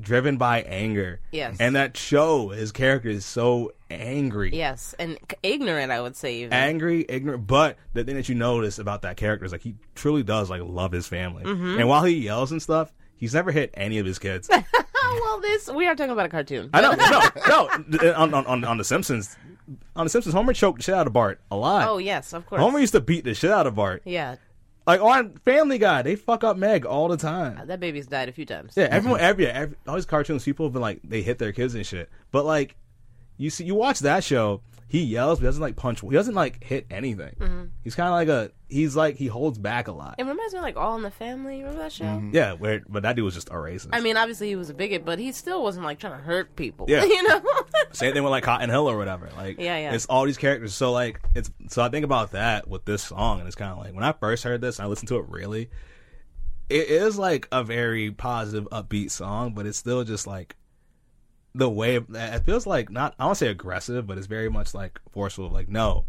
driven 0.00 0.36
by 0.38 0.62
anger. 0.62 1.20
Yes. 1.30 1.56
And 1.60 1.76
that 1.76 1.96
show, 1.96 2.48
his 2.48 2.72
character 2.72 3.08
is 3.08 3.24
so 3.24 3.72
angry. 3.90 4.54
Yes, 4.54 4.94
and 4.98 5.18
ignorant, 5.42 5.92
I 5.92 6.00
would 6.00 6.16
say. 6.16 6.38
Even. 6.38 6.52
Angry, 6.52 7.04
ignorant, 7.08 7.46
but 7.46 7.76
the 7.92 8.02
thing 8.02 8.16
that 8.16 8.28
you 8.28 8.34
notice 8.34 8.78
about 8.78 9.02
that 9.02 9.16
character 9.16 9.44
is 9.44 9.52
like 9.52 9.62
he 9.62 9.74
truly 9.94 10.22
does 10.22 10.48
like 10.48 10.62
love 10.64 10.92
his 10.92 11.06
family. 11.06 11.44
Mm-hmm. 11.44 11.80
And 11.80 11.88
while 11.88 12.04
he 12.04 12.14
yells 12.14 12.50
and 12.50 12.62
stuff, 12.62 12.92
he's 13.16 13.34
never 13.34 13.52
hit 13.52 13.70
any 13.74 13.98
of 13.98 14.06
his 14.06 14.18
kids. 14.18 14.48
well, 14.94 15.40
this 15.40 15.70
we 15.70 15.86
are 15.86 15.94
talking 15.94 16.12
about 16.12 16.26
a 16.26 16.28
cartoon. 16.28 16.70
I 16.72 16.80
know, 16.80 16.92
no, 16.92 17.30
no. 17.48 18.08
Uh, 18.10 18.14
on, 18.16 18.34
on, 18.34 18.46
on, 18.46 18.64
on 18.64 18.78
The 18.78 18.84
Simpsons, 18.84 19.36
on 19.94 20.06
The 20.06 20.10
Simpsons, 20.10 20.34
Homer 20.34 20.52
choked 20.52 20.78
the 20.78 20.82
shit 20.84 20.94
out 20.94 21.06
of 21.06 21.12
Bart 21.12 21.40
a 21.50 21.56
lot. 21.56 21.88
Oh 21.88 21.98
yes, 21.98 22.32
of 22.32 22.46
course. 22.46 22.60
Homer 22.60 22.78
used 22.78 22.92
to 22.92 23.00
beat 23.00 23.24
the 23.24 23.34
shit 23.34 23.50
out 23.50 23.66
of 23.66 23.74
Bart. 23.74 24.02
yeah, 24.04 24.36
Like 24.86 25.00
on 25.00 25.36
Family 25.44 25.78
Guy, 25.78 26.02
they 26.02 26.16
fuck 26.16 26.44
up 26.44 26.56
Meg 26.56 26.84
all 26.86 27.08
the 27.08 27.16
time. 27.16 27.58
Uh, 27.58 27.64
that 27.66 27.80
baby's 27.80 28.06
died 28.06 28.28
a 28.28 28.32
few 28.32 28.46
times. 28.46 28.74
Yeah, 28.76 28.88
everyone, 28.90 29.20
every, 29.20 29.46
every 29.46 29.76
all 29.86 29.94
these 29.94 30.06
cartoons, 30.06 30.44
people 30.44 30.66
have 30.66 30.72
been 30.72 30.82
like 30.82 31.00
they 31.04 31.22
hit 31.22 31.38
their 31.38 31.52
kids 31.52 31.74
and 31.74 31.86
shit. 31.86 32.08
But 32.30 32.44
like, 32.44 32.76
you 33.36 33.50
see, 33.50 33.64
you 33.64 33.74
watch 33.74 34.00
that 34.00 34.24
show, 34.24 34.60
he 34.88 35.02
yells, 35.02 35.38
but 35.38 35.42
he 35.42 35.48
doesn't 35.48 35.62
like 35.62 35.76
punch. 35.76 36.00
He 36.00 36.10
doesn't 36.10 36.34
like 36.34 36.62
hit 36.62 36.86
anything. 36.90 37.34
Mm-hmm. 37.40 37.64
He's 37.82 37.96
kind 37.96 38.08
of 38.08 38.12
like 38.14 38.28
a. 38.28 38.52
He's 38.68 38.94
like 38.94 39.16
he 39.16 39.26
holds 39.26 39.58
back 39.58 39.88
a 39.88 39.92
lot. 39.92 40.14
It 40.18 40.24
reminds 40.24 40.52
me 40.52 40.58
of 40.58 40.62
like 40.62 40.76
All 40.76 40.96
in 40.96 41.02
the 41.02 41.10
Family. 41.10 41.58
Remember 41.58 41.80
that 41.80 41.92
show? 41.92 42.22
Yeah, 42.32 42.52
where 42.52 42.82
but 42.88 43.02
that 43.02 43.16
dude 43.16 43.24
was 43.24 43.34
just 43.34 43.48
a 43.48 43.54
racist. 43.54 43.88
I 43.92 44.00
mean, 44.00 44.16
obviously 44.16 44.48
he 44.48 44.56
was 44.56 44.70
a 44.70 44.74
bigot, 44.74 45.04
but 45.04 45.18
he 45.18 45.32
still 45.32 45.62
wasn't 45.62 45.84
like 45.84 45.98
trying 45.98 46.12
to 46.12 46.18
hurt 46.24 46.54
people. 46.54 46.86
Yeah. 46.88 47.04
you 47.04 47.28
know. 47.28 47.42
Same 47.92 48.12
thing 48.12 48.22
with 48.22 48.30
like 48.30 48.44
Cotton 48.44 48.70
Hill 48.70 48.88
or 48.88 48.96
whatever. 48.96 49.28
Like, 49.36 49.58
Yeah, 49.58 49.76
yeah. 49.78 49.94
It's 49.94 50.06
all 50.06 50.24
these 50.24 50.38
characters. 50.38 50.74
So 50.74 50.92
like, 50.92 51.20
it's 51.34 51.50
so 51.68 51.82
I 51.82 51.88
think 51.88 52.04
about 52.04 52.32
that 52.32 52.68
with 52.68 52.84
this 52.84 53.02
song, 53.02 53.40
and 53.40 53.46
it's 53.46 53.56
kind 53.56 53.72
of 53.72 53.78
like 53.78 53.94
when 53.94 54.04
I 54.04 54.12
first 54.12 54.44
heard 54.44 54.60
this, 54.60 54.78
and 54.78 54.86
I 54.86 54.88
listened 54.88 55.08
to 55.08 55.16
it 55.16 55.26
really. 55.28 55.68
It 56.68 56.88
is 56.88 57.16
like 57.16 57.46
a 57.52 57.62
very 57.62 58.10
positive, 58.10 58.68
upbeat 58.70 59.12
song, 59.12 59.54
but 59.54 59.66
it's 59.66 59.78
still 59.78 60.02
just 60.02 60.26
like 60.26 60.56
the 61.56 61.68
way 61.68 61.96
it 61.96 62.44
feels 62.44 62.66
like 62.66 62.90
not. 62.90 63.14
I 63.18 63.24
don't 63.26 63.34
say 63.34 63.48
aggressive, 63.48 64.06
but 64.06 64.18
it's 64.18 64.26
very 64.26 64.48
much 64.50 64.74
like 64.74 65.00
forceful. 65.10 65.48
Like, 65.48 65.68
no, 65.68 66.04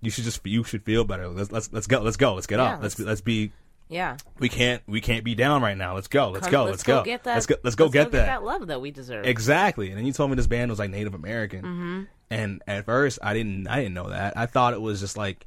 you 0.00 0.10
should 0.10 0.24
just 0.24 0.44
you 0.46 0.64
should 0.64 0.84
feel 0.84 1.04
better. 1.04 1.28
Let's 1.28 1.50
let's 1.52 1.72
let's 1.72 1.86
go. 1.86 2.00
Let's 2.00 2.16
go. 2.16 2.34
Let's 2.34 2.46
get 2.46 2.58
Yeah, 2.58 2.74
up. 2.74 2.82
Let's 2.82 2.98
let's- 2.98 2.98
be, 2.98 3.04
let's 3.04 3.20
be. 3.20 3.52
yeah. 3.88 4.16
We 4.38 4.48
can't 4.48 4.82
we 4.86 5.00
can't 5.00 5.24
be 5.24 5.34
down 5.34 5.62
right 5.62 5.76
now. 5.76 5.94
Let's 5.94 6.08
go. 6.08 6.30
Let's 6.30 6.48
go. 6.48 6.64
Let's, 6.64 6.82
go. 6.82 7.02
Get 7.04 7.24
that. 7.24 7.34
Let's 7.34 7.46
go. 7.46 7.54
Let's 7.62 7.76
go 7.76 7.88
get 7.88 8.10
that. 8.12 8.26
that 8.26 8.44
love 8.44 8.66
that 8.66 8.80
we 8.80 8.90
deserve. 8.90 9.24
Exactly. 9.26 9.88
And 9.90 9.98
then 9.98 10.04
you 10.06 10.12
told 10.12 10.30
me 10.30 10.36
this 10.36 10.46
band 10.48 10.70
was 10.70 10.78
like 10.78 10.90
Native 10.90 11.14
American. 11.14 11.62
Mm-hmm. 11.62 12.02
And 12.30 12.62
at 12.66 12.84
first, 12.84 13.20
I 13.22 13.34
didn't. 13.34 13.68
I 13.68 13.76
didn't 13.76 13.94
know 13.94 14.10
that. 14.10 14.36
I 14.36 14.46
thought 14.46 14.74
it 14.74 14.80
was 14.80 14.98
just 14.98 15.16
like, 15.16 15.46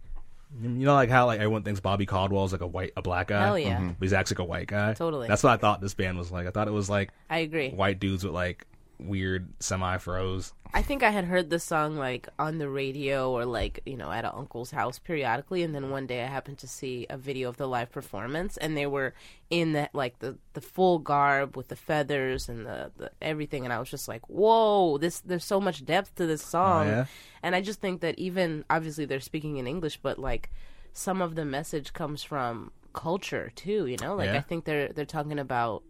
you 0.62 0.70
know, 0.70 0.94
like 0.94 1.10
how 1.10 1.26
like 1.26 1.40
everyone 1.40 1.64
thinks 1.64 1.82
Bobby 1.82 2.06
Caldwell 2.06 2.46
is 2.46 2.54
like 2.54 2.62
a 2.62 2.68
white, 2.68 2.94
a 2.96 3.02
black 3.02 3.28
guy. 3.28 3.46
Hell 3.46 3.60
yeah. 3.60 3.80
But 4.00 4.06
he's 4.06 4.14
actually 4.14 4.36
like 4.36 4.48
a 4.48 4.50
white 4.50 4.68
guy. 4.68 4.94
Totally. 4.94 5.28
That's 5.28 5.44
what 5.44 5.52
I 5.52 5.58
thought 5.58 5.82
this 5.82 5.94
band 5.94 6.18
was 6.18 6.32
like. 6.32 6.48
I 6.48 6.52
thought 6.52 6.70
it 6.70 6.72
was 6.72 6.90
like 6.90 7.12
I 7.30 7.40
agree. 7.40 7.72
white 7.72 8.00
dudes 8.00 8.24
with 8.24 8.34
like 8.34 8.66
weird 9.00 9.54
semi 9.60 9.98
froze. 9.98 10.54
I 10.72 10.84
think 10.84 11.02
I 11.02 11.10
had 11.10 11.26
heard 11.26 11.50
the 11.50 11.60
song 11.60 11.96
like 11.96 12.30
on 12.38 12.60
the 12.60 12.70
radio 12.70 13.32
or 13.32 13.46
like 13.46 13.82
you 13.86 13.98
know 13.98 14.12
at 14.12 14.26
an 14.26 14.32
uncle's 14.36 14.72
house 14.72 15.00
periodically, 15.00 15.64
and 15.64 15.74
then 15.74 15.90
one 15.90 16.06
day 16.06 16.24
I 16.24 16.28
happened 16.28 16.60
to 16.60 16.68
see 16.68 17.08
a 17.10 17.18
video 17.18 17.50
of 17.50 17.58
the 17.58 17.68
live 17.68 17.92
performance, 17.92 18.58
and 18.58 18.78
they 18.78 18.86
were 18.86 19.14
in 19.50 19.74
the 19.74 19.90
like 19.94 20.20
the 20.20 20.38
the 20.54 20.62
full 20.62 21.00
garb 21.00 21.58
with 21.58 21.70
the 21.70 21.76
feathers 21.76 22.50
and 22.50 22.66
the, 22.66 22.92
the 22.98 23.12
everything, 23.22 23.64
and 23.64 23.74
I 23.74 23.80
was 23.80 23.90
just 23.90 24.08
like, 24.08 24.28
whoa, 24.30 24.98
this 24.98 25.22
there's 25.22 25.46
so 25.46 25.60
much 25.60 25.86
depth 25.86 26.16
to 26.16 26.28
this 26.28 26.44
song, 26.44 26.88
oh, 26.88 26.92
yeah? 26.92 27.06
and 27.42 27.56
I 27.56 27.62
just 27.62 27.82
think 27.82 28.02
that 28.02 28.20
even 28.20 28.64
obviously 28.70 29.06
they're 29.06 29.20
speaking 29.20 29.58
in 29.58 29.66
English, 29.66 29.98
but 30.02 30.20
like 30.20 30.52
some 30.94 31.22
of 31.22 31.36
the 31.36 31.46
message 31.46 31.94
comes 31.94 32.22
from 32.22 32.72
culture 32.94 33.52
too, 33.56 33.86
you 33.86 33.98
know, 34.02 34.16
like 34.16 34.28
Yeah. 34.28 34.38
I 34.38 34.42
think 34.42 34.66
they're 34.66 34.90
they're 34.90 35.06
talking 35.06 35.40
about 35.40 35.84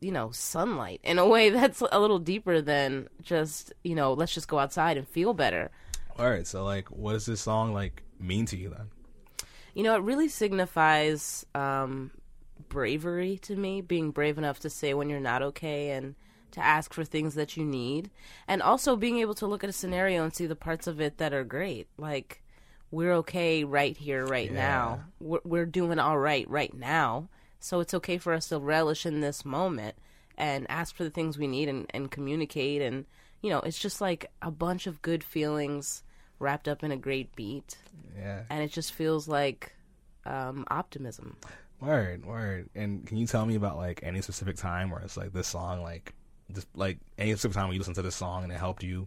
you 0.00 0.12
know, 0.12 0.30
sunlight 0.30 1.00
in 1.02 1.18
a 1.18 1.26
way 1.26 1.50
that's 1.50 1.82
a 1.92 2.00
little 2.00 2.18
deeper 2.18 2.60
than 2.60 3.08
just, 3.22 3.72
you 3.84 3.94
know, 3.94 4.12
let's 4.12 4.34
just 4.34 4.48
go 4.48 4.58
outside 4.58 4.96
and 4.96 5.06
feel 5.06 5.34
better. 5.34 5.70
All 6.18 6.28
right. 6.28 6.46
So 6.46 6.64
like, 6.64 6.88
what 6.88 7.12
does 7.12 7.26
this 7.26 7.40
song 7.40 7.72
like 7.72 8.02
mean 8.18 8.46
to 8.46 8.56
you 8.56 8.70
then? 8.70 8.88
You 9.74 9.84
know, 9.84 9.94
it 9.94 10.02
really 10.02 10.28
signifies 10.28 11.46
um, 11.54 12.10
bravery 12.68 13.38
to 13.42 13.56
me, 13.56 13.80
being 13.80 14.10
brave 14.10 14.36
enough 14.36 14.60
to 14.60 14.70
say 14.70 14.94
when 14.94 15.08
you're 15.08 15.20
not 15.20 15.42
okay 15.42 15.90
and 15.90 16.16
to 16.52 16.60
ask 16.60 16.92
for 16.92 17.04
things 17.04 17.34
that 17.34 17.56
you 17.56 17.64
need. 17.64 18.10
And 18.48 18.62
also 18.62 18.96
being 18.96 19.18
able 19.18 19.34
to 19.34 19.46
look 19.46 19.62
at 19.62 19.70
a 19.70 19.74
scenario 19.74 20.24
and 20.24 20.34
see 20.34 20.46
the 20.46 20.56
parts 20.56 20.86
of 20.86 21.00
it 21.00 21.18
that 21.18 21.32
are 21.32 21.44
great. 21.44 21.86
Like, 21.96 22.42
we're 22.90 23.12
okay 23.14 23.62
right 23.62 23.96
here, 23.96 24.26
right 24.26 24.50
now. 24.50 25.04
We're, 25.20 25.40
we're 25.44 25.66
doing 25.66 25.98
all 26.00 26.18
right 26.18 26.48
right 26.50 26.74
now. 26.74 27.28
So 27.60 27.80
it's 27.80 27.94
okay 27.94 28.18
for 28.18 28.32
us 28.32 28.48
to 28.48 28.58
relish 28.58 29.06
in 29.06 29.20
this 29.20 29.44
moment 29.44 29.94
and 30.36 30.66
ask 30.70 30.94
for 30.94 31.04
the 31.04 31.10
things 31.10 31.38
we 31.38 31.46
need 31.46 31.68
and, 31.68 31.86
and 31.90 32.10
communicate. 32.10 32.80
And, 32.82 33.04
you 33.42 33.50
know, 33.50 33.60
it's 33.60 33.78
just 33.78 34.00
like 34.00 34.30
a 34.42 34.50
bunch 34.50 34.86
of 34.86 35.02
good 35.02 35.22
feelings 35.22 36.02
wrapped 36.38 36.66
up 36.66 36.82
in 36.82 36.90
a 36.90 36.96
great 36.96 37.36
beat 37.36 37.76
Yeah. 38.16 38.44
and 38.48 38.62
it 38.62 38.72
just 38.72 38.92
feels 38.92 39.28
like 39.28 39.74
um, 40.24 40.64
optimism. 40.70 41.36
Word, 41.80 42.24
word. 42.24 42.70
And 42.74 43.06
can 43.06 43.16
you 43.18 43.26
tell 43.26 43.44
me 43.46 43.54
about 43.56 43.76
like 43.76 44.00
any 44.02 44.22
specific 44.22 44.56
time 44.56 44.90
where 44.90 45.00
it's 45.02 45.16
like 45.18 45.32
this 45.32 45.48
song, 45.48 45.82
like 45.82 46.14
just 46.52 46.66
like 46.74 46.98
any 47.18 47.30
specific 47.32 47.54
time 47.56 47.66
when 47.68 47.74
you 47.74 47.80
listen 47.80 47.94
to 47.94 48.02
this 48.02 48.16
song 48.16 48.42
and 48.44 48.52
it 48.52 48.58
helped 48.58 48.82
you? 48.82 49.06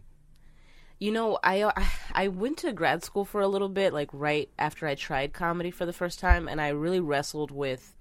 You 1.00 1.10
know, 1.12 1.38
I 1.42 1.62
uh, 1.62 1.72
I 2.14 2.28
went 2.28 2.58
to 2.58 2.72
grad 2.72 3.02
school 3.04 3.24
for 3.24 3.40
a 3.40 3.48
little 3.48 3.68
bit, 3.68 3.92
like 3.92 4.10
right 4.12 4.48
after 4.58 4.86
I 4.86 4.94
tried 4.94 5.32
comedy 5.32 5.70
for 5.70 5.86
the 5.86 5.92
first 5.92 6.18
time, 6.20 6.48
and 6.48 6.60
I 6.60 6.68
really 6.68 7.00
wrestled 7.00 7.50
with 7.50 7.94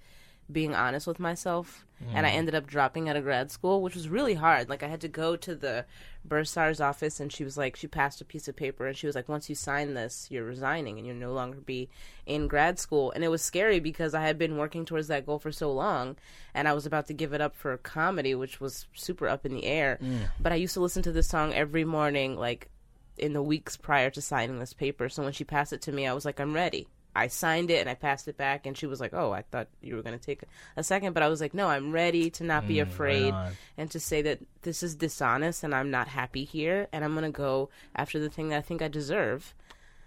being 0.52 0.76
honest 0.76 1.08
with 1.08 1.20
myself. 1.20 1.86
And 2.14 2.26
I 2.26 2.32
mm. 2.32 2.36
ended 2.36 2.56
up 2.56 2.68
dropping 2.68 3.08
out 3.08 3.16
of 3.16 3.24
grad 3.24 3.50
school, 3.50 3.82
which 3.82 3.96
was 3.96 4.10
really 4.10 4.34
hard. 4.34 4.68
Like 4.68 4.84
I 4.84 4.88
had 4.88 5.00
to 5.02 5.08
go 5.08 5.38
to 5.38 5.56
the 5.56 5.86
bursar's 6.26 6.82
office, 6.82 7.22
and 7.22 7.32
she 7.32 7.46
was 7.46 7.58
like, 7.58 7.78
she 7.78 7.88
passed 7.88 8.20
a 8.20 8.26
piece 8.26 8.50
of 8.50 8.56
paper, 8.58 8.86
and 8.86 8.98
she 8.98 9.08
was 9.08 9.16
like, 9.16 9.30
once 9.30 9.48
you 9.48 9.56
sign 9.56 9.94
this, 9.94 10.28
you're 10.30 10.44
resigning, 10.44 10.98
and 10.98 11.08
you'll 11.08 11.16
no 11.16 11.32
longer 11.32 11.62
be 11.62 11.90
in 12.26 12.48
grad 12.48 12.78
school. 12.78 13.12
And 13.12 13.24
it 13.24 13.30
was 13.30 13.42
scary 13.42 13.80
because 13.80 14.14
I 14.14 14.22
had 14.22 14.38
been 14.38 14.58
working 14.58 14.84
towards 14.84 15.08
that 15.08 15.26
goal 15.26 15.40
for 15.40 15.52
so 15.52 15.72
long, 15.72 16.18
and 16.54 16.68
I 16.68 16.74
was 16.74 16.86
about 16.86 17.08
to 17.08 17.14
give 17.14 17.32
it 17.32 17.40
up 17.40 17.56
for 17.56 17.78
comedy, 17.78 18.36
which 18.36 18.60
was 18.60 18.86
super 18.94 19.30
up 19.30 19.46
in 19.46 19.54
the 19.54 19.64
air. 19.64 19.98
Mm. 20.02 20.28
But 20.42 20.52
I 20.52 20.56
used 20.56 20.74
to 20.74 20.82
listen 20.82 21.04
to 21.04 21.12
this 21.14 21.28
song 21.28 21.54
every 21.54 21.86
morning, 21.86 22.36
like 22.36 22.70
in 23.18 23.32
the 23.32 23.42
weeks 23.42 23.78
prior 23.78 24.10
to 24.10 24.22
signing 24.22 24.60
this 24.60 24.74
paper. 24.74 25.08
So 25.08 25.24
when 25.24 25.34
she 25.34 25.44
passed 25.44 25.72
it 25.72 25.82
to 25.84 25.92
me, 25.92 26.06
I 26.06 26.14
was 26.14 26.26
like, 26.26 26.40
I'm 26.42 26.54
ready. 26.54 26.88
I 27.16 27.28
signed 27.28 27.70
it 27.70 27.80
and 27.80 27.90
I 27.90 27.94
passed 27.96 28.28
it 28.28 28.38
back, 28.38 28.66
and 28.66 28.78
she 28.78 28.88
was 28.88 29.00
like, 29.00 29.14
"Oh, 29.14 29.32
I 29.32 29.44
thought 29.44 29.68
you 29.82 29.96
were 29.96 30.02
going 30.02 30.18
to 30.18 30.26
take 30.26 30.44
a 30.76 30.84
second, 30.84 31.14
but 31.14 31.24
I 31.24 31.28
was 31.28 31.42
like, 31.42 31.54
"No, 31.54 31.68
I'm 31.68 31.92
ready 31.92 32.30
to 32.32 32.44
not 32.44 32.68
be 32.68 32.76
mm, 32.76 32.82
afraid 32.84 33.34
on. 33.34 33.52
and 33.78 33.92
to 33.92 34.00
say 34.00 34.22
that 34.24 34.40
this 34.64 34.82
is 34.84 34.96
dishonest 34.96 35.64
and 35.64 35.76
I'm 35.76 35.92
not 35.92 36.08
happy 36.08 36.44
here, 36.44 36.88
and 36.92 37.04
I'm 37.06 37.14
going 37.14 37.32
to 37.32 37.38
go 37.38 37.70
after 37.96 38.20
the 38.20 38.30
thing 38.30 38.50
that 38.50 38.58
I 38.58 38.62
think 38.62 38.82
I 38.82 38.88
deserve." 38.88 39.54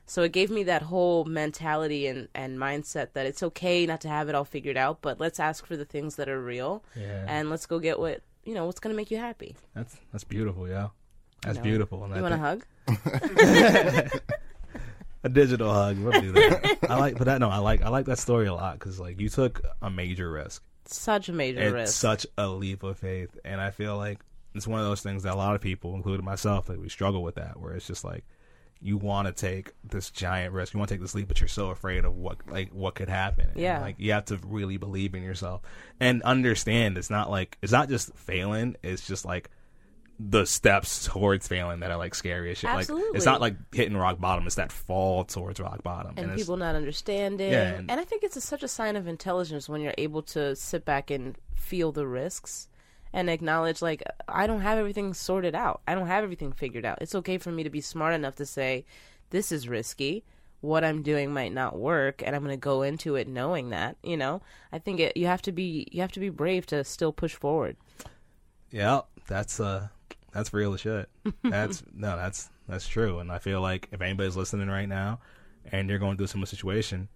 So 0.08 0.22
it 0.22 0.30
gave 0.32 0.50
me 0.50 0.62
that 0.64 0.82
whole 0.82 1.24
mentality 1.24 2.06
and, 2.06 2.28
and 2.32 2.58
mindset 2.58 3.08
that 3.14 3.26
it's 3.26 3.42
okay 3.42 3.86
not 3.86 4.00
to 4.02 4.08
have 4.08 4.28
it 4.28 4.36
all 4.36 4.44
figured 4.44 4.76
out, 4.76 5.02
but 5.02 5.18
let's 5.18 5.40
ask 5.40 5.66
for 5.66 5.76
the 5.76 5.84
things 5.84 6.14
that 6.14 6.28
are 6.28 6.40
real, 6.40 6.84
Yeah. 6.94 7.24
and 7.26 7.50
let's 7.50 7.66
go 7.66 7.80
get 7.80 7.98
what 7.98 8.22
you 8.44 8.54
know 8.54 8.66
what's 8.66 8.78
going 8.78 8.94
to 8.94 8.96
make 8.96 9.10
you 9.10 9.18
happy. 9.18 9.56
That's 9.74 9.96
that's 10.12 10.24
beautiful, 10.24 10.68
yeah. 10.68 10.88
That's 11.42 11.58
know. 11.58 11.64
beautiful. 11.64 12.04
And 12.04 12.14
I 12.14 12.16
You 12.16 12.22
want 12.22 12.34
a 12.34 12.38
hug? 12.38 12.64
a 15.24 15.28
digital 15.28 15.72
hug. 15.72 15.98
We'll 15.98 16.20
do 16.20 16.32
that. 16.32 16.78
I 16.88 16.98
like, 16.98 17.16
but 17.18 17.24
that 17.24 17.38
no, 17.40 17.48
I 17.50 17.58
like 17.58 17.82
I 17.82 17.88
like 17.88 18.06
that 18.06 18.18
story 18.18 18.46
a 18.46 18.54
lot 18.54 18.78
because 18.78 18.98
like 19.00 19.20
you 19.20 19.28
took 19.28 19.62
a 19.82 19.90
major 19.90 20.30
risk. 20.30 20.62
Such 20.86 21.28
a 21.28 21.32
major 21.32 21.60
It's 21.60 21.72
risk. 21.72 21.94
such 21.94 22.26
a 22.38 22.46
leap 22.48 22.82
of 22.84 22.98
faith, 22.98 23.36
and 23.44 23.60
I 23.60 23.70
feel 23.70 23.96
like 23.96 24.20
it's 24.54 24.66
one 24.66 24.80
of 24.80 24.86
those 24.86 25.02
things 25.02 25.24
that 25.24 25.34
a 25.34 25.36
lot 25.36 25.54
of 25.54 25.60
people, 25.60 25.94
including 25.94 26.24
myself, 26.24 26.68
like 26.68 26.78
we 26.78 26.88
struggle 26.88 27.22
with 27.22 27.34
that. 27.36 27.58
Where 27.60 27.72
it's 27.74 27.86
just 27.86 28.04
like 28.04 28.24
you 28.80 28.96
want 28.98 29.26
to 29.26 29.32
take 29.32 29.72
this 29.82 30.10
giant 30.10 30.52
risk, 30.52 30.74
you 30.74 30.78
want 30.78 30.88
to 30.90 30.94
take 30.94 31.00
this 31.00 31.14
leap, 31.14 31.26
but 31.28 31.40
you're 31.40 31.48
so 31.48 31.70
afraid 31.70 32.04
of 32.04 32.14
what 32.14 32.36
like 32.48 32.70
what 32.72 32.94
could 32.94 33.08
happen. 33.08 33.46
And, 33.50 33.56
Yeah. 33.58 33.80
like 33.80 33.96
you 33.98 34.12
have 34.12 34.26
to 34.26 34.38
really 34.46 34.76
believe 34.76 35.14
in 35.14 35.22
yourself 35.22 35.62
and 35.98 36.22
understand. 36.22 36.98
It's 36.98 37.10
not 37.10 37.30
like 37.30 37.58
it's 37.62 37.72
not 37.72 37.88
just 37.88 38.14
failing. 38.14 38.76
It's 38.82 39.06
just 39.06 39.24
like 39.24 39.50
the 40.18 40.46
steps 40.46 41.04
towards 41.06 41.46
failing 41.46 41.80
that 41.80 41.90
are 41.90 41.96
like 41.98 42.14
scary 42.14 42.50
as 42.50 42.58
shit. 42.58 42.70
Like 42.70 42.80
Absolutely. 42.80 43.16
it's 43.16 43.26
not 43.26 43.40
like 43.40 43.54
hitting 43.74 43.96
rock 43.96 44.18
bottom. 44.18 44.46
It's 44.46 44.56
that 44.56 44.72
fall 44.72 45.24
towards 45.24 45.60
rock 45.60 45.82
bottom. 45.82 46.12
and 46.16 46.26
it's- 46.26 46.38
people 46.38 46.56
not 46.56 46.74
understanding. 46.74 47.52
Yeah, 47.52 47.74
and, 47.74 47.90
and- 47.90 48.00
I 48.00 48.04
think 48.04 48.22
it's 48.22 48.36
a, 48.36 48.40
such 48.40 48.62
a 48.62 48.68
sign 48.68 48.96
of 48.96 49.06
intelligence 49.06 49.68
when 49.68 49.80
you're 49.82 49.94
able 49.98 50.22
to 50.22 50.56
sit 50.56 50.84
back 50.84 51.10
and 51.10 51.36
feel 51.54 51.92
the 51.92 52.06
risks 52.06 52.68
and 53.12 53.28
acknowledge, 53.30 53.82
like, 53.82 54.02
I 54.28 54.46
don't 54.46 54.60
have 54.60 54.78
everything 54.78 55.14
sorted 55.14 55.54
out. 55.54 55.80
I 55.86 55.94
don't 55.94 56.06
have 56.06 56.24
everything 56.24 56.52
figured 56.52 56.84
out. 56.84 56.98
It's 57.00 57.14
okay 57.14 57.38
for 57.38 57.50
me 57.50 57.62
to 57.62 57.70
be 57.70 57.80
smart 57.80 58.14
enough 58.14 58.36
to 58.36 58.46
say, 58.46 58.84
this 59.30 59.52
is 59.52 59.68
risky. 59.68 60.24
What 60.62 60.82
I'm 60.84 61.02
doing 61.02 61.32
might 61.32 61.52
not 61.52 61.78
work, 61.78 62.22
and 62.24 62.34
I'm 62.34 62.42
going 62.42 62.54
to 62.54 62.60
go 62.60 62.82
into 62.82 63.14
it 63.16 63.28
knowing 63.28 63.70
that. 63.70 63.96
You 64.02 64.16
know, 64.16 64.40
I 64.72 64.78
think 64.78 65.00
it, 65.00 65.16
you 65.16 65.26
have 65.26 65.42
to 65.42 65.52
be 65.52 65.86
you 65.92 66.00
have 66.00 66.12
to 66.12 66.20
be 66.20 66.30
brave 66.30 66.66
to 66.66 66.82
still 66.84 67.12
push 67.12 67.34
forward. 67.34 67.76
Yeah, 68.70 69.02
that's 69.28 69.60
uh 69.60 69.88
that's 70.36 70.52
real 70.52 70.74
as 70.74 70.80
shit. 70.80 71.08
That's 71.42 71.82
no, 71.94 72.16
that's 72.16 72.50
that's 72.68 72.86
true. 72.86 73.20
And 73.20 73.32
I 73.32 73.38
feel 73.38 73.60
like 73.60 73.88
if 73.90 74.00
anybody's 74.02 74.36
listening 74.36 74.68
right 74.68 74.88
now 74.88 75.20
and 75.72 75.88
you're 75.88 75.98
going 75.98 76.16
through 76.16 76.26
a 76.26 76.28
similar 76.28 76.46
situation, 76.46 77.08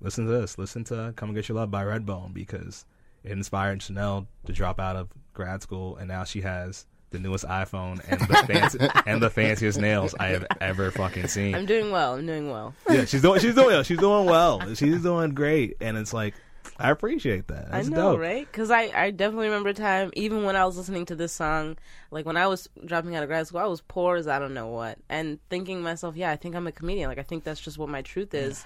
listen 0.00 0.26
to 0.26 0.30
this. 0.30 0.58
Listen 0.58 0.84
to 0.84 1.14
Come 1.16 1.30
and 1.30 1.36
Get 1.36 1.48
Your 1.48 1.56
Love 1.56 1.70
by 1.70 1.84
Redbone 1.84 2.34
because 2.34 2.84
it 3.24 3.32
inspired 3.32 3.82
Chanel 3.82 4.26
to 4.44 4.52
drop 4.52 4.78
out 4.78 4.96
of 4.96 5.08
grad 5.32 5.62
school 5.62 5.96
and 5.96 6.08
now 6.08 6.24
she 6.24 6.42
has 6.42 6.86
the 7.10 7.18
newest 7.18 7.46
iPhone 7.46 8.04
and 8.08 8.20
the 8.20 8.34
fancy, 8.46 8.78
and 9.06 9.22
the 9.22 9.30
fanciest 9.30 9.78
nails 9.78 10.14
I 10.18 10.28
have 10.28 10.46
ever 10.60 10.90
fucking 10.90 11.28
seen. 11.28 11.54
I'm 11.54 11.64
doing 11.64 11.90
well. 11.90 12.16
I'm 12.16 12.26
doing 12.26 12.50
well. 12.50 12.74
yeah, 12.90 13.06
she's 13.06 13.22
doing 13.22 13.40
she's 13.40 13.54
doing 13.54 13.68
well. 13.68 13.82
she's 13.84 13.98
doing 13.98 14.26
well. 14.26 14.74
She's 14.74 15.02
doing 15.02 15.32
great 15.32 15.76
and 15.80 15.96
it's 15.96 16.12
like 16.12 16.34
I 16.78 16.90
appreciate 16.90 17.48
that. 17.48 17.70
That's 17.70 17.88
I 17.88 17.90
know, 17.90 18.12
dope. 18.12 18.20
right? 18.20 18.46
Because 18.50 18.70
I, 18.70 18.90
I 18.94 19.10
definitely 19.10 19.46
remember 19.46 19.70
a 19.70 19.74
time, 19.74 20.10
even 20.14 20.44
when 20.44 20.56
I 20.56 20.64
was 20.64 20.76
listening 20.76 21.06
to 21.06 21.14
this 21.14 21.32
song, 21.32 21.76
like 22.10 22.26
when 22.26 22.36
I 22.36 22.46
was 22.46 22.68
dropping 22.84 23.16
out 23.16 23.22
of 23.22 23.28
grad 23.28 23.46
school, 23.46 23.60
I 23.60 23.66
was 23.66 23.80
poor 23.80 24.16
as 24.16 24.28
I 24.28 24.38
don't 24.38 24.54
know 24.54 24.68
what, 24.68 24.98
and 25.08 25.38
thinking 25.50 25.78
to 25.78 25.82
myself, 25.82 26.16
yeah, 26.16 26.30
I 26.30 26.36
think 26.36 26.54
I'm 26.54 26.66
a 26.66 26.72
comedian. 26.72 27.08
Like 27.08 27.18
I 27.18 27.22
think 27.22 27.44
that's 27.44 27.60
just 27.60 27.78
what 27.78 27.88
my 27.88 28.02
truth 28.02 28.34
is. 28.34 28.64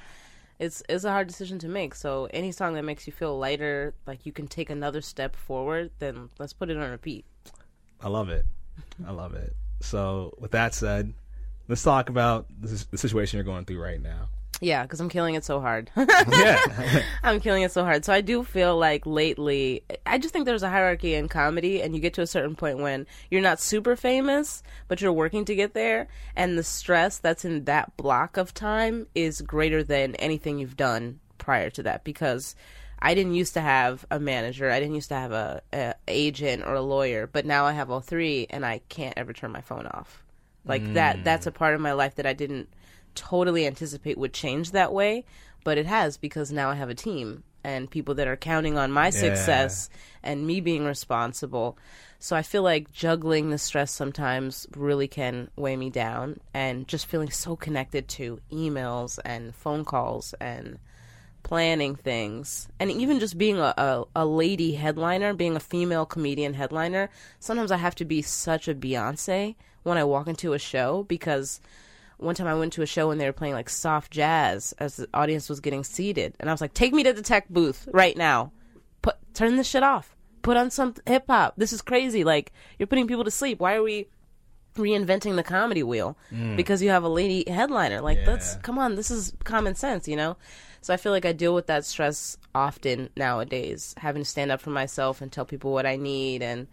It's 0.58 0.82
it's 0.88 1.04
a 1.04 1.10
hard 1.10 1.26
decision 1.26 1.58
to 1.60 1.68
make. 1.68 1.94
So 1.94 2.28
any 2.32 2.52
song 2.52 2.74
that 2.74 2.84
makes 2.84 3.06
you 3.06 3.12
feel 3.12 3.38
lighter, 3.38 3.94
like 4.06 4.26
you 4.26 4.32
can 4.32 4.46
take 4.46 4.68
another 4.68 5.00
step 5.00 5.34
forward, 5.34 5.90
then 5.98 6.28
let's 6.38 6.52
put 6.52 6.68
it 6.68 6.76
on 6.76 6.90
repeat. 6.90 7.24
I 8.02 8.08
love 8.08 8.28
it. 8.28 8.44
I 9.06 9.12
love 9.12 9.34
it. 9.34 9.54
So, 9.80 10.34
with 10.38 10.50
that 10.52 10.74
said, 10.74 11.12
let's 11.68 11.82
talk 11.82 12.08
about 12.08 12.46
the 12.60 12.98
situation 12.98 13.38
you're 13.38 13.44
going 13.44 13.64
through 13.64 13.82
right 13.82 14.00
now. 14.00 14.28
Yeah, 14.61 14.83
because 14.83 15.01
I'm 15.01 15.09
killing 15.09 15.35
it 15.35 15.44
so 15.44 15.61
hard. 15.61 15.90
Yeah. 16.31 17.03
I'm 17.23 17.40
killing 17.40 17.62
it 17.62 17.73
so 17.73 17.83
hard. 17.83 18.05
So 18.05 18.12
I 18.12 18.20
do 18.20 18.44
feel 18.44 18.77
like 18.77 19.07
lately, 19.07 19.83
I 20.05 20.18
just 20.18 20.33
think 20.33 20.44
there's 20.44 20.62
a 20.62 20.70
hierarchy 20.70 21.14
in 21.14 21.29
comedy, 21.29 21.83
and 21.83 21.94
you 21.94 22.01
get 22.01 22.14
to 22.14 22.23
a 22.23 22.27
certain 22.27 22.55
point 22.55 22.79
when 22.79 23.07
you're 23.31 23.40
not 23.40 23.61
super 23.61 23.96
famous, 23.96 24.62
but 24.87 25.01
you're 25.01 25.12
working 25.12 25.44
to 25.46 25.55
get 25.55 25.73
there, 25.75 26.09
and 26.37 26.59
the 26.59 26.62
stress 26.62 27.18
that's 27.18 27.44
in 27.44 27.64
that 27.64 27.96
block 27.96 28.37
of 28.37 28.53
time 28.53 29.07
is 29.14 29.40
greater 29.40 29.83
than 29.83 30.14
anything 30.16 30.59
you've 30.59 30.77
done 30.77 31.20
prior 31.38 31.70
to 31.70 31.83
that 31.83 32.05
because. 32.05 32.55
I 33.03 33.14
didn't 33.14 33.35
used 33.35 33.55
to 33.55 33.62
have 33.62 34.05
a 34.11 34.20
manager. 34.20 34.70
I 34.70 34.79
didn't 34.79 34.94
used 34.94 35.09
to 35.09 35.14
have 35.14 35.33
a, 35.33 35.62
a 35.73 35.94
agent 36.07 36.64
or 36.66 36.75
a 36.75 36.83
lawyer, 36.83 37.27
but 37.27 37.46
now 37.46 37.64
I 37.64 37.73
have 37.73 37.90
all 37.90 38.03
three, 38.03 38.46
and 38.51 38.62
I 38.62 38.83
can't 38.90 39.14
ever 39.16 39.33
turn 39.33 39.53
my 39.53 39.62
phone 39.62 39.87
off. 39.87 40.23
Like 40.66 40.92
that. 40.92 41.25
That's 41.25 41.46
a 41.46 41.51
mm. 41.51 41.55
part 41.55 41.75
of 41.75 41.81
my 41.81 41.92
life 41.92 42.16
that 42.16 42.27
I 42.27 42.35
didn't 42.35 42.68
totally 43.14 43.66
anticipate 43.66 44.18
would 44.18 44.33
change 44.33 44.73
that 44.73 44.92
way, 44.92 45.25
but 45.64 45.79
it 45.79 45.87
has 45.87 46.16
because 46.16 46.53
now 46.53 46.70
I 46.70 46.75
have 46.75 46.90
a 46.90 46.94
team 46.94 47.44
and 47.62 47.90
people 47.90 48.14
that 48.14 48.29
are 48.29 48.37
counting 48.37 48.79
on 48.79 48.90
my 48.90 49.11
success 49.11 49.90
and 50.23 50.46
me 50.46 50.61
being 50.61 50.85
responsible. 50.85 51.77
So 52.18 52.37
I 52.37 52.42
feel 52.42 52.62
like 52.62 52.92
juggling 52.92 53.51
the 53.51 53.59
stress 53.59 53.90
sometimes 53.90 54.66
really 54.77 55.09
can 55.09 55.51
weigh 55.57 55.77
me 55.77 55.90
down 55.90 56.40
and 56.53 56.87
just 56.87 57.07
feeling 57.07 57.31
so 57.31 57.57
connected 57.57 58.09
to 58.09 58.40
emails 58.53 59.18
and 59.25 59.55
phone 59.55 59.85
calls 59.85 60.35
and 60.40 60.79
planning 61.42 61.96
things 61.96 62.68
and 62.79 62.90
even 62.90 63.18
just 63.18 63.38
being 63.38 63.59
a, 63.59 63.75
a, 63.77 64.05
a 64.14 64.27
lady 64.27 64.75
headliner 64.75 65.33
being 65.33 65.57
a 65.57 65.61
female 65.61 66.05
comedian 66.05 66.53
headliner 66.53 67.09
sometimes 67.38 67.70
i 67.70 67.79
have 67.79 67.94
to 67.94 68.05
be 68.05 68.20
such 68.20 68.68
a 68.68 68.75
beyonce 68.75 69.55
when 69.83 69.96
i 69.96 70.05
walk 70.05 70.29
into 70.29 70.53
a 70.53 70.59
show 70.59 71.03
because 71.05 71.59
one 72.20 72.35
time 72.35 72.46
i 72.46 72.54
went 72.54 72.72
to 72.74 72.83
a 72.83 72.87
show 72.87 73.11
and 73.11 73.20
they 73.20 73.26
were 73.26 73.33
playing 73.33 73.54
like 73.54 73.68
soft 73.68 74.12
jazz 74.12 74.72
as 74.78 74.96
the 74.96 75.09
audience 75.14 75.48
was 75.48 75.61
getting 75.61 75.85
seated. 75.85 76.35
And 76.40 76.48
i 76.48 76.52
was 76.52 76.61
like 76.61 76.74
take 76.74 76.92
me 76.92 77.02
to 77.02 77.12
the 77.12 77.22
tech 77.22 77.48
booth 77.48 77.88
right 77.92 78.16
now. 78.16 78.52
Put 79.02 79.16
turn 79.35 79.56
this 79.56 79.68
shit 79.68 79.83
off. 79.83 80.16
Put 80.42 80.56
on 80.56 80.70
some 80.70 80.94
hip-hop 81.06 81.54
this 81.56 81.72
is 81.72 81.83
crazy. 81.83 82.24
Like 82.24 82.52
you're 82.78 82.87
putting 82.87 83.09
people 83.09 83.24
to 83.24 83.30
sleep. 83.30 83.61
Why 83.61 83.74
are 83.74 83.83
we 83.83 84.09
reinventing 84.74 85.37
the 85.37 85.42
comedy 85.42 85.83
wheel? 85.83 86.16
Mm. 86.33 86.56
Because 86.56 86.83
you 86.83 86.90
have 86.90 87.04
a 87.04 87.09
lady 87.09 87.48
headliner. 87.48 88.00
Like, 88.00 88.18
let's 88.26 88.56
come 88.56 88.78
on, 88.78 88.94
this 88.96 89.11
is 89.11 89.33
common 89.44 89.74
sense, 89.74 90.09
you 90.09 90.16
know? 90.16 90.37
So 90.80 90.94
I 90.94 90.96
feel 90.96 91.12
like 91.12 91.26
I 91.26 91.33
deal 91.33 91.54
with 91.54 91.66
that 91.66 91.85
stress 91.85 92.38
often 92.54 93.11
nowadays, 93.16 93.94
having 93.98 94.22
to 94.22 94.28
stand 94.28 94.50
up 94.50 94.61
for 94.61 94.70
myself 94.70 95.20
and 95.20 95.30
tell 95.30 95.44
people 95.44 95.72
what 95.72 95.87
I 95.87 95.96
need 95.96 96.42
and 96.42 96.66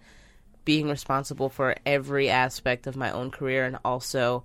being 0.63 0.89
responsible 0.89 1.49
for 1.49 1.75
every 1.85 2.29
aspect 2.29 2.87
of 2.87 2.95
my 2.95 3.11
own 3.11 3.31
career 3.31 3.65
and 3.65 3.77
also 3.83 4.43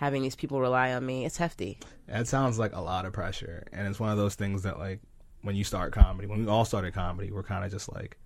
having 0.00 0.22
these 0.22 0.34
people 0.34 0.62
rely 0.62 0.94
on 0.94 1.04
me. 1.04 1.26
It's 1.26 1.36
hefty. 1.36 1.78
That 2.06 2.26
sounds 2.26 2.58
like 2.58 2.74
a 2.74 2.80
lot 2.80 3.04
of 3.04 3.12
pressure, 3.12 3.66
and 3.70 3.86
it's 3.86 4.00
one 4.00 4.08
of 4.08 4.16
those 4.16 4.34
things 4.34 4.62
that 4.62 4.78
like 4.78 5.00
when 5.42 5.56
you 5.56 5.62
start 5.62 5.92
comedy, 5.92 6.26
when 6.26 6.40
we 6.40 6.50
all 6.50 6.64
started 6.64 6.94
comedy, 6.94 7.30
we're 7.30 7.42
kind 7.42 7.66
of 7.66 7.70
just 7.70 7.92
like, 7.92 8.16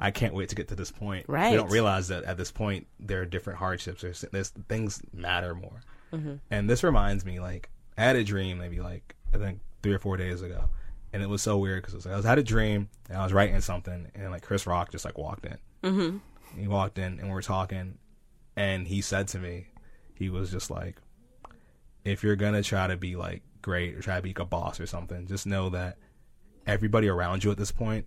I 0.00 0.10
can't 0.10 0.34
wait 0.34 0.48
to 0.48 0.56
get 0.56 0.66
to 0.68 0.74
this 0.74 0.90
point. 0.90 1.26
Right. 1.28 1.52
We 1.52 1.56
don't 1.56 1.70
realize 1.70 2.08
that 2.08 2.24
at 2.24 2.36
this 2.36 2.50
point 2.50 2.88
there 2.98 3.22
are 3.22 3.24
different 3.24 3.60
hardships. 3.60 4.02
There's, 4.02 4.24
there's 4.32 4.48
things 4.68 5.00
matter 5.12 5.54
more. 5.54 5.80
And 6.50 6.70
this 6.70 6.82
reminds 6.82 7.26
me, 7.26 7.40
like, 7.40 7.68
I 7.98 8.02
had 8.04 8.16
a 8.16 8.24
dream 8.24 8.58
maybe 8.58 8.80
like 8.80 9.14
I 9.34 9.38
think 9.38 9.60
three 9.82 9.92
or 9.92 9.98
four 9.98 10.16
days 10.16 10.42
ago, 10.42 10.70
and 11.12 11.22
it 11.22 11.28
was 11.28 11.40
so 11.42 11.58
weird 11.58 11.84
because 11.84 12.04
like, 12.04 12.14
I 12.14 12.16
was 12.16 12.26
had 12.26 12.38
a 12.38 12.42
dream 12.42 12.88
and 13.08 13.18
I 13.18 13.22
was 13.22 13.32
writing 13.32 13.60
something, 13.60 14.10
and 14.14 14.30
like 14.32 14.42
Chris 14.42 14.66
Rock 14.66 14.90
just 14.90 15.04
like 15.04 15.18
walked 15.18 15.46
in. 15.46 15.58
Mm-hmm. 15.84 16.60
He 16.60 16.66
walked 16.66 16.98
in 16.98 17.20
and 17.20 17.28
we 17.28 17.34
are 17.36 17.42
talking, 17.42 17.98
and 18.56 18.88
he 18.88 19.02
said 19.02 19.28
to 19.28 19.38
me, 19.38 19.68
he 20.18 20.28
was 20.28 20.50
just 20.50 20.70
like, 20.70 20.96
if 22.04 22.22
you're 22.22 22.36
gonna 22.36 22.62
try 22.62 22.86
to 22.86 22.96
be 22.96 23.16
like 23.16 23.42
great 23.62 23.94
or 23.94 24.00
try 24.00 24.16
to 24.16 24.22
be 24.22 24.34
a 24.36 24.44
boss 24.44 24.80
or 24.80 24.86
something, 24.86 25.26
just 25.26 25.46
know 25.46 25.70
that 25.70 25.98
everybody 26.66 27.08
around 27.08 27.44
you 27.44 27.50
at 27.50 27.58
this 27.58 27.72
point 27.72 28.06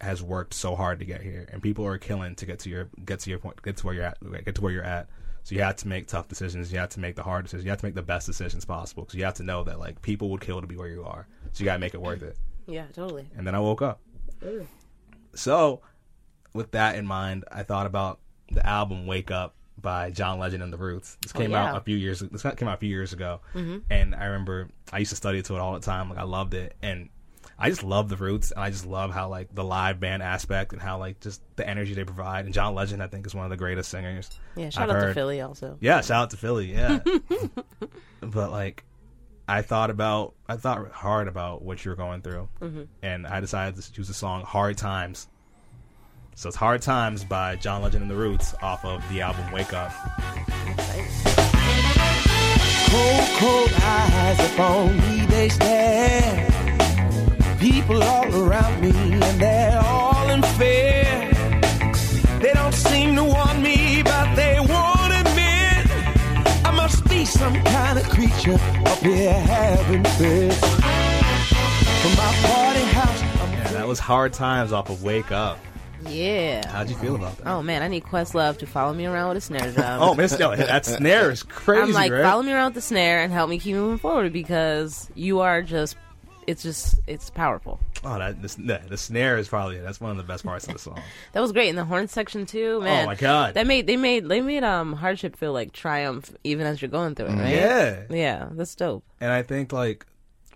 has 0.00 0.22
worked 0.22 0.54
so 0.54 0.74
hard 0.74 0.98
to 0.98 1.04
get 1.04 1.22
here, 1.22 1.48
and 1.52 1.62
people 1.62 1.86
are 1.86 1.98
killing 1.98 2.34
to 2.36 2.46
get 2.46 2.58
to 2.60 2.70
your 2.70 2.88
get 3.04 3.20
to 3.20 3.30
your 3.30 3.38
point, 3.38 3.60
get 3.62 3.76
to 3.78 3.86
where 3.86 3.94
you're 3.94 4.04
at, 4.04 4.44
get 4.44 4.54
to 4.56 4.60
where 4.60 4.72
you're 4.72 4.84
at. 4.84 5.08
So 5.44 5.56
you 5.56 5.62
have 5.62 5.76
to 5.76 5.88
make 5.88 6.06
tough 6.06 6.28
decisions. 6.28 6.72
You 6.72 6.78
have 6.78 6.90
to 6.90 7.00
make 7.00 7.16
the 7.16 7.22
hard 7.24 7.44
decisions. 7.44 7.64
You 7.64 7.70
have 7.70 7.80
to 7.80 7.86
make 7.86 7.96
the 7.96 8.02
best 8.02 8.26
decisions 8.26 8.64
possible 8.64 9.02
because 9.02 9.16
you 9.16 9.24
have 9.24 9.34
to 9.34 9.42
know 9.42 9.64
that 9.64 9.80
like 9.80 10.00
people 10.00 10.30
would 10.30 10.40
kill 10.40 10.60
to 10.60 10.66
be 10.66 10.76
where 10.76 10.88
you 10.88 11.04
are. 11.04 11.26
So 11.52 11.60
you 11.60 11.64
gotta 11.64 11.80
make 11.80 11.94
it 11.94 12.00
worth 12.00 12.22
it. 12.22 12.36
Yeah, 12.66 12.86
totally. 12.92 13.28
And 13.36 13.46
then 13.46 13.54
I 13.54 13.60
woke 13.60 13.82
up. 13.82 14.00
So, 15.34 15.80
with 16.52 16.72
that 16.72 16.96
in 16.96 17.06
mind, 17.06 17.44
I 17.50 17.62
thought 17.62 17.86
about 17.86 18.20
the 18.50 18.64
album 18.66 19.06
"Wake 19.06 19.30
Up" 19.30 19.56
by 19.80 20.10
John 20.10 20.38
Legend 20.38 20.62
and 20.62 20.72
the 20.72 20.76
Roots. 20.76 21.16
This 21.22 21.32
oh, 21.34 21.38
came 21.38 21.52
yeah. 21.52 21.70
out 21.70 21.76
a 21.76 21.80
few 21.80 21.96
years. 21.96 22.20
This 22.20 22.42
came 22.42 22.68
out 22.68 22.74
a 22.74 22.80
few 22.80 22.88
years 22.88 23.12
ago, 23.12 23.40
mm-hmm. 23.54 23.78
and 23.90 24.14
I 24.14 24.26
remember 24.26 24.68
I 24.92 24.98
used 24.98 25.10
to 25.10 25.16
study 25.16 25.42
to 25.42 25.54
it 25.54 25.60
all 25.60 25.74
the 25.74 25.80
time. 25.80 26.08
Like 26.10 26.18
I 26.18 26.24
loved 26.24 26.54
it, 26.54 26.76
and 26.82 27.08
I 27.58 27.68
just 27.68 27.84
love 27.84 28.08
the 28.08 28.16
Roots, 28.16 28.50
and 28.50 28.60
I 28.60 28.70
just 28.70 28.86
love 28.86 29.12
how 29.12 29.28
like 29.28 29.54
the 29.54 29.64
live 29.64 30.00
band 30.00 30.22
aspect 30.22 30.72
and 30.72 30.82
how 30.82 30.98
like 30.98 31.20
just 31.20 31.40
the 31.56 31.68
energy 31.68 31.94
they 31.94 32.04
provide. 32.04 32.44
And 32.44 32.52
John 32.52 32.74
Legend, 32.74 33.02
I 33.02 33.06
think, 33.06 33.26
is 33.26 33.34
one 33.34 33.44
of 33.44 33.50
the 33.50 33.56
greatest 33.56 33.90
singers. 33.90 34.30
Yeah, 34.56 34.70
shout 34.70 34.90
I've 34.90 34.96
out 34.96 35.06
to. 35.06 35.14
Philly 35.14 35.40
also. 35.40 35.78
Yeah, 35.80 36.00
shout 36.00 36.24
out 36.24 36.30
to 36.30 36.36
Philly. 36.36 36.72
Yeah, 36.72 37.00
but 38.20 38.50
like, 38.50 38.84
I 39.48 39.62
thought 39.62 39.90
about, 39.90 40.34
I 40.48 40.56
thought 40.56 40.90
hard 40.90 41.28
about 41.28 41.62
what 41.62 41.84
you're 41.84 41.94
going 41.94 42.22
through, 42.22 42.48
mm-hmm. 42.60 42.82
and 43.02 43.26
I 43.26 43.40
decided 43.40 43.80
to 43.80 43.92
choose 43.92 44.08
the 44.08 44.14
song 44.14 44.42
"Hard 44.42 44.76
Times." 44.76 45.28
So 46.34 46.48
it's 46.48 46.56
"Hard 46.56 46.82
Times" 46.82 47.24
by 47.24 47.56
John 47.56 47.82
Legend 47.82 48.02
and 48.02 48.10
the 48.10 48.16
Roots 48.16 48.54
off 48.62 48.84
of 48.84 49.06
the 49.10 49.20
album 49.20 49.50
"Wake 49.52 49.72
Up." 49.72 49.92
Cold, 52.90 53.28
cold 53.38 53.72
eyes 53.80 54.52
upon 54.52 54.96
me, 55.00 55.26
they 55.26 55.48
stare. 55.48 56.48
People 57.58 58.02
all 58.02 58.34
around 58.34 58.80
me, 58.80 58.90
and 58.90 59.40
they're 59.40 59.80
all 59.84 60.28
in 60.30 60.42
fear. 60.58 61.30
They 62.40 62.52
don't 62.54 62.74
seem 62.74 63.14
to 63.16 63.24
want 63.24 63.60
me, 63.60 64.02
but 64.02 64.34
they 64.34 64.58
won't 64.58 65.12
admit 65.12 65.86
I 66.66 66.72
must 66.74 67.08
be 67.08 67.24
some 67.24 67.54
kind 67.62 67.98
of 67.98 68.08
creature 68.08 68.58
up 68.86 68.98
here 68.98 69.32
having 69.34 70.04
fits. 70.04 70.58
From 72.00 72.16
my 72.16 72.32
party 72.42 72.84
house, 72.86 73.22
Yeah, 73.22 73.72
that 73.72 73.86
was 73.86 74.00
"Hard 74.00 74.32
Times" 74.32 74.72
off 74.72 74.90
of 74.90 75.02
"Wake 75.04 75.30
Up." 75.30 75.58
Yeah. 76.08 76.66
How'd 76.68 76.88
you 76.90 76.96
feel 76.96 77.14
about 77.16 77.36
that? 77.38 77.46
Oh 77.46 77.62
man, 77.62 77.82
I 77.82 77.88
need 77.88 78.04
Questlove 78.04 78.58
to 78.58 78.66
follow 78.66 78.92
me 78.94 79.06
around 79.06 79.28
with 79.28 79.38
a 79.38 79.40
snare 79.40 79.70
drum. 79.72 80.02
Oh, 80.02 80.14
man, 80.14 80.28
yo, 80.38 80.54
that 80.56 80.84
snare 80.86 81.30
is 81.30 81.42
crazy, 81.48 81.82
I'm 81.82 81.92
like, 81.92 82.12
right? 82.12 82.22
follow 82.22 82.42
me 82.42 82.52
around 82.52 82.66
with 82.66 82.74
the 82.74 82.80
snare 82.82 83.22
and 83.22 83.32
help 83.32 83.48
me 83.50 83.58
keep 83.58 83.74
moving 83.76 83.98
forward 83.98 84.32
because 84.32 85.10
you 85.14 85.40
are 85.40 85.62
just, 85.62 85.96
it's 86.46 86.62
just, 86.62 86.98
it's 87.06 87.30
powerful. 87.30 87.78
Oh, 88.04 88.18
that 88.18 88.42
the, 88.42 88.48
the, 88.48 88.80
the 88.88 88.96
snare 88.96 89.38
is 89.38 89.46
probably 89.46 89.78
that's 89.78 90.00
one 90.00 90.10
of 90.10 90.16
the 90.16 90.24
best 90.24 90.44
parts 90.44 90.66
of 90.66 90.72
the 90.72 90.78
song. 90.80 91.00
That 91.32 91.40
was 91.40 91.52
great 91.52 91.68
in 91.68 91.76
the 91.76 91.84
horn 91.84 92.08
section 92.08 92.46
too, 92.46 92.80
man. 92.80 93.04
Oh 93.04 93.06
my 93.06 93.14
god! 93.14 93.54
That 93.54 93.68
made 93.68 93.86
they 93.86 93.96
made 93.96 94.28
they 94.28 94.40
made 94.40 94.64
um 94.64 94.92
hardship 94.94 95.36
feel 95.36 95.52
like 95.52 95.72
triumph 95.72 96.34
even 96.42 96.66
as 96.66 96.82
you're 96.82 96.90
going 96.90 97.14
through 97.14 97.26
it, 97.26 97.36
right? 97.36 97.54
yeah, 97.54 98.02
Yeah, 98.10 98.48
that's 98.52 98.74
dope. 98.74 99.04
and 99.20 99.30
I 99.30 99.42
think 99.42 99.72
like 99.72 100.04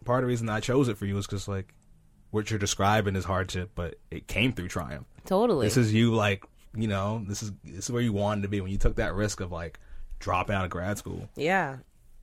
part 0.04 0.18
of 0.18 0.22
the 0.22 0.28
reason 0.28 0.48
I 0.48 0.59
chose 0.59 0.88
it 0.88 0.96
for 0.98 1.06
you 1.06 1.16
is 1.18 1.26
because 1.28 1.46
like 1.46 1.72
what 2.32 2.50
you're 2.50 2.59
describing 2.59 3.14
is 3.14 3.24
hardship, 3.24 3.70
but 3.76 3.94
it 4.11 4.26
came 4.26 4.52
through 4.52 4.66
triumph. 4.68 5.06
Totally. 5.26 5.66
This 5.66 5.76
is 5.76 5.92
you 5.92 6.14
like 6.14 6.44
you 6.74 6.88
know 6.88 7.24
this 7.26 7.42
is 7.42 7.52
this 7.64 7.86
is 7.86 7.90
where 7.90 8.02
you 8.02 8.12
wanted 8.12 8.42
to 8.42 8.48
be 8.48 8.60
when 8.60 8.70
you 8.70 8.78
took 8.78 8.96
that 8.96 9.14
risk 9.14 9.40
of 9.40 9.52
like 9.52 9.78
dropping 10.18 10.56
out 10.56 10.64
of 10.64 10.70
grad 10.70 10.98
school. 10.98 11.28
Yeah. 11.36 11.78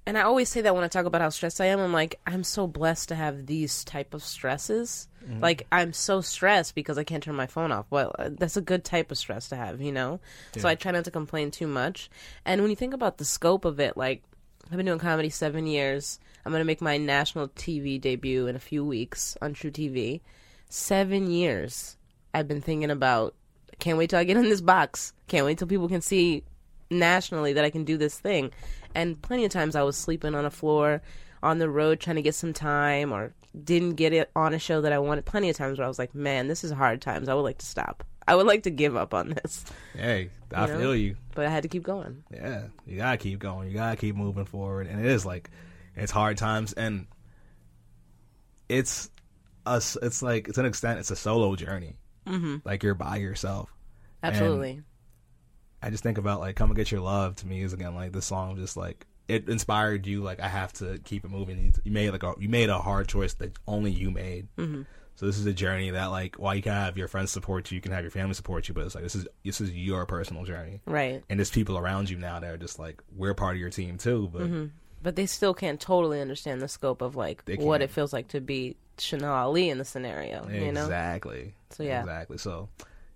And 0.06 0.18
I 0.18 0.24
always 0.24 0.50
say 0.50 0.60
that 0.62 0.76
when 0.76 0.84
I 0.84 0.90
talk 0.90 1.06
about 1.06 1.22
how 1.22 1.30
stressed 1.30 1.62
I 1.62 1.68
am, 1.68 1.80
I'm 1.80 1.94
like, 1.94 2.20
I'm 2.28 2.44
so 2.44 2.68
blessed 2.68 3.08
to 3.10 3.16
have 3.16 3.46
these 3.46 3.86
type 3.86 4.14
of 4.14 4.22
stresses. 4.22 5.08
Like, 5.40 5.66
I'm 5.72 5.94
so 5.94 6.20
stressed 6.20 6.76
because 6.76 6.98
I 6.98 7.06
can't 7.06 7.24
turn 7.24 7.36
my 7.36 7.48
phone 7.48 7.72
off. 7.72 7.86
Well, 7.90 8.14
uh, 8.20 8.32
that's 8.34 8.58
a 8.58 8.62
good 8.62 8.84
type 8.84 9.12
of 9.12 9.18
stress 9.18 9.48
to 9.48 9.56
have, 9.56 9.80
you 9.80 9.94
know? 9.94 10.20
So 10.58 10.68
I 10.68 10.76
try 10.76 10.92
not 10.92 11.06
to 11.06 11.12
complain 11.12 11.52
too 11.52 11.68
much. 11.68 12.10
And 12.44 12.60
when 12.62 12.70
you 12.70 12.76
think 12.76 12.94
about 12.94 13.18
the 13.18 13.24
scope 13.24 13.64
of 13.64 13.80
it, 13.80 13.96
like, 13.96 14.24
I've 14.70 14.76
been 14.76 14.86
doing 14.86 15.00
comedy 15.00 15.30
seven 15.30 15.66
years. 15.66 16.20
I'm 16.46 16.52
going 16.52 16.60
to 16.60 16.66
make 16.66 16.82
my 16.82 16.98
national 16.98 17.48
TV 17.48 18.02
debut 18.02 18.48
in 18.48 18.58
a 18.58 18.60
few 18.60 18.84
weeks 18.84 19.38
on 19.42 19.54
truTV. 19.54 20.20
Seven 20.68 21.32
years 21.32 21.96
I've 22.34 22.48
been 22.48 22.62
thinking 22.62 22.92
about, 22.92 23.36
can't 23.80 23.98
wait 23.98 24.10
till 24.10 24.20
I 24.20 24.24
get 24.24 24.38
in 24.38 24.44
this 24.44 24.62
box. 24.62 25.14
Can't 25.28 25.46
wait 25.46 25.58
till 25.58 25.68
people 25.68 25.88
can 25.88 26.02
see 26.02 26.44
nationally 26.90 27.54
that 27.54 27.66
I 27.66 27.70
can 27.70 27.84
do 27.84 27.98
this 27.98 28.18
thing. 28.20 28.52
And 28.96 29.22
plenty 29.22 29.46
of 29.46 29.52
times 29.52 29.76
I 29.76 29.84
was 29.84 29.98
sleeping 29.98 30.36
on 30.36 30.46
a 30.46 30.52
floor 30.52 31.02
on 31.42 31.58
the 31.60 31.70
road 31.70 32.00
trying 32.00 32.16
to 32.16 32.22
get 32.22 32.36
some 32.36 32.54
time 32.54 33.12
or 33.12 33.34
didn't 33.64 33.96
get 33.96 34.14
it 34.14 34.32
on 34.36 34.54
a 34.54 34.60
show 34.60 34.82
that 34.82 34.94
I 34.94 35.00
wanted. 35.00 35.26
Plenty 35.26 35.50
of 35.50 35.56
times 35.58 35.78
where 35.78 35.86
I 35.86 35.88
was 35.88 36.00
like, 36.00 36.16
man, 36.16 36.48
this 36.48 36.64
is 36.64 36.72
hard 36.72 37.02
times. 37.02 37.28
I 37.30 37.34
would 37.34 37.42
like 37.42 37.58
to 37.60 37.66
stop. 37.66 38.04
I 38.28 38.36
would 38.36 38.48
like 38.48 38.64
to 38.64 38.70
give 38.72 38.96
up 38.96 39.14
on 39.14 39.30
this. 39.44 39.66
Hey, 39.96 40.30
I 40.54 40.66
You 40.68 40.74
know? 40.74 40.80
feel 40.80 40.96
you. 40.96 41.16
But 41.36 41.46
I 41.46 41.50
had 41.50 41.64
to 41.64 41.70
keep 41.70 41.84
going. 41.84 42.24
Yeah, 42.34 42.64
you 42.86 42.98
gotta 42.98 43.18
keep 43.18 43.40
going. 43.40 43.68
You 43.70 43.74
gotta 43.76 43.98
keep 43.98 44.16
moving 44.16 44.46
forward, 44.46 44.88
and 44.88 45.00
it 45.00 45.06
is 45.06 45.26
like 45.26 45.50
it's 45.96 46.12
hard 46.12 46.38
times, 46.38 46.72
and 46.74 47.06
it's 48.70 49.10
us. 49.66 49.98
It's 50.02 50.22
like 50.22 50.48
it's 50.48 50.58
an 50.58 50.66
extent. 50.66 51.00
It's 51.00 51.12
a 51.12 51.16
solo 51.16 51.56
journey. 51.56 51.98
Mm-hmm. 52.28 52.58
Like 52.66 52.84
you're 52.84 52.94
by 52.96 53.18
yourself. 53.18 53.70
Absolutely. 54.22 54.82
I 55.82 55.90
just 55.90 56.04
think 56.04 56.18
about 56.18 56.40
like 56.40 56.56
"Come 56.56 56.70
and 56.70 56.76
Get 56.78 56.92
Your 56.92 57.02
Love" 57.02 57.36
to 57.38 57.48
me 57.48 57.62
is 57.62 57.74
again 57.74 57.94
like 57.96 58.14
this 58.14 58.26
song 58.26 58.56
just 58.56 58.78
like 58.78 59.06
it 59.28 59.50
inspired 59.50 60.08
you. 60.08 60.22
Like 60.22 60.40
I 60.40 60.48
have 60.48 60.72
to 60.74 61.00
keep 61.04 61.26
it 61.26 61.32
moving. 61.32 61.74
You- 61.84 61.92
made 61.92 62.12
like 62.12 62.24
a 62.24 62.34
you 62.40 62.48
made 62.50 62.70
a 62.70 62.80
hard 62.80 63.08
choice 63.08 63.34
that 63.36 63.52
only 63.68 63.92
you 63.92 64.10
made. 64.12 64.48
Mm-hmm. 64.58 64.84
So 65.16 65.28
this 65.28 65.38
is 65.38 65.46
a 65.46 65.54
journey 65.54 65.92
that 65.92 66.06
like 66.08 66.38
while 66.38 66.56
you 66.56 66.62
can 66.62 66.72
have 66.72 66.98
your 66.98 67.08
friends 67.08 67.32
support 67.32 67.70
you, 67.70 67.76
you 67.76 67.82
can 67.82 67.92
have 67.92 68.04
your 68.04 68.12
family 68.12 68.34
support 68.34 68.68
you, 68.68 68.74
but 68.74 68.86
it's 68.86 68.96
like 68.96 69.04
this 69.04 69.16
is 69.16 69.28
this 69.44 69.62
is 69.62 69.72
your 69.72 70.06
personal 70.06 70.44
journey. 70.46 70.82
right. 70.86 71.22
And 71.30 71.40
there's 71.40 71.52
people 71.52 71.78
around 71.78 72.10
you 72.10 72.18
now 72.18 72.40
that 72.40 72.50
are 72.50 72.58
just 72.58 72.80
like 72.80 73.02
we're 73.16 73.34
part 73.34 73.56
of 73.56 73.60
your 73.60 73.70
team 73.70 73.98
too. 73.98 74.30
But 74.34 74.50
But 75.04 75.16
they 75.18 75.26
still 75.26 75.54
can't 75.54 75.80
totally 75.80 76.22
understand 76.22 76.62
the 76.62 76.68
scope 76.70 77.02
of 77.02 77.16
like 77.18 77.44
what 77.60 77.82
it 77.82 77.92
feels 77.92 78.14
like 78.14 78.30
to 78.30 78.40
be 78.42 78.78
Chanel 78.98 79.34
Ali 79.34 79.70
in 79.70 79.78
the 79.78 79.86
scenario. 79.86 80.48
You 80.50 80.72
know? 80.72 80.84
exactly. 80.84 81.54
So, 81.72 81.84
yeah. 81.84 82.02
exactly. 82.02 82.38
So 82.38 82.70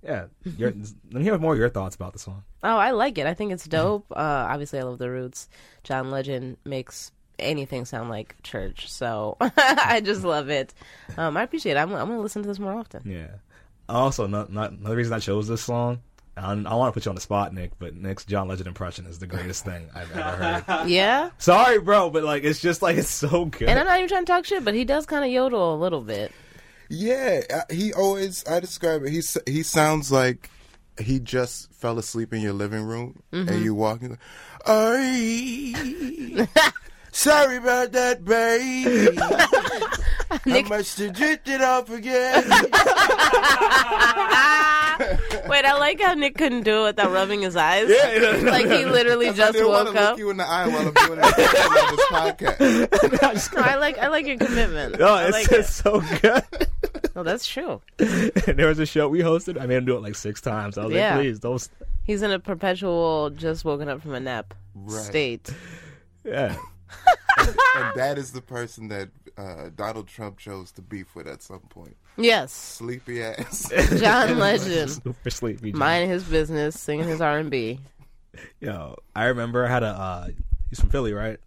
yeah, 0.04 0.26
your, 0.58 0.72
let 0.72 1.14
me 1.14 1.24
hear 1.24 1.38
more 1.38 1.54
of 1.54 1.60
your 1.60 1.70
thoughts 1.70 1.96
about 1.96 2.14
the 2.14 2.20
song. 2.20 2.44
Oh, 2.64 2.78
I 2.78 2.92
like 2.92 3.18
it. 3.18 3.28
I 3.28 3.34
think 3.34 3.52
it's 3.52 3.68
dope. 3.68 4.06
Uh, 4.18 4.48
obviously, 4.50 4.80
I 4.80 4.84
love 4.84 4.98
the 4.98 5.10
roots. 5.10 5.48
John 5.84 6.12
Legend 6.12 6.58
makes 6.66 7.12
anything 7.38 7.86
sound 7.86 8.10
like 8.10 8.36
church, 8.42 8.90
so 8.92 9.38
I 9.42 10.02
just 10.04 10.24
love 10.24 10.50
it. 10.50 10.74
Um, 11.18 11.38
I 11.38 11.44
appreciate 11.44 11.74
it. 11.74 11.78
I'm, 11.78 11.94
I'm 11.94 12.08
going 12.08 12.18
to 12.18 12.24
listen 12.24 12.42
to 12.42 12.48
this 12.48 12.58
more 12.58 12.74
often. 12.74 13.04
Yeah. 13.06 13.36
Also, 13.90 14.28
not, 14.28 14.52
not 14.52 14.72
another 14.72 14.96
reason 14.96 15.14
I 15.14 15.20
chose 15.20 15.48
this 15.48 15.62
song. 15.62 16.00
I, 16.38 16.52
I 16.52 16.76
want 16.76 16.94
to 16.94 16.98
put 16.98 17.06
you 17.06 17.10
on 17.10 17.16
the 17.16 17.22
spot, 17.22 17.54
Nick, 17.54 17.72
but 17.80 17.96
Nick's 17.96 18.26
John 18.26 18.48
Legend 18.48 18.68
impression 18.68 19.06
is 19.06 19.20
the 19.20 19.28
greatest 19.28 19.66
thing 19.66 19.90
I've 19.96 20.12
ever 20.16 20.62
heard. 20.64 20.88
Yeah, 20.90 21.30
Sorry, 21.38 21.80
bro, 21.80 22.10
but 22.10 22.24
like 22.24 22.44
it's 22.44 22.60
just 22.62 22.82
like 22.82 22.98
it's 22.98 23.10
so 23.10 23.46
good. 23.46 23.68
and 23.70 23.80
I'm 23.80 23.86
not 23.86 23.98
even 23.98 24.10
trying 24.10 24.26
to 24.26 24.32
talk 24.32 24.46
shit, 24.46 24.64
but 24.64 24.74
he 24.74 24.86
does 24.86 25.06
kind 25.06 25.24
of 25.26 25.32
yodel 25.32 25.76
a 25.76 25.78
little 25.78 26.02
bit. 26.02 26.32
Yeah, 26.90 27.42
uh, 27.54 27.62
he 27.74 27.94
always. 27.94 28.46
I 28.48 28.60
describe 28.62 29.04
it. 29.04 29.10
He 29.12 29.22
he 29.46 29.64
sounds 29.64 30.12
like 30.12 30.50
he 31.00 31.20
just 31.20 31.72
fell 31.74 32.00
asleep 32.00 32.34
in 32.34 32.42
your 32.42 32.54
living 32.54 32.84
room, 32.84 33.22
and 33.32 33.64
you 33.64 33.76
walk 33.76 34.02
in. 34.02 34.18
Ay, 34.66 35.74
sorry 37.12 37.58
about 37.58 37.92
that, 37.92 38.24
baby. 40.46 40.66
I 40.66 40.70
must 40.70 40.98
have 41.00 41.14
drifted 41.14 41.62
off 41.62 41.90
again. 41.90 42.44
Wait, 45.48 45.64
I 45.64 45.78
like 45.80 46.02
how 46.02 46.14
Nick 46.16 46.38
couldn't 46.38 46.64
do 46.64 46.82
it 46.82 46.84
without 46.88 47.12
rubbing 47.12 47.42
his 47.42 47.56
eyes. 47.56 47.88
Yeah, 47.90 48.18
no, 48.20 48.42
no, 48.42 48.52
like 48.52 48.66
he 48.66 48.86
literally 48.86 49.30
I 49.30 49.34
just 49.34 49.54
didn't 49.54 49.70
want 49.70 49.86
woke 49.86 49.94
to 49.96 50.02
up. 50.02 50.10
look 50.12 50.20
you 50.20 50.30
in 50.30 50.38
the 50.38 50.44
eye 50.48 50.68
while 50.68 50.88
I'm 50.88 50.94
doing 50.94 51.20
this 51.20 51.36
podcast. 52.12 53.56
No, 53.56 53.62
I 53.62 53.76
like 53.76 53.98
I 54.00 54.08
like 54.08 54.26
your 54.26 54.38
commitment. 54.38 55.00
no, 55.00 55.16
it's, 55.18 55.32
like 55.32 55.52
it's 55.52 55.70
it. 55.70 55.74
so 55.84 56.02
good. 56.22 56.44
No, 57.16 57.24
that's 57.24 57.48
true. 57.48 57.82
there 57.98 58.68
was 58.68 58.78
a 58.78 58.86
show 58.86 59.08
we 59.10 59.22
hosted. 59.22 59.60
I 59.60 59.66
made 59.66 59.78
him 59.78 59.86
do 59.86 59.96
it 59.98 60.04
like 60.04 60.14
six 60.14 60.40
times. 60.40 60.78
I 60.78 60.86
was 60.86 60.94
Yeah. 60.94 61.16
like, 61.16 61.24
please, 61.24 61.40
don't. 61.40 61.68
He's 62.04 62.22
in 62.22 62.30
a 62.30 62.38
perpetual 62.38 63.32
just 63.32 63.66
woken 63.66 63.90
up 63.90 64.02
from 64.04 64.14
a 64.14 64.20
nap 64.20 64.54
Right. 64.76 65.04
state. 65.04 65.50
Yeah. 66.24 66.56
And 67.38 67.56
that 67.96 68.18
is 68.18 68.32
the 68.32 68.42
person 68.42 68.88
that 68.90 69.10
uh, 69.38 69.70
Donald 69.76 70.08
Trump 70.08 70.38
chose 70.38 70.72
to 70.74 70.82
beef 70.82 71.16
with 71.16 71.28
at 71.28 71.42
some 71.42 71.60
point. 71.60 71.96
Yes, 72.18 72.52
Sleepy 72.52 73.24
ass. 73.24 73.72
John 74.00 74.40
Legend, 74.40 74.92
Super 74.92 75.30
sleepy. 75.30 75.72
John. 75.72 75.80
minding 75.80 76.10
his 76.10 76.24
business, 76.24 76.80
singing 76.80 77.08
his 77.08 77.22
R 77.22 77.38
and 77.38 77.52
B. 77.52 77.80
Yo, 78.60 78.96
I 79.16 79.26
remember 79.26 79.66
I 79.66 79.70
had 79.70 79.84
a. 79.84 79.88
Uh, 79.88 80.28
he's 80.70 80.80
from 80.80 80.90
Philly, 80.90 81.14
right? 81.14 81.40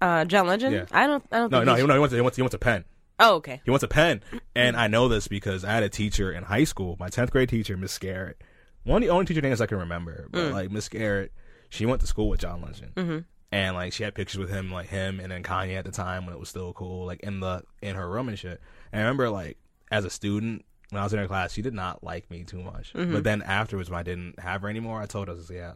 Uh, 0.00 0.24
John 0.24 0.46
Legend. 0.46 0.74
Yeah. 0.74 0.84
I 0.92 1.06
don't. 1.06 1.24
I 1.32 1.38
don't. 1.38 1.50
No, 1.50 1.58
think 1.58 1.66
no, 1.66 1.72
he 1.72 1.76
he, 1.76 1.80
should- 1.82 1.88
no, 1.88 1.94
he 1.94 2.00
went 2.00 2.10
to 2.10 2.16
he 2.16 2.22
went 2.22 2.34
to, 2.34 2.38
he 2.38 2.42
went 2.42 2.52
to 2.52 2.58
Penn. 2.58 2.84
Oh, 3.18 3.36
okay. 3.36 3.62
He 3.64 3.70
wants 3.70 3.82
a 3.82 3.88
pen, 3.88 4.22
and 4.54 4.76
I 4.76 4.88
know 4.88 5.08
this 5.08 5.26
because 5.26 5.64
I 5.64 5.72
had 5.72 5.82
a 5.82 5.88
teacher 5.88 6.30
in 6.30 6.42
high 6.44 6.64
school, 6.64 6.96
my 7.00 7.08
tenth 7.08 7.30
grade 7.30 7.48
teacher, 7.48 7.76
Miss 7.76 7.96
Garrett. 7.98 8.42
One 8.84 9.02
of 9.02 9.08
the 9.08 9.12
only 9.12 9.24
teacher 9.24 9.40
names 9.40 9.60
I 9.60 9.66
can 9.66 9.78
remember, 9.78 10.28
but 10.30 10.52
like 10.52 10.70
Miss 10.70 10.88
Garrett, 10.90 11.32
she 11.70 11.86
went 11.86 12.02
to 12.02 12.06
school 12.06 12.28
with 12.28 12.40
John 12.40 12.60
Legend, 12.60 12.94
mm-hmm. 12.94 13.18
And 13.52 13.74
like 13.74 13.92
she 13.92 14.02
had 14.02 14.14
pictures 14.14 14.38
with 14.38 14.50
him, 14.50 14.72
like 14.72 14.88
him 14.88 15.20
and 15.20 15.30
then 15.30 15.42
Kanye 15.42 15.76
at 15.76 15.84
the 15.84 15.92
time 15.92 16.26
when 16.26 16.34
it 16.34 16.38
was 16.38 16.48
still 16.48 16.72
cool, 16.72 17.06
like 17.06 17.20
in 17.20 17.40
the 17.40 17.62
in 17.82 17.96
her 17.96 18.08
room 18.08 18.28
and 18.28 18.38
shit. 18.38 18.60
And 18.92 19.00
I 19.00 19.04
remember 19.04 19.30
like 19.30 19.58
as 19.90 20.04
a 20.04 20.10
student 20.10 20.64
when 20.90 21.00
I 21.00 21.04
was 21.04 21.12
in 21.12 21.18
her 21.18 21.26
class, 21.26 21.52
she 21.52 21.62
did 21.62 21.74
not 21.74 22.04
like 22.04 22.30
me 22.30 22.44
too 22.44 22.62
much. 22.62 22.92
But 23.12 23.24
then 23.24 23.42
afterwards, 23.42 23.90
when 23.90 23.98
I 23.98 24.02
didn't 24.04 24.38
have 24.38 24.62
her 24.62 24.68
anymore, 24.68 25.00
I 25.00 25.06
told 25.06 25.28
her, 25.28 25.34
I 25.34 25.36
was 25.36 25.50
like, 25.50 25.58
yeah, 25.58 25.72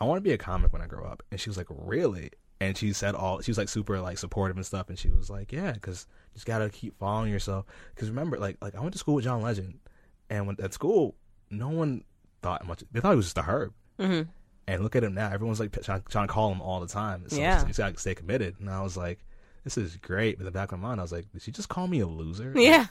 I 0.00 0.04
want 0.04 0.18
to 0.18 0.28
be 0.28 0.32
a 0.32 0.38
comic 0.38 0.72
when 0.72 0.82
I 0.82 0.86
grow 0.86 1.04
up. 1.04 1.22
And 1.30 1.40
she 1.40 1.48
was 1.48 1.56
like, 1.56 1.68
really? 1.70 2.30
And 2.60 2.76
she 2.76 2.92
said 2.92 3.14
all, 3.14 3.40
she 3.40 3.52
was 3.52 3.58
like 3.58 3.68
super 3.68 4.00
like 4.00 4.18
supportive 4.18 4.56
and 4.56 4.66
stuff. 4.66 4.88
And 4.88 4.98
she 4.98 5.10
was 5.10 5.30
like, 5.30 5.52
yeah, 5.52 5.70
because 5.70 6.06
you 6.32 6.34
just 6.34 6.46
got 6.46 6.58
to 6.58 6.68
keep 6.68 6.98
following 6.98 7.30
yourself. 7.30 7.66
Because 7.94 8.08
remember, 8.08 8.38
like, 8.38 8.56
like 8.60 8.74
I 8.74 8.80
went 8.80 8.92
to 8.94 8.98
school 8.98 9.14
with 9.14 9.24
John 9.24 9.42
Legend. 9.42 9.78
And 10.30 10.46
when 10.46 10.56
at 10.60 10.74
school, 10.74 11.14
no 11.48 11.68
one 11.68 12.02
thought 12.42 12.66
much. 12.66 12.82
They 12.90 13.00
thought 13.00 13.10
he 13.10 13.16
was 13.16 13.26
just 13.26 13.38
a 13.38 13.42
herb. 13.42 13.72
Mm-hmm. 14.00 14.30
And 14.68 14.82
look 14.82 14.94
at 14.94 15.02
him 15.02 15.14
now. 15.14 15.30
Everyone's 15.32 15.60
like 15.60 15.72
trying, 15.82 16.02
trying 16.08 16.28
to 16.28 16.32
call 16.32 16.52
him 16.52 16.60
all 16.60 16.80
the 16.80 16.86
time. 16.86 17.24
So 17.28 17.36
Yeah. 17.36 17.66
you 17.66 17.72
got 17.72 17.94
to 17.94 18.00
stay 18.00 18.14
committed. 18.14 18.56
And 18.60 18.68
I 18.68 18.82
was 18.82 18.96
like, 18.96 19.18
this 19.64 19.76
is 19.76 19.96
great. 19.96 20.38
But 20.38 20.42
in 20.42 20.44
the 20.46 20.50
back 20.50 20.72
of 20.72 20.78
my 20.78 20.88
mind, 20.88 21.00
I 21.00 21.04
was 21.04 21.12
like, 21.12 21.30
did 21.32 21.42
she 21.42 21.50
just 21.50 21.68
call 21.68 21.86
me 21.86 22.00
a 22.00 22.06
loser? 22.06 22.52
Yeah. 22.56 22.86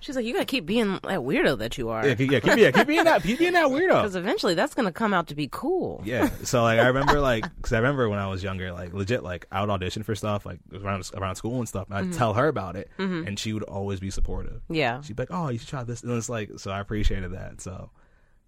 She's 0.00 0.16
like, 0.16 0.24
you 0.24 0.32
gotta 0.32 0.44
keep 0.44 0.66
being 0.66 0.94
that 1.04 1.20
weirdo 1.20 1.58
that 1.58 1.78
you 1.78 1.88
are, 1.90 2.06
Yeah, 2.06 2.14
keep, 2.16 2.30
yeah, 2.30 2.40
keep, 2.40 2.56
yeah, 2.58 2.70
keep 2.72 2.86
being 2.86 3.04
that, 3.04 3.22
keep 3.22 3.38
being 3.38 3.52
that 3.52 3.68
weirdo. 3.68 4.02
because 4.02 4.16
eventually 4.16 4.54
that's 4.54 4.74
gonna 4.74 4.92
come 4.92 5.14
out 5.14 5.28
to 5.28 5.36
be 5.36 5.48
cool. 5.50 6.02
Yeah. 6.04 6.28
So 6.42 6.62
like 6.62 6.80
I 6.80 6.88
remember 6.88 7.20
like 7.20 7.44
because 7.56 7.72
I 7.72 7.76
remember 7.76 8.08
when 8.08 8.18
I 8.18 8.26
was 8.26 8.42
younger, 8.42 8.72
like 8.72 8.92
legit, 8.92 9.22
like 9.22 9.46
I 9.52 9.60
would 9.60 9.70
audition 9.70 10.02
for 10.02 10.14
stuff 10.14 10.44
like 10.44 10.58
around 10.74 11.08
around 11.14 11.36
school 11.36 11.58
and 11.58 11.68
stuff. 11.68 11.86
And 11.88 11.96
I'd 11.96 12.04
mm-hmm. 12.06 12.18
tell 12.18 12.34
her 12.34 12.48
about 12.48 12.74
it, 12.76 12.90
mm-hmm. 12.98 13.26
and 13.28 13.38
she 13.38 13.52
would 13.52 13.62
always 13.62 14.00
be 14.00 14.10
supportive. 14.10 14.62
Yeah, 14.68 15.00
She'd 15.02 15.16
be 15.16 15.22
like, 15.22 15.30
"Oh, 15.30 15.48
you 15.48 15.58
should 15.58 15.68
try 15.68 15.84
this," 15.84 16.02
and 16.02 16.12
it's 16.12 16.28
like 16.28 16.50
so. 16.56 16.72
I 16.72 16.80
appreciated 16.80 17.32
that. 17.32 17.60
So 17.60 17.90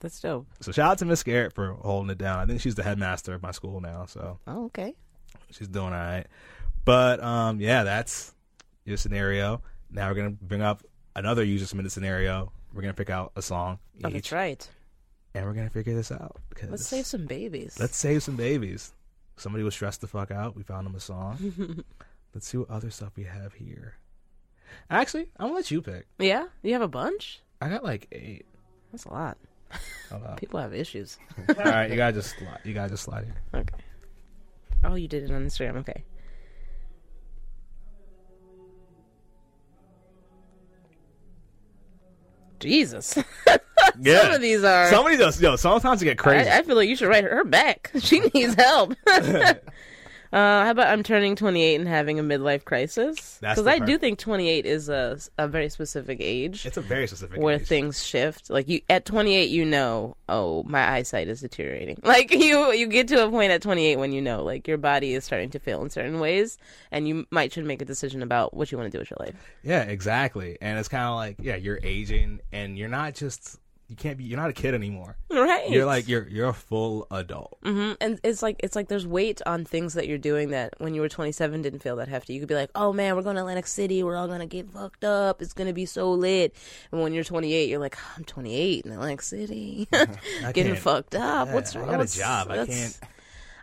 that's 0.00 0.20
dope. 0.20 0.46
so 0.60 0.72
shout 0.72 0.90
out 0.92 0.98
to 0.98 1.04
Miss 1.04 1.22
Garrett 1.22 1.52
for 1.54 1.72
holding 1.74 2.10
it 2.10 2.18
down. 2.18 2.38
I 2.40 2.46
think 2.46 2.60
she's 2.60 2.74
the 2.74 2.82
headmaster 2.82 3.34
of 3.34 3.42
my 3.42 3.50
school 3.52 3.80
now, 3.80 4.06
so 4.06 4.38
Oh, 4.46 4.64
okay. 4.66 4.94
she's 5.50 5.68
doing 5.68 5.86
all 5.92 6.00
right. 6.00 6.26
But 6.84 7.22
um, 7.22 7.60
yeah, 7.60 7.84
that's 7.84 8.34
your 8.84 8.96
scenario. 8.96 9.62
Now 9.90 10.08
we're 10.08 10.14
gonna 10.14 10.30
bring 10.30 10.62
up 10.62 10.82
another 11.14 11.44
user 11.44 11.66
submitted 11.66 11.90
scenario. 11.90 12.52
We're 12.72 12.82
gonna 12.82 12.94
pick 12.94 13.10
out 13.10 13.32
a 13.36 13.42
song 13.42 13.78
Oh, 14.04 14.08
each, 14.08 14.14
that's 14.14 14.32
right. 14.32 14.68
and 15.34 15.44
we're 15.44 15.52
gonna 15.54 15.70
figure 15.70 15.94
this 15.94 16.10
out. 16.10 16.36
Let's 16.68 16.86
save 16.86 17.06
some 17.06 17.26
babies. 17.26 17.76
Let's 17.78 17.96
save 17.96 18.22
some 18.22 18.36
babies. 18.36 18.92
Somebody 19.36 19.64
was 19.64 19.74
stressed 19.74 20.00
the 20.02 20.06
fuck 20.06 20.30
out. 20.30 20.54
We 20.56 20.62
found 20.62 20.86
them 20.86 20.94
a 20.94 21.00
song. 21.00 21.82
Let's 22.34 22.46
see 22.46 22.58
what 22.58 22.70
other 22.70 22.90
stuff 22.90 23.12
we 23.16 23.24
have 23.24 23.54
here. 23.54 23.96
Actually, 24.88 25.30
I'm 25.36 25.46
gonna 25.48 25.54
let 25.56 25.70
you 25.70 25.82
pick. 25.82 26.06
Yeah, 26.18 26.46
you 26.62 26.72
have 26.74 26.82
a 26.82 26.88
bunch. 26.88 27.40
I 27.60 27.68
got 27.68 27.82
like 27.82 28.06
eight. 28.12 28.46
That's 28.92 29.04
a 29.04 29.12
lot. 29.12 29.36
People 30.36 30.60
have 30.60 30.74
issues. 30.74 31.18
All 31.48 31.64
right, 31.64 31.90
you 31.90 31.96
gotta 31.96 32.14
just 32.14 32.36
slide. 32.36 32.60
You 32.64 32.74
gotta 32.74 32.90
just 32.90 33.04
slide 33.04 33.24
here. 33.24 33.36
Okay. 33.54 33.74
Oh, 34.82 34.94
you 34.94 35.08
did 35.08 35.24
it 35.24 35.30
on 35.30 35.46
Instagram. 35.46 35.76
Okay. 35.78 36.04
Jesus. 42.58 43.18
Yeah. 43.98 44.22
Some 44.22 44.32
of 44.34 44.40
these 44.40 44.64
are. 44.64 44.88
Somebody 44.88 45.16
just 45.16 45.40
yo. 45.40 45.56
Sometimes 45.56 46.00
you 46.00 46.08
get 46.08 46.16
crazy. 46.16 46.48
I, 46.48 46.58
I 46.58 46.62
feel 46.62 46.76
like 46.76 46.88
you 46.88 46.96
should 46.96 47.08
write 47.08 47.24
her 47.24 47.44
back. 47.44 47.90
She 48.00 48.20
needs 48.32 48.54
help. 48.54 48.94
uh, 50.32 50.64
how 50.64 50.70
about 50.70 50.88
I'm 50.88 51.02
turning 51.02 51.34
28 51.36 51.80
and 51.80 51.88
having 51.88 52.18
a 52.18 52.22
midlife 52.22 52.64
crisis? 52.64 53.38
Because 53.40 53.66
I 53.66 53.78
do 53.78 53.98
think 53.98 54.18
28 54.18 54.64
is 54.64 54.88
a, 54.88 55.18
a 55.38 55.48
very 55.48 55.68
specific 55.68 56.18
age 56.20 56.66
it's 56.66 56.76
a 56.76 56.80
very 56.80 57.06
specific. 57.06 57.40
where 57.40 57.56
age. 57.56 57.66
things 57.66 58.04
shift. 58.04 58.50
Like 58.50 58.68
you 58.68 58.80
at 58.88 59.04
28, 59.04 59.50
you 59.50 59.64
know, 59.64 60.16
oh, 60.28 60.62
my 60.64 60.88
eyesight 60.88 61.28
is 61.28 61.40
deteriorating. 61.40 61.98
Like 62.10 62.32
you, 62.32 62.72
you 62.72 62.88
get 62.88 63.06
to 63.08 63.24
a 63.24 63.30
point 63.30 63.52
at 63.52 63.62
28 63.62 63.96
when 63.96 64.10
you 64.10 64.20
know, 64.20 64.42
like 64.42 64.66
your 64.66 64.78
body 64.78 65.14
is 65.14 65.24
starting 65.24 65.48
to 65.50 65.60
fail 65.60 65.80
in 65.80 65.90
certain 65.90 66.18
ways, 66.18 66.58
and 66.90 67.06
you 67.06 67.24
might 67.30 67.52
should 67.52 67.64
make 67.64 67.80
a 67.80 67.84
decision 67.84 68.20
about 68.20 68.52
what 68.52 68.72
you 68.72 68.78
want 68.78 68.90
to 68.90 68.96
do 68.96 69.00
with 69.00 69.10
your 69.10 69.18
life. 69.20 69.36
Yeah, 69.62 69.82
exactly. 69.82 70.58
And 70.60 70.76
it's 70.76 70.88
kind 70.88 71.04
of 71.04 71.14
like 71.14 71.36
yeah, 71.40 71.54
you're 71.54 71.78
aging, 71.84 72.40
and 72.50 72.76
you're 72.76 72.88
not 72.88 73.14
just 73.14 73.59
you 73.90 73.96
can't 73.96 74.16
be. 74.16 74.24
You're 74.24 74.38
not 74.38 74.48
a 74.48 74.52
kid 74.52 74.72
anymore. 74.72 75.16
Right. 75.30 75.68
You're 75.68 75.84
like 75.84 76.06
you're 76.08 76.26
you're 76.28 76.48
a 76.48 76.54
full 76.54 77.06
adult. 77.10 77.58
mm-hmm. 77.64 77.94
And 78.00 78.20
it's 78.22 78.40
like 78.42 78.56
it's 78.62 78.76
like 78.76 78.86
there's 78.88 79.06
weight 79.06 79.42
on 79.46 79.64
things 79.64 79.94
that 79.94 80.06
you're 80.06 80.16
doing 80.16 80.50
that 80.50 80.74
when 80.78 80.94
you 80.94 81.00
were 81.00 81.08
27 81.08 81.60
didn't 81.60 81.80
feel 81.80 81.96
that 81.96 82.06
hefty. 82.08 82.34
You 82.34 82.40
could 82.40 82.48
be 82.48 82.54
like, 82.54 82.70
"Oh 82.76 82.92
man, 82.92 83.16
we're 83.16 83.22
going 83.22 83.34
to 83.34 83.40
Atlantic 83.40 83.66
City. 83.66 84.02
We're 84.04 84.16
all 84.16 84.28
gonna 84.28 84.46
get 84.46 84.70
fucked 84.70 85.02
up. 85.04 85.42
It's 85.42 85.52
gonna 85.52 85.72
be 85.72 85.86
so 85.86 86.12
lit." 86.12 86.54
And 86.92 87.02
when 87.02 87.12
you're 87.12 87.24
28, 87.24 87.68
you're 87.68 87.80
like, 87.80 87.98
"I'm 88.16 88.24
28 88.24 88.86
in 88.86 88.92
Atlantic 88.92 89.22
City, 89.22 89.88
getting 90.54 90.76
fucked 90.76 91.16
up. 91.16 91.48
Yeah, 91.48 91.54
what's 91.54 91.74
I 91.74 91.80
wrong? 91.80 91.90
got 91.90 92.00
a 92.00 92.06
job. 92.16 92.50
I 92.50 92.66
can't- 92.66 92.98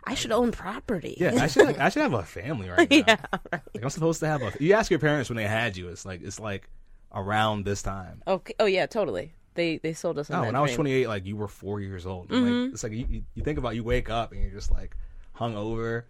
I 0.04 0.14
should 0.14 0.32
own 0.32 0.52
property. 0.52 1.16
Yeah, 1.20 1.34
I 1.38 1.48
should 1.48 1.66
like 1.66 1.78
I 1.78 1.88
should 1.90 2.02
have 2.02 2.14
a 2.14 2.22
family 2.22 2.68
right 2.70 2.90
now. 2.90 2.96
yeah. 3.08 3.16
Right. 3.52 3.62
Like 3.74 3.82
I'm 3.84 3.90
supposed 3.90 4.20
to 4.20 4.26
have 4.26 4.42
a. 4.42 4.52
You 4.60 4.72
ask 4.74 4.90
your 4.90 5.00
parents 5.00 5.28
when 5.30 5.36
they 5.36 5.46
had 5.46 5.76
you. 5.76 5.88
It's 5.88 6.06
like 6.06 6.22
it's 6.22 6.40
like 6.40 6.68
around 7.14 7.64
this 7.66 7.82
time. 7.82 8.22
Okay. 8.26 8.54
Oh 8.58 8.64
yeah, 8.66 8.86
totally. 8.86 9.34
They 9.58 9.78
they 9.78 9.92
sold 9.92 10.20
us 10.20 10.30
No, 10.30 10.42
when 10.42 10.54
I 10.54 10.60
was 10.60 10.70
dream. 10.70 10.76
28, 10.76 11.08
like 11.08 11.26
you 11.26 11.36
were 11.36 11.48
four 11.48 11.80
years 11.80 12.06
old. 12.06 12.28
Mm-hmm. 12.28 12.62
Like, 12.62 12.72
it's 12.74 12.82
like 12.84 12.92
you, 12.92 13.24
you, 13.34 13.42
think 13.42 13.58
about 13.58 13.74
you 13.74 13.82
wake 13.82 14.08
up 14.08 14.30
and 14.30 14.40
you're 14.40 14.52
just 14.52 14.70
like 14.70 14.96
hung 15.32 15.56
over, 15.56 16.06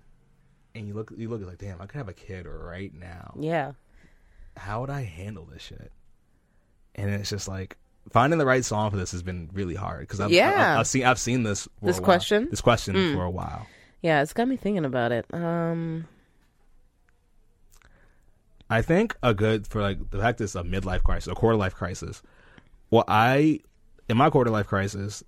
and 0.74 0.86
you 0.86 0.92
look 0.92 1.10
you 1.16 1.30
look 1.30 1.40
like 1.46 1.56
damn, 1.56 1.80
I 1.80 1.86
could 1.86 1.96
have 1.96 2.08
a 2.08 2.12
kid 2.12 2.46
right 2.46 2.92
now. 2.92 3.34
Yeah. 3.40 3.72
How 4.54 4.82
would 4.82 4.90
I 4.90 5.00
handle 5.02 5.46
this 5.46 5.62
shit? 5.62 5.92
And 6.94 7.10
it's 7.10 7.30
just 7.30 7.48
like 7.48 7.78
finding 8.10 8.38
the 8.38 8.44
right 8.44 8.64
song 8.64 8.90
for 8.90 8.98
this 8.98 9.12
has 9.12 9.22
been 9.22 9.48
really 9.54 9.74
hard 9.74 10.00
because 10.00 10.20
I've, 10.20 10.30
Yeah. 10.30 10.74
I've, 10.74 10.80
I've 10.80 10.86
seen 10.86 11.04
I've 11.04 11.18
seen 11.18 11.42
this 11.42 11.68
This 11.80 12.00
question? 12.00 12.46
Mm. 12.46 12.50
this 12.50 12.60
question 12.60 13.14
for 13.14 13.24
a 13.24 13.30
while. 13.30 13.66
Yeah, 14.02 14.20
it's 14.20 14.34
got 14.34 14.46
me 14.46 14.58
thinking 14.58 14.84
about 14.84 15.10
it. 15.10 15.24
Um. 15.32 16.06
I 18.70 18.82
think 18.82 19.16
a 19.22 19.32
good 19.32 19.66
for 19.66 19.80
like 19.80 20.10
the 20.10 20.18
fact 20.18 20.40
it's 20.42 20.54
a 20.54 20.62
midlife 20.62 21.02
crisis, 21.02 21.32
a 21.32 21.34
quarter 21.34 21.56
life 21.56 21.74
crisis. 21.74 22.22
Well, 22.90 23.04
I 23.08 23.60
in 24.08 24.16
my 24.16 24.30
quarter 24.30 24.50
life 24.50 24.66
crisis, 24.66 25.22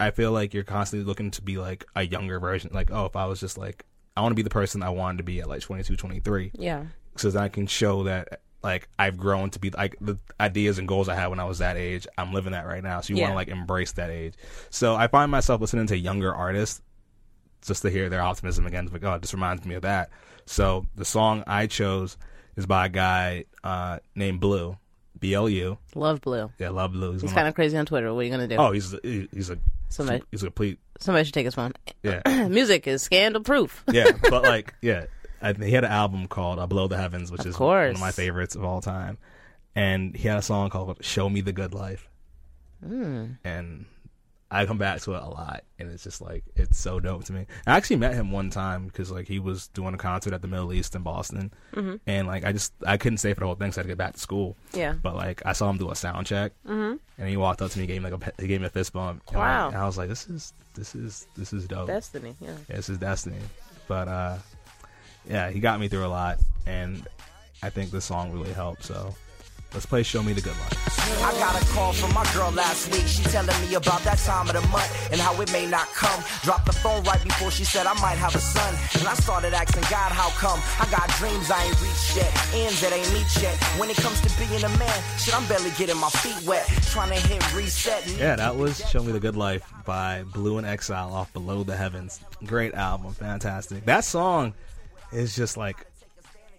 I 0.00 0.10
feel 0.10 0.32
like 0.32 0.54
you're 0.54 0.64
constantly 0.64 1.06
looking 1.06 1.30
to 1.32 1.42
be 1.42 1.58
like 1.58 1.84
a 1.94 2.02
younger 2.06 2.40
version. 2.40 2.70
Like, 2.72 2.90
oh, 2.90 3.04
if 3.06 3.16
I 3.16 3.26
was 3.26 3.40
just 3.40 3.58
like, 3.58 3.84
I 4.16 4.20
want 4.22 4.32
to 4.32 4.36
be 4.36 4.42
the 4.42 4.50
person 4.50 4.82
I 4.82 4.90
wanted 4.90 5.18
to 5.18 5.24
be 5.24 5.40
at 5.40 5.48
like 5.48 5.60
22, 5.60 5.96
23, 5.96 6.52
Yeah. 6.58 6.84
so 7.16 7.30
that 7.30 7.42
I 7.42 7.48
can 7.48 7.66
show 7.66 8.04
that 8.04 8.40
like 8.62 8.88
I've 8.98 9.16
grown 9.16 9.50
to 9.50 9.58
be 9.58 9.70
like 9.70 9.96
the 10.00 10.18
ideas 10.40 10.78
and 10.78 10.86
goals 10.86 11.08
I 11.08 11.14
had 11.14 11.26
when 11.28 11.40
I 11.40 11.44
was 11.44 11.58
that 11.58 11.76
age. 11.76 12.06
I'm 12.16 12.32
living 12.32 12.52
that 12.52 12.66
right 12.66 12.82
now. 12.82 13.00
So 13.00 13.12
you 13.12 13.20
want 13.20 13.32
to 13.32 13.36
like 13.36 13.48
embrace 13.48 13.92
that 13.92 14.10
age. 14.10 14.34
So 14.70 14.94
I 14.94 15.08
find 15.08 15.30
myself 15.30 15.60
listening 15.60 15.86
to 15.88 15.96
younger 15.98 16.32
artists 16.34 16.80
just 17.62 17.82
to 17.82 17.90
hear 17.90 18.08
their 18.08 18.22
optimism 18.22 18.66
again. 18.66 18.84
It's 18.84 18.92
like, 18.92 19.04
oh, 19.04 19.18
this 19.18 19.34
reminds 19.34 19.64
me 19.64 19.74
of 19.74 19.82
that. 19.82 20.10
So 20.46 20.86
the 20.96 21.04
song 21.04 21.44
I 21.46 21.66
chose 21.66 22.16
is 22.56 22.66
by 22.66 22.86
a 22.86 22.88
guy 22.88 23.44
uh, 23.64 23.98
named 24.14 24.40
Blu, 24.40 24.76
B 25.22 25.32
L 25.34 25.48
U. 25.48 25.78
Love 25.94 26.20
Blu. 26.20 26.50
Yeah, 26.58 26.68
love 26.68 26.92
Blu. 26.92 27.12
He's 27.12 27.22
of 27.24 27.32
kind 27.32 27.48
of 27.48 27.54
crazy 27.54 27.76
on 27.78 27.86
Twitter. 27.86 28.12
What 28.12 28.20
are 28.20 28.24
you 28.24 28.30
gonna 28.30 28.48
do? 28.48 28.56
oh, 28.56 28.72
he's 28.72 28.94
he- 29.02 29.28
he's 29.32 29.48
a 29.48 29.58
Somebody- 29.88 30.22
he's 30.30 30.42
a 30.42 30.46
complete 30.46 30.78
Somebody 31.00 31.24
should 31.24 31.34
take 31.34 31.44
his 31.46 31.54
phone. 31.54 31.72
yeah 32.02 32.48
Music 32.48 32.86
is 32.86 33.02
scandal 33.02 33.42
proof. 33.42 33.82
yeah, 33.92 34.10
but 34.28 34.42
like 34.54 34.74
yeah, 34.82 35.06
I, 35.40 35.52
he 35.54 35.70
had 35.72 35.84
an 35.84 35.90
album 35.92 36.26
called 36.28 36.58
uh, 36.58 36.66
"Below 36.66 36.88
the 36.88 36.96
Heavens," 36.98 37.30
which 37.32 37.40
is 37.46 37.54
one 37.54 37.54
course. 37.54 37.94
of 37.94 38.00
my 38.00 38.10
favorites 38.12 38.54
of 38.56 38.64
all 38.64 38.80
time, 38.80 39.16
and 39.74 40.14
he 40.16 40.28
had 40.28 40.38
a 40.38 40.42
song 40.42 40.68
called 40.70 40.98
"Show 41.04 41.28
Me 41.28 41.40
the 41.40 41.52
Good 41.52 41.72
Life," 41.74 42.08
Hmm. 42.84 43.32
and 43.44 43.86
I 44.54 44.66
come 44.66 44.76
back 44.78 45.00
to 45.02 45.14
it 45.14 45.22
a 45.22 45.28
lot, 45.28 45.64
and 45.78 45.90
it's 45.90 46.04
just 46.04 46.20
like 46.20 46.44
it's 46.54 46.78
so 46.78 47.00
dope 47.00 47.24
to 47.24 47.32
me. 47.32 47.46
I 47.66 47.76
actually 47.76 47.96
met 47.96 48.12
him 48.14 48.30
one 48.30 48.50
time 48.50 48.86
because 48.86 49.10
like 49.10 49.26
he 49.26 49.38
was 49.38 49.68
doing 49.68 49.94
a 49.94 49.98
concert 49.98 50.32
at 50.34 50.42
the 50.42 50.48
Middle 50.48 50.72
East 50.72 50.94
in 50.94 51.02
Boston, 51.02 51.52
Mm-hmm. 51.74 51.96
and 52.06 52.26
like 52.28 52.44
I 52.44 52.52
just 52.52 52.72
I 52.86 52.98
couldn't 52.98 53.18
stay 53.18 53.32
for 53.34 53.40
the 53.40 53.46
whole 53.46 53.54
thing, 53.54 53.72
so 53.72 53.78
I 53.78 53.80
had 53.80 53.84
to 53.84 53.88
get 53.88 53.98
back 53.98 54.12
to 54.14 54.20
school. 54.20 54.56
Yeah. 54.74 54.92
But 55.02 55.16
like 55.16 55.40
I 55.46 55.52
saw 55.54 55.70
him 55.70 55.78
do 55.78 55.90
a 55.90 55.96
sound 55.96 56.26
check, 56.26 56.52
and 56.66 56.98
he 57.26 57.36
walked 57.36 57.62
up 57.62 57.70
to 57.70 57.78
me, 57.78 57.86
gave 57.86 58.02
me 58.02 58.10
like 58.10 58.22
a 58.36 58.42
he 58.42 58.46
gave 58.46 58.60
me 58.60 58.66
a 58.66 58.70
fist 58.70 58.92
bump. 58.92 59.22
and, 59.28 59.36
Wow. 59.38 59.68
and 59.68 59.76
I 59.76 59.86
was 59.86 59.96
like, 59.96 60.08
this 60.10 60.28
is 60.28 60.52
this 60.74 60.94
is 60.94 61.26
this 61.36 61.52
is 61.54 61.66
dope. 61.66 61.86
Destiny. 61.86 62.36
Yeah. 62.40 62.50
Yeah, 62.68 62.76
this 62.76 62.88
is 62.90 62.98
destiny. 62.98 63.38
But 63.88 64.08
uh, 64.08 64.36
yeah, 65.28 65.50
he 65.50 65.60
got 65.60 65.80
me 65.80 65.88
through 65.88 66.04
a 66.04 66.08
lot, 66.08 66.38
and 66.66 67.06
I 67.62 67.70
think 67.70 67.90
this 67.90 68.04
song 68.04 68.32
really 68.32 68.52
helped. 68.52 68.84
So 68.84 69.14
Let's 69.74 69.86
play 69.86 70.02
Show 70.02 70.22
Me 70.22 70.34
the 70.34 70.42
Good 70.42 70.58
Life. 70.58 71.24
I 71.24 71.32
got 71.38 71.60
a 71.60 71.64
call 71.72 71.94
from 71.94 72.12
my 72.12 72.24
girl 72.34 72.50
last 72.52 72.92
week. 72.92 73.06
She 73.06 73.22
telling 73.24 73.58
me 73.62 73.74
about 73.74 74.02
that 74.02 74.18
time 74.18 74.48
of 74.48 74.54
the 74.54 74.60
month 74.68 75.10
and 75.10 75.18
how 75.18 75.40
it 75.40 75.50
may 75.50 75.66
not 75.66 75.88
come. 75.94 76.22
Dropped 76.42 76.66
the 76.66 76.74
phone 76.74 77.02
right 77.04 77.22
before 77.24 77.50
she 77.50 77.64
said 77.64 77.86
I 77.86 77.94
might 77.94 78.18
have 78.18 78.34
a 78.34 78.38
son. 78.38 78.74
And 79.00 79.08
I 79.08 79.14
started 79.14 79.54
asking 79.54 79.82
God, 79.88 80.12
how 80.12 80.28
come? 80.36 80.60
I 80.78 80.84
got 80.90 81.08
dreams 81.16 81.50
I 81.50 81.64
ain't 81.64 81.80
reached 81.80 82.16
yet, 82.16 82.54
ends 82.54 82.80
that 82.82 82.92
ain't 82.92 83.10
meet 83.14 83.42
yet. 83.42 83.56
When 83.78 83.88
it 83.88 83.96
comes 83.96 84.20
to 84.20 84.28
being 84.38 84.62
a 84.62 84.68
man, 84.76 85.02
shit, 85.18 85.34
I'm 85.34 85.46
barely 85.48 85.70
getting 85.78 85.96
my 85.96 86.10
feet 86.10 86.46
wet. 86.46 86.66
Trying 86.92 87.08
to 87.08 87.26
hit 87.26 87.54
reset. 87.54 88.06
Yeah, 88.18 88.36
that 88.36 88.54
was 88.54 88.86
Show 88.90 89.02
Me 89.02 89.12
the 89.12 89.20
Good 89.20 89.36
Life 89.36 89.64
by 89.86 90.24
Blu 90.34 90.58
and 90.58 90.66
Exile 90.66 91.14
off 91.14 91.32
Below 91.32 91.62
the 91.62 91.76
Heavens. 91.76 92.20
Great 92.44 92.74
album, 92.74 93.14
fantastic. 93.14 93.86
That 93.86 94.04
song 94.04 94.52
is 95.12 95.34
just 95.34 95.56
like 95.56 95.86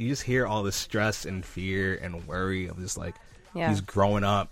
you 0.03 0.09
just 0.09 0.23
hear 0.23 0.45
all 0.45 0.63
the 0.63 0.71
stress 0.71 1.25
and 1.25 1.45
fear 1.45 1.95
and 1.95 2.27
worry 2.27 2.67
of 2.67 2.77
just 2.79 2.97
like 2.97 3.15
Yeah. 3.55 3.69
he's 3.69 3.81
growing 3.81 4.23
up. 4.23 4.49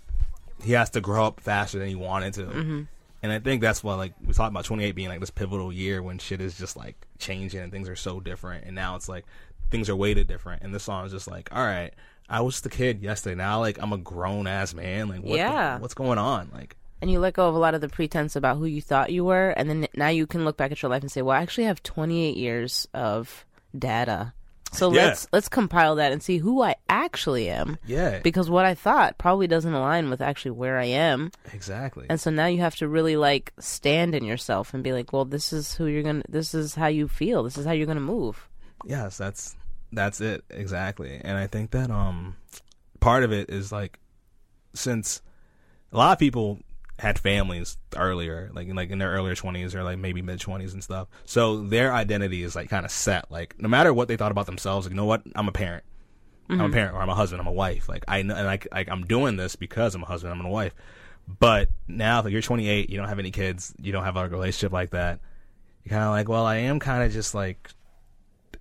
He 0.62 0.72
has 0.72 0.90
to 0.90 1.00
grow 1.00 1.24
up 1.26 1.40
faster 1.40 1.78
than 1.78 1.88
he 1.88 1.94
wanted 1.94 2.34
to. 2.34 2.42
Mm-hmm. 2.46 2.82
And 3.24 3.32
I 3.32 3.38
think 3.38 3.60
that's 3.60 3.84
why 3.84 3.94
like 3.94 4.14
we 4.24 4.32
talked 4.32 4.50
about 4.50 4.64
28 4.64 4.92
being 4.96 5.08
like 5.08 5.20
this 5.20 5.30
pivotal 5.30 5.72
year 5.72 6.02
when 6.02 6.18
shit 6.18 6.40
is 6.40 6.56
just 6.58 6.76
like 6.76 6.96
changing 7.18 7.60
and 7.60 7.70
things 7.70 7.88
are 7.88 7.96
so 7.96 8.18
different 8.20 8.64
and 8.64 8.74
now 8.74 8.96
it's 8.96 9.08
like 9.08 9.24
things 9.70 9.88
are 9.88 9.94
weighted 9.96 10.26
different 10.26 10.62
and 10.62 10.74
this 10.74 10.82
song 10.82 11.06
is 11.06 11.12
just 11.12 11.28
like 11.28 11.48
all 11.54 11.64
right 11.64 11.94
I 12.28 12.40
was 12.40 12.60
the 12.62 12.68
kid 12.68 13.00
yesterday 13.02 13.36
now 13.36 13.60
like 13.60 13.78
I'm 13.80 13.92
a 13.92 13.98
grown 13.98 14.46
ass 14.48 14.74
man 14.74 15.08
like 15.08 15.20
what 15.22 15.30
the- 15.32 15.36
Yeah. 15.36 15.78
what's 15.78 15.94
going 15.94 16.18
on 16.18 16.50
like 16.52 16.76
and 17.00 17.10
you 17.10 17.18
let 17.20 17.34
go 17.34 17.48
of 17.48 17.54
a 17.54 17.58
lot 17.58 17.74
of 17.74 17.80
the 17.80 17.88
pretense 17.88 18.34
about 18.36 18.58
who 18.58 18.64
you 18.64 18.80
thought 18.80 19.10
you 19.10 19.24
were, 19.24 19.50
and 19.50 19.68
then 19.68 19.88
now 19.96 20.06
you 20.06 20.24
can 20.24 20.44
look 20.44 20.56
back 20.56 20.70
at 20.70 20.80
your 20.82 20.88
life 20.88 21.02
and 21.02 21.10
say, 21.10 21.20
"Well, 21.20 21.36
I 21.36 21.42
actually 21.42 21.64
have 21.64 21.82
28 21.82 22.36
years 22.36 22.86
of 22.94 23.44
data." 23.76 24.34
So 24.72 24.90
Yeah. 24.92 25.02
let's 25.06 25.28
let's 25.32 25.48
compile 25.48 25.96
that 25.96 26.12
and 26.12 26.22
see 26.22 26.38
who 26.38 26.62
I 26.62 26.76
actually 26.88 27.48
am. 27.50 27.76
Yeah. 27.86 28.20
Because 28.20 28.48
what 28.50 28.64
I 28.64 28.74
thought 28.74 29.18
probably 29.18 29.46
doesn't 29.46 29.72
align 29.72 30.08
with 30.10 30.20
actually 30.22 30.52
where 30.52 30.78
I 30.78 30.86
am. 30.86 31.30
Exactly. 31.52 32.06
And 32.08 32.18
so 32.20 32.30
now 32.30 32.46
you 32.46 32.60
have 32.60 32.76
to 32.76 32.88
really 32.88 33.16
like 33.16 33.52
stand 33.58 34.14
in 34.14 34.24
yourself 34.24 34.72
and 34.72 34.82
be 34.82 34.92
like, 34.92 35.12
"Well, 35.12 35.26
this 35.26 35.52
is 35.52 35.74
who 35.74 35.86
you're 35.86 36.02
going 36.02 36.22
to 36.22 36.30
this 36.30 36.54
is 36.54 36.74
how 36.74 36.86
you 36.88 37.06
feel. 37.06 37.42
This 37.42 37.58
is 37.58 37.66
how 37.66 37.72
you're 37.72 37.86
going 37.86 37.96
to 37.96 38.00
move." 38.02 38.48
yes, 38.84 39.16
that's 39.18 39.54
that's 39.92 40.20
it 40.20 40.42
exactly. 40.50 41.20
And 41.22 41.36
I 41.38 41.46
think 41.46 41.70
that 41.72 41.90
um 41.90 42.36
part 43.00 43.22
of 43.24 43.30
it 43.32 43.50
is 43.50 43.70
like 43.70 43.98
since 44.74 45.20
a 45.92 45.96
lot 45.98 46.12
of 46.14 46.18
people 46.18 46.58
had 47.02 47.18
families 47.18 47.76
earlier, 47.96 48.50
like 48.54 48.68
like 48.72 48.90
in 48.90 48.98
their 48.98 49.10
earlier 49.10 49.34
twenties 49.34 49.74
or 49.74 49.82
like 49.82 49.98
maybe 49.98 50.22
mid 50.22 50.40
twenties 50.40 50.72
and 50.72 50.82
stuff. 50.82 51.08
So 51.24 51.62
their 51.62 51.92
identity 51.92 52.42
is 52.42 52.54
like 52.54 52.70
kind 52.70 52.86
of 52.86 52.92
set. 52.92 53.30
Like 53.30 53.60
no 53.60 53.68
matter 53.68 53.92
what 53.92 54.08
they 54.08 54.16
thought 54.16 54.30
about 54.30 54.46
themselves, 54.46 54.86
like 54.86 54.92
you 54.92 54.96
know 54.96 55.04
what, 55.04 55.22
I'm 55.34 55.48
a 55.48 55.52
parent. 55.52 55.84
I'm 56.48 56.60
a 56.60 56.70
parent, 56.70 56.94
or 56.94 57.00
I'm 57.00 57.08
a 57.08 57.14
husband, 57.14 57.40
I'm 57.40 57.46
a 57.46 57.52
wife. 57.52 57.88
Like 57.88 58.04
I 58.08 58.22
know, 58.22 58.34
and 58.34 58.46
like, 58.46 58.68
like 58.70 58.88
I'm 58.88 59.04
doing 59.06 59.36
this 59.36 59.56
because 59.56 59.94
I'm 59.94 60.02
a 60.02 60.06
husband, 60.06 60.32
I'm 60.32 60.44
a 60.44 60.50
wife. 60.50 60.74
But 61.26 61.70
now, 61.88 62.20
if 62.20 62.30
you're 62.30 62.42
28, 62.42 62.90
you 62.90 62.98
don't 62.98 63.08
have 63.08 63.18
any 63.18 63.30
kids, 63.30 63.74
you 63.80 63.90
don't 63.90 64.04
have 64.04 64.16
a 64.16 64.28
relationship 64.28 64.72
like 64.72 64.90
that. 64.90 65.20
You're 65.84 65.90
kind 65.90 66.04
of 66.04 66.10
like, 66.10 66.28
well, 66.28 66.44
I 66.44 66.56
am 66.56 66.78
kind 66.78 67.02
of 67.04 67.12
just 67.12 67.34
like, 67.34 67.70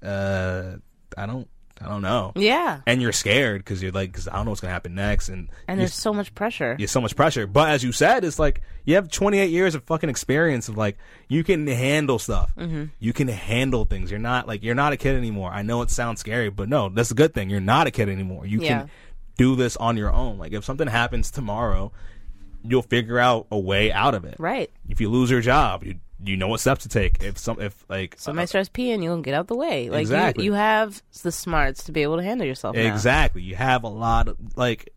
uh, 0.01 0.75
I 1.17 1.25
don't, 1.25 1.47
I 1.83 1.87
don't 1.89 2.01
know. 2.01 2.31
Yeah. 2.35 2.81
And 2.85 3.01
you're 3.01 3.11
scared 3.11 3.61
because 3.61 3.81
you're 3.81 3.91
like, 3.91 4.11
because 4.11 4.27
I 4.27 4.33
don't 4.35 4.45
know 4.45 4.51
what's 4.51 4.61
gonna 4.61 4.73
happen 4.73 4.93
next, 4.95 5.29
and 5.29 5.49
And 5.67 5.79
there's 5.79 5.93
so 5.93 6.13
much 6.13 6.33
pressure. 6.35 6.75
you 6.79 6.87
so 6.87 7.01
much 7.01 7.15
pressure. 7.15 7.47
But 7.47 7.69
as 7.69 7.83
you 7.83 7.91
said, 7.91 8.23
it's 8.23 8.37
like 8.39 8.61
you 8.85 8.95
have 8.95 9.09
28 9.09 9.49
years 9.49 9.73
of 9.75 9.83
fucking 9.83 10.09
experience 10.09 10.69
of 10.69 10.77
like 10.77 10.97
you 11.27 11.43
can 11.43 11.65
handle 11.67 12.19
stuff. 12.19 12.53
Mm-hmm. 12.57 12.85
You 12.99 13.13
can 13.13 13.27
handle 13.27 13.85
things. 13.85 14.11
You're 14.11 14.19
not 14.19 14.47
like 14.47 14.63
you're 14.63 14.75
not 14.75 14.93
a 14.93 14.97
kid 14.97 15.15
anymore. 15.15 15.51
I 15.51 15.61
know 15.63 15.81
it 15.81 15.89
sounds 15.89 16.19
scary, 16.19 16.49
but 16.49 16.69
no, 16.69 16.89
that's 16.89 17.11
a 17.11 17.15
good 17.15 17.33
thing. 17.33 17.49
You're 17.49 17.59
not 17.61 17.87
a 17.87 17.91
kid 17.91 18.09
anymore. 18.09 18.45
You 18.45 18.61
Yeah. 18.61 18.67
can 18.81 18.89
do 19.37 19.55
this 19.55 19.75
on 19.77 19.97
your 19.97 20.11
own. 20.13 20.37
Like 20.37 20.51
if 20.53 20.63
something 20.63 20.87
happens 20.87 21.31
tomorrow, 21.31 21.91
you'll 22.63 22.83
figure 22.83 23.17
out 23.17 23.47
a 23.51 23.57
way 23.57 23.91
out 23.91 24.13
of 24.13 24.23
it. 24.25 24.35
Right. 24.37 24.69
If 24.87 25.01
you 25.01 25.09
lose 25.09 25.31
your 25.31 25.41
job, 25.41 25.83
you 25.83 25.95
you 26.23 26.37
know 26.37 26.47
what 26.47 26.59
steps 26.59 26.83
to 26.83 26.89
take. 26.89 27.23
If 27.23 27.37
some 27.37 27.59
if 27.59 27.85
like 27.89 28.15
Somebody 28.17 28.43
uh, 28.43 28.47
starts 28.47 28.69
peeing, 28.69 29.03
you'll 29.03 29.21
get 29.21 29.33
out 29.33 29.47
the 29.47 29.55
way. 29.55 29.89
Like 29.89 30.01
Exactly. 30.01 30.43
you, 30.45 30.51
you 30.51 30.55
have 30.57 31.01
the 31.23 31.31
smarts 31.31 31.83
to 31.85 31.91
be 31.91 32.03
able 32.03 32.17
to 32.17 32.23
handle 32.23 32.45
yourself. 32.45 32.75
now. 32.75 32.81
Exactly. 32.81 33.41
You 33.41 33.55
have 33.55 33.83
a 33.83 33.89
lot 33.89 34.27
of 34.27 34.37
like 34.55 34.93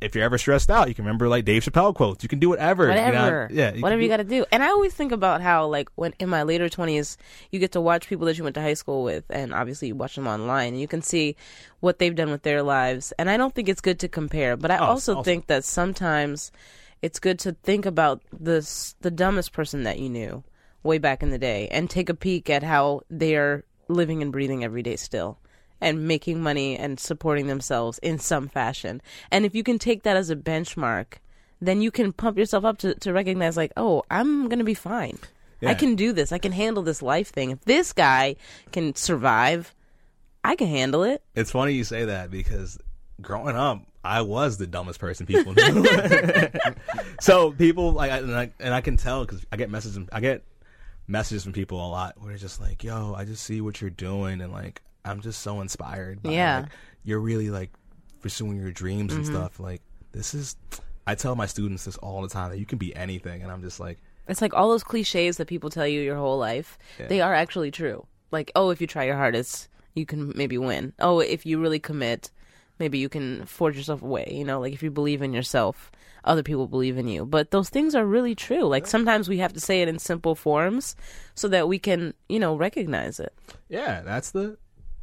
if 0.00 0.14
you're 0.14 0.24
ever 0.24 0.38
stressed 0.38 0.70
out, 0.70 0.88
you 0.88 0.94
can 0.94 1.04
remember 1.04 1.28
like 1.28 1.44
Dave 1.44 1.64
Chappelle 1.64 1.94
quotes. 1.94 2.22
You 2.22 2.28
can 2.28 2.38
do 2.38 2.48
whatever. 2.50 2.88
you 2.88 2.94
know? 2.94 3.04
whatever. 3.04 3.48
yeah. 3.50 3.72
whatever 3.80 3.98
can 3.98 4.02
you 4.02 4.08
got 4.08 4.18
to 4.18 4.24
do. 4.24 4.44
And 4.52 4.62
I 4.62 4.68
always 4.68 4.94
think 4.94 5.12
about 5.12 5.40
how, 5.40 5.66
like, 5.66 5.88
when 5.96 6.14
in 6.20 6.28
my 6.28 6.44
later 6.44 6.68
twenties, 6.68 7.18
you 7.50 7.58
get 7.58 7.72
to 7.72 7.80
watch 7.80 8.08
people 8.08 8.26
that 8.26 8.38
you 8.38 8.44
went 8.44 8.54
to 8.54 8.62
high 8.62 8.74
school 8.74 9.02
with, 9.02 9.24
and 9.30 9.52
obviously 9.52 9.88
you 9.88 9.96
watch 9.96 10.14
them 10.14 10.28
online, 10.28 10.74
and 10.74 10.80
you 10.80 10.88
can 10.88 11.02
see 11.02 11.36
what 11.80 11.98
they've 11.98 12.14
done 12.14 12.30
with 12.30 12.42
their 12.42 12.62
lives. 12.62 13.12
And 13.18 13.28
I 13.28 13.36
don't 13.36 13.54
think 13.54 13.68
it's 13.68 13.80
good 13.80 13.98
to 14.00 14.08
compare, 14.08 14.56
but 14.56 14.70
I 14.70 14.78
Oh, 14.78 14.92
it's 14.94 15.08
also 15.08 15.22
think 15.22 15.48
that 15.48 15.64
sometimes 15.64 16.52
it's 17.02 17.18
good 17.18 17.38
to 17.40 17.52
think 17.52 17.86
about 17.86 18.22
this 18.32 18.94
the 19.00 19.10
dumbest 19.10 19.52
person 19.52 19.84
that 19.84 19.98
you 19.98 20.08
knew 20.08 20.44
way 20.88 20.98
back 20.98 21.22
in 21.22 21.30
the 21.30 21.38
day, 21.38 21.68
and 21.70 21.88
take 21.88 22.08
a 22.08 22.14
peek 22.14 22.50
at 22.50 22.64
how 22.64 23.02
they 23.08 23.36
are 23.36 23.64
living 23.86 24.22
and 24.22 24.32
breathing 24.32 24.64
every 24.64 24.82
day 24.82 24.96
still. 24.96 25.38
And 25.80 26.08
making 26.08 26.42
money 26.42 26.76
and 26.76 26.98
supporting 26.98 27.46
themselves 27.46 28.00
in 28.00 28.18
some 28.18 28.48
fashion. 28.48 29.00
And 29.30 29.46
if 29.46 29.54
you 29.54 29.62
can 29.62 29.78
take 29.78 30.02
that 30.02 30.16
as 30.16 30.28
a 30.28 30.34
benchmark, 30.34 31.18
then 31.60 31.80
you 31.80 31.92
can 31.92 32.12
pump 32.12 32.36
yourself 32.36 32.64
up 32.64 32.78
to, 32.78 32.94
to 32.96 33.12
recognize 33.12 33.56
like 33.56 33.72
oh 33.76 34.02
i'm 34.10 34.48
gonna 34.48 34.64
be 34.64 34.74
fine 34.74 35.18
i 35.66 35.74
can 35.74 35.96
do 35.96 36.12
this 36.12 36.30
i 36.30 36.38
can 36.38 36.52
handle 36.52 36.84
this 36.84 37.02
life 37.02 37.30
thing 37.30 37.50
if 37.50 37.60
this 37.64 37.92
guy 37.92 38.36
can 38.70 38.94
survive 38.94 39.74
i 40.44 40.54
can 40.54 40.68
handle 40.68 41.02
it 41.02 41.22
It's 41.34 41.50
funny 41.50 41.72
you 41.72 41.82
say 41.82 42.04
that 42.04 42.30
because 42.30 42.78
growing 43.20 43.56
up, 43.56 43.82
I 44.04 44.22
was 44.22 44.56
the 44.56 44.66
dumbest 44.66 45.00
person 45.00 45.26
people 45.26 45.52
knew. 45.54 45.84
so 47.20 47.50
people 47.52 47.92
like, 47.92 48.10
and 48.12 48.34
I, 48.34 48.50
and 48.60 48.72
I 48.72 48.80
can 48.80 48.96
tell 48.96 49.24
because 49.24 49.44
I 49.50 49.56
get 49.56 49.70
messages. 49.70 49.98
I 50.12 50.20
get 50.20 50.44
messages 51.08 51.42
from 51.42 51.52
people 51.52 51.84
a 51.84 51.88
lot 51.88 52.14
where 52.18 52.28
they're 52.28 52.38
just 52.38 52.60
like, 52.60 52.84
"Yo, 52.84 53.14
I 53.14 53.24
just 53.24 53.42
see 53.42 53.60
what 53.60 53.80
you're 53.80 53.90
doing, 53.90 54.40
and 54.40 54.52
like, 54.52 54.82
I'm 55.04 55.20
just 55.20 55.42
so 55.42 55.60
inspired. 55.60 56.22
By, 56.22 56.32
Yeah. 56.32 56.60
like, 56.60 56.70
you're 57.02 57.20
really 57.20 57.50
like 57.50 57.70
pursuing 58.20 58.60
your 58.60 58.70
dreams 58.70 59.12
and 59.12 59.24
mm-hmm. 59.24 59.34
stuff. 59.34 59.58
Like, 59.58 59.82
this 60.12 60.34
is." 60.34 60.56
I 61.06 61.14
tell 61.14 61.34
my 61.34 61.46
students 61.46 61.86
this 61.86 61.96
all 61.96 62.20
the 62.20 62.28
time 62.28 62.50
that 62.50 62.58
you 62.58 62.66
can 62.66 62.76
be 62.76 62.94
anything, 62.94 63.42
and 63.42 63.50
I'm 63.50 63.62
just 63.62 63.80
like, 63.80 63.96
it's 64.28 64.42
like 64.42 64.54
all 64.54 64.68
those 64.68 64.84
cliches 64.84 65.38
that 65.38 65.48
people 65.48 65.70
tell 65.70 65.86
you 65.86 66.00
your 66.00 66.16
whole 66.16 66.38
life 66.38 66.78
they 67.08 67.20
are 67.20 67.34
actually 67.34 67.70
true 67.70 68.06
like 68.30 68.52
oh 68.54 68.70
if 68.70 68.80
you 68.80 68.86
try 68.86 69.04
your 69.04 69.16
hardest 69.16 69.68
you 69.94 70.06
can 70.06 70.32
maybe 70.36 70.58
win 70.58 70.92
oh 71.00 71.20
if 71.20 71.46
you 71.46 71.58
really 71.58 71.78
commit 71.78 72.30
maybe 72.78 72.98
you 72.98 73.08
can 73.08 73.44
forge 73.46 73.76
yourself 73.76 74.02
away 74.02 74.28
you 74.30 74.44
know 74.44 74.60
like 74.60 74.72
if 74.72 74.82
you 74.82 74.90
believe 74.90 75.22
in 75.22 75.32
yourself 75.32 75.90
other 76.28 76.42
people 76.44 76.66
believe 76.68 76.96
in 76.98 77.08
you 77.08 77.24
but 77.24 77.50
those 77.50 77.68
things 77.68 77.94
are 77.94 78.04
really 78.06 78.34
true 78.34 78.62
like 78.62 78.86
sometimes 78.86 79.28
we 79.28 79.38
have 79.38 79.52
to 79.52 79.60
say 79.60 79.82
it 79.82 79.88
in 79.88 79.98
simple 79.98 80.34
forms 80.34 80.94
so 81.34 81.48
that 81.48 81.66
we 81.66 81.78
can 81.78 82.14
you 82.28 82.38
know 82.38 82.54
recognize 82.54 83.18
it 83.18 83.32
Yeah, 83.68 84.02
that's 84.02 84.30
the 84.30 84.56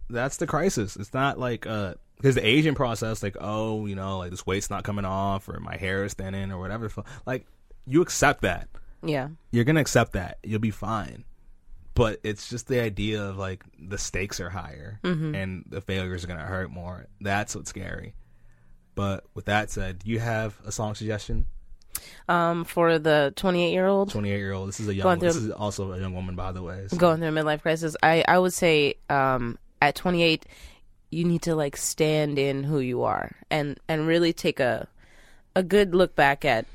that's 0.09 0.37
the 0.37 0.45
crisis. 0.47 0.95
It's 0.95 1.13
not 1.13 1.39
like 1.39 1.65
uh 1.65 1.95
because 2.17 2.35
the 2.35 2.45
aging 2.47 2.75
process, 2.75 3.21
like 3.23 3.35
oh, 3.41 3.87
you 3.87 3.95
know, 3.95 4.19
like 4.19 4.31
this 4.31 4.45
weight's 4.45 4.69
not 4.69 4.83
coming 4.83 5.03
off, 5.05 5.49
or 5.49 5.59
my 5.59 5.75
hair 5.77 6.05
is 6.05 6.13
thinning, 6.13 6.51
or 6.51 6.59
whatever. 6.59 6.89
Like 7.25 7.45
you 7.85 8.01
accept 8.01 8.41
that. 8.41 8.69
yeah 9.03 9.29
You're 9.51 9.65
gonna 9.65 9.81
accept 9.81 10.13
that. 10.13 10.37
You'll 10.43 10.59
be 10.59 10.71
fine. 10.71 11.25
But 11.95 12.19
it's 12.23 12.49
just 12.49 12.67
the 12.67 12.81
idea 12.81 13.23
of 13.23 13.37
like 13.37 13.63
the 13.79 13.97
stakes 13.97 14.39
are 14.39 14.49
higher 14.49 14.99
and 15.35 15.65
the 15.69 15.81
failures 15.81 16.23
are 16.23 16.27
gonna 16.27 16.41
hurt 16.45 16.69
more. 16.69 17.07
That's 17.21 17.55
what's 17.55 17.69
scary. 17.69 18.13
But 18.95 19.25
with 19.33 19.45
that 19.45 19.69
said, 19.69 19.99
do 19.99 20.09
you 20.09 20.19
have 20.19 20.55
a 20.65 20.71
song 20.71 20.95
suggestion? 20.95 21.45
um 22.27 22.65
for 22.65 22.99
the 22.99 23.31
28 23.37 23.71
year 23.71 23.87
old 23.87 24.11
Twenty 24.11 24.29
eight 24.31 24.37
year 24.39 24.51
old. 24.51 24.67
This 24.67 24.79
is 24.81 24.87
a 24.89 24.93
young. 24.93 25.03
Going 25.03 25.19
This 25.19 25.35
is 25.37 25.49
also 25.51 25.93
a 25.93 25.99
young 25.99 26.13
woman, 26.13 26.35
by 26.35 26.51
the 26.51 26.61
way. 26.61 26.85
so- 26.87 26.97
going 26.97 27.19
through 27.19 27.29
a 27.29 27.31
midlife 27.31 27.61
crisis 27.61 27.95
i 28.03 28.23
i 28.27 28.37
would 28.37 28.53
say 28.53 28.95
um 29.09 29.57
at 29.81 29.95
28 29.95 30.45
you 31.09 31.23
need 31.23 31.41
to 31.43 31.55
like 31.55 31.77
stand 31.77 32.37
in 32.37 32.63
who 32.65 32.79
you 32.79 33.03
are 33.03 33.35
and 33.49 33.79
and 33.87 34.07
really 34.07 34.33
take 34.33 34.59
a 34.59 34.87
a 35.55 35.63
good 35.63 35.95
look 35.95 36.15
back 36.15 36.43
at 36.43 36.65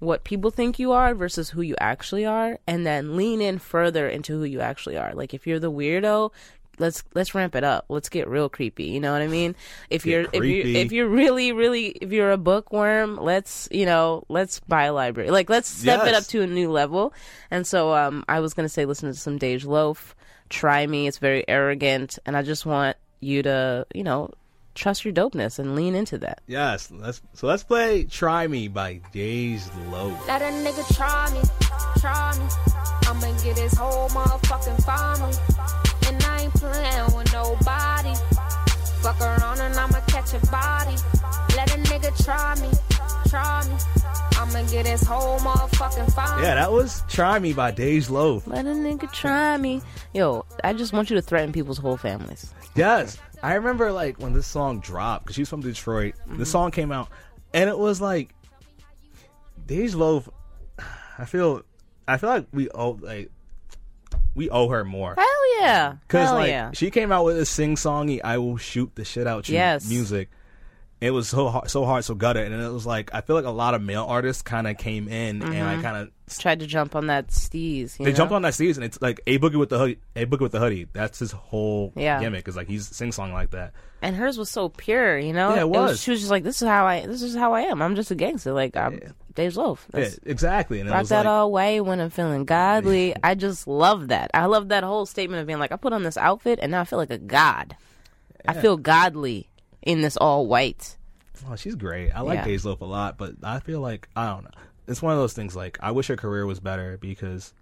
what 0.00 0.24
people 0.24 0.50
think 0.50 0.78
you 0.78 0.90
are 0.92 1.14
versus 1.14 1.50
who 1.50 1.60
you 1.62 1.76
actually 1.80 2.24
are 2.26 2.58
and 2.66 2.84
then 2.86 3.16
lean 3.16 3.40
in 3.40 3.58
further 3.58 4.08
into 4.08 4.38
who 4.38 4.44
you 4.44 4.60
actually 4.60 4.96
are 4.96 5.12
like 5.14 5.32
if 5.34 5.46
you're 5.46 5.60
the 5.60 5.70
weirdo 5.70 6.30
let's 6.78 7.04
let's 7.14 7.34
ramp 7.34 7.54
it 7.54 7.64
up 7.64 7.84
let's 7.88 8.08
get 8.08 8.28
real 8.28 8.48
creepy 8.48 8.84
you 8.84 9.00
know 9.00 9.12
what 9.12 9.22
i 9.22 9.26
mean 9.26 9.54
if 9.90 10.04
Get 10.04 10.10
you're 10.10 10.22
if 10.32 10.44
you 10.44 10.62
creepy. 10.62 10.76
if 10.76 10.92
you're 10.92 11.08
really 11.08 11.52
really 11.52 11.88
if 11.88 12.12
you're 12.12 12.30
a 12.30 12.36
bookworm 12.38 13.16
let's 13.16 13.68
you 13.70 13.86
know 13.86 14.24
let's 14.28 14.60
buy 14.60 14.84
a 14.84 14.92
library 14.92 15.30
like 15.30 15.50
let's 15.50 15.68
step 15.68 16.06
it 16.06 16.14
up 16.14 16.24
to 16.24 16.42
a 16.42 16.46
new 16.46 16.70
level 16.70 17.12
and 17.50 17.66
so 17.66 17.94
um 17.94 18.24
i 18.28 18.40
was 18.40 18.54
gonna 18.54 18.68
say 18.68 18.84
listen 18.84 19.08
to 19.10 19.18
some 19.18 19.38
Dej 19.38 19.64
loaf 19.66 20.14
try 20.48 20.86
me 20.86 21.06
it's 21.06 21.18
very 21.18 21.46
arrogant 21.48 22.18
and 22.26 22.36
i 22.36 22.42
just 22.42 22.64
want 22.64 22.96
you 23.20 23.42
to 23.42 23.86
you 23.94 24.04
know 24.04 24.30
trust 24.74 25.04
your 25.04 25.12
dopeness 25.12 25.58
and 25.58 25.74
lean 25.74 25.94
into 25.96 26.16
that 26.18 26.40
Yes. 26.46 26.88
Let's 26.92 27.20
so 27.34 27.48
let's 27.48 27.64
play 27.64 28.04
"Try 28.04 28.46
Me" 28.46 28.68
by 28.68 29.00
Dej 29.12 29.60
Loaf. 29.90 30.28
Let 30.28 30.40
a 30.40 30.46
nigga 30.46 30.86
try 30.96 31.30
me, 31.34 31.42
try 32.00 32.38
me. 32.38 32.46
I'ma 33.08 33.42
get 33.42 33.58
his 33.58 33.74
whole 33.74 34.08
motherfucking 34.10 34.84
family. 34.84 35.97
And 36.38 36.40
I 36.40 36.44
ain't 36.44 36.54
playing 36.54 37.16
with 37.16 37.32
nobody. 37.32 38.14
Fuck 39.02 39.20
around 39.20 39.60
and 39.60 39.74
I'ma 39.74 40.00
catch 40.06 40.18
catch 40.30 40.42
a 40.42 40.50
body. 40.50 40.96
Let 41.56 41.74
a 41.74 41.78
nigga 41.78 42.24
try 42.24 42.54
me, 42.60 42.70
try 43.28 43.64
me. 43.68 43.76
I'ma 44.38 44.68
get 44.70 44.86
his 44.86 45.02
whole 45.02 45.38
motherfucking 45.38 46.12
fine. 46.12 46.42
Yeah, 46.42 46.54
that 46.54 46.72
was 46.72 47.02
"Try 47.08 47.38
Me" 47.38 47.52
by 47.52 47.72
Dej 47.72 48.10
Loaf. 48.10 48.46
Let 48.46 48.66
a 48.66 48.70
nigga 48.70 49.10
try 49.12 49.56
me. 49.56 49.82
Yo, 50.14 50.44
I 50.62 50.72
just 50.72 50.92
want 50.92 51.10
you 51.10 51.16
to 51.16 51.22
threaten 51.22 51.52
people's 51.52 51.78
whole 51.78 51.96
families. 51.96 52.52
Yes, 52.74 53.18
I 53.42 53.54
remember 53.54 53.92
like 53.92 54.20
when 54.20 54.32
this 54.32 54.46
song 54.46 54.80
dropped 54.80 55.24
because 55.24 55.36
she's 55.36 55.48
from 55.48 55.60
Detroit. 55.60 56.14
Mm-hmm. 56.20 56.38
The 56.38 56.46
song 56.46 56.70
came 56.70 56.92
out, 56.92 57.08
and 57.52 57.68
it 57.68 57.78
was 57.78 58.00
like 58.00 58.34
Dej 59.66 59.94
Loaf. 59.94 60.28
I 61.18 61.24
feel, 61.24 61.62
I 62.06 62.16
feel 62.16 62.30
like 62.30 62.46
we 62.52 62.68
all 62.68 62.98
like 63.00 63.30
we 64.34 64.48
owe 64.50 64.68
her 64.68 64.84
more 64.84 65.14
Hell 65.16 65.60
yeah. 65.60 65.96
because 66.06 66.28
Hell 66.28 66.34
like 66.36 66.48
yeah. 66.48 66.70
she 66.72 66.90
came 66.90 67.10
out 67.12 67.24
with 67.24 67.38
a 67.38 67.44
sing 67.44 67.76
songy 67.76 68.20
"I 68.22 68.38
will 68.38 68.56
shoot 68.56 68.92
the 68.94 69.04
shit 69.04 69.26
out 69.26 69.48
you" 69.48 69.54
Yes. 69.54 69.88
music. 69.88 70.30
It 71.00 71.12
was 71.12 71.28
so 71.28 71.48
hard, 71.48 71.70
so 71.70 71.84
hard, 71.84 72.04
so 72.04 72.14
gutted, 72.14 72.50
and 72.50 72.60
it 72.60 72.72
was 72.72 72.84
like 72.84 73.14
I 73.14 73.20
feel 73.20 73.36
like 73.36 73.44
a 73.44 73.50
lot 73.50 73.74
of 73.74 73.82
male 73.82 74.04
artists 74.04 74.42
kind 74.42 74.66
of 74.66 74.76
came 74.78 75.06
in 75.08 75.42
and 75.42 75.54
I 75.68 75.80
kind 75.80 75.96
of 75.96 76.10
Tried 76.38 76.60
to 76.60 76.66
jump 76.66 76.94
on 76.94 77.06
that 77.06 77.28
steez. 77.28 77.84
Mm-hmm. 77.84 78.04
They 78.04 78.10
know? 78.10 78.16
jumped 78.16 78.34
on 78.34 78.42
that 78.42 78.54
season. 78.54 78.82
It's 78.82 79.00
like 79.00 79.20
a 79.26 79.38
boogie 79.38 79.58
with 79.58 79.70
the 79.70 79.78
hoodie, 79.78 79.98
a 80.14 80.26
boogie 80.26 80.40
with 80.40 80.52
the 80.52 80.58
hoodie. 80.58 80.86
That's 80.92 81.18
his 81.20 81.32
whole 81.32 81.92
Yeah. 81.96 82.20
gimmick. 82.20 82.46
Is 82.48 82.56
like 82.56 82.68
he's 82.68 82.86
sing 82.86 83.12
song 83.12 83.32
like 83.32 83.50
that. 83.52 83.72
and 84.02 84.14
hers 84.14 84.36
was 84.36 84.50
so 84.50 84.68
pure, 84.68 85.18
you 85.18 85.32
know. 85.32 85.54
Yeah, 85.54 85.60
it 85.62 85.70
was. 85.70 86.00
She 86.02 86.10
was 86.10 86.20
just 86.20 86.30
like, 86.30 86.44
"This 86.44 86.60
is 86.60 86.68
how 86.68 86.86
I. 86.86 87.06
This 87.06 87.22
is 87.22 87.34
how 87.34 87.54
I 87.54 87.62
am. 87.62 87.80
I'm 87.80 87.96
just 87.96 88.10
a 88.10 88.14
gangster. 88.14 88.52
Like 88.52 88.76
I'm 88.76 89.00
Dej 89.34 89.56
Loaf. 89.56 89.86
Yeah, 89.94 90.10
exactly. 90.24 90.80
And 90.80 90.88
it 90.88 90.92
Rock 90.92 91.00
was 91.02 91.08
that 91.10 91.18
like, 91.18 91.26
all 91.26 91.50
way 91.52 91.80
when 91.80 92.00
I'm 92.00 92.10
feeling 92.10 92.44
godly. 92.44 93.14
I 93.22 93.34
just 93.34 93.66
love 93.66 94.08
that. 94.08 94.30
I 94.34 94.46
love 94.46 94.68
that 94.68 94.84
whole 94.84 95.06
statement 95.06 95.40
of 95.40 95.46
being 95.46 95.58
like, 95.60 95.72
I 95.72 95.76
put 95.76 95.92
on 95.92 96.02
this 96.02 96.16
outfit 96.16 96.58
and 96.60 96.72
now 96.72 96.80
I 96.80 96.84
feel 96.84 96.98
like 96.98 97.10
a 97.10 97.18
god. 97.18 97.76
I 98.46 98.54
feel 98.54 98.76
godly 98.76 99.47
in 99.82 100.00
this 100.02 100.16
all 100.16 100.46
white. 100.46 100.96
Oh, 101.48 101.56
she's 101.56 101.74
great. 101.76 102.10
I 102.10 102.20
like 102.22 102.44
Yeah. 102.46 102.58
Loaf 102.64 102.80
a 102.80 102.84
lot, 102.84 103.16
but 103.18 103.34
I 103.42 103.60
feel 103.60 103.80
like 103.80 104.08
I 104.16 104.26
don't 104.26 104.44
know. 104.44 104.50
It's 104.86 105.00
one 105.02 105.12
of 105.12 105.18
those 105.18 105.34
things. 105.34 105.54
Like 105.54 105.78
I 105.80 105.90
wish 105.92 106.06
her 106.08 106.16
career 106.16 106.46
was 106.46 106.60
better 106.60 106.96
because 106.98 107.52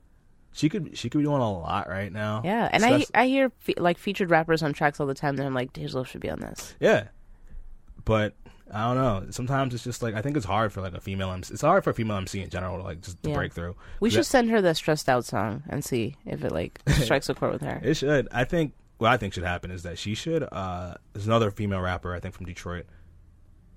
she 0.53 0.69
could 0.69 0.97
she 0.97 1.11
could 1.11 1.19
be 1.19 1.25
doing 1.25 1.43
a 1.43 1.53
lot 1.53 1.89
right 1.89 2.11
now. 2.13 2.41
Yeah, 2.45 2.69
and 2.73 2.85
I 2.85 3.05
I 3.15 3.27
hear 3.27 3.51
fe- 3.59 3.75
like 3.77 3.99
featured 3.99 4.31
rappers 4.31 4.63
on 4.63 4.73
tracks 4.73 5.01
all 5.01 5.07
the 5.07 5.15
time. 5.15 5.37
That 5.37 5.45
I'm 5.47 5.53
like, 5.55 5.73
Dej 5.73 5.93
Loaf 5.93 6.09
should 6.09 6.21
be 6.23 6.31
on 6.31 6.41
this. 6.41 6.75
yeah, 6.81 7.09
but 8.05 8.35
I 8.73 8.85
don't 8.85 8.97
know. 8.97 9.31
Sometimes 9.31 9.75
it's 9.75 9.85
just 9.85 10.03
like 10.03 10.15
I 10.15 10.23
think 10.23 10.37
it's 10.37 10.47
hard 10.47 10.73
for 10.73 10.81
like 10.81 10.95
a 10.95 11.01
female 11.01 11.31
MC. 11.33 11.53
It's 11.53 11.63
hard 11.63 11.85
for 11.85 11.91
a 11.91 11.95
female 11.95 12.17
MC 12.17 12.41
in 12.43 12.49
general 12.49 12.79
to 12.79 12.83
like 12.85 13.01
just 13.03 13.19
Yeah. 13.23 13.35
break 13.35 13.53
through. 13.53 13.77
We 14.01 14.09
That- 14.09 14.15
should 14.17 14.27
send 14.27 14.51
her 14.51 14.63
the 14.63 14.75
stressed 14.75 15.09
out 15.09 15.25
song 15.25 15.63
and 15.69 15.85
see 15.85 16.17
if 16.25 16.43
it 16.45 16.53
like 16.53 16.81
strikes 16.89 17.29
a 17.29 17.35
chord 17.35 17.53
with 17.53 17.63
her. 17.63 17.81
It 17.83 17.95
should. 17.95 18.27
I 18.33 18.45
think 18.45 18.73
what 18.99 19.11
I 19.13 19.17
think 19.17 19.35
should 19.35 19.45
happen 19.45 19.71
is 19.71 19.83
that 19.85 19.99
she 19.99 20.15
should. 20.15 20.43
uh 20.51 20.95
There's 21.13 21.27
another 21.27 21.51
female 21.51 21.81
rapper 21.81 22.15
I 22.15 22.21
think 22.21 22.35
from 22.35 22.47
Detroit 22.47 22.87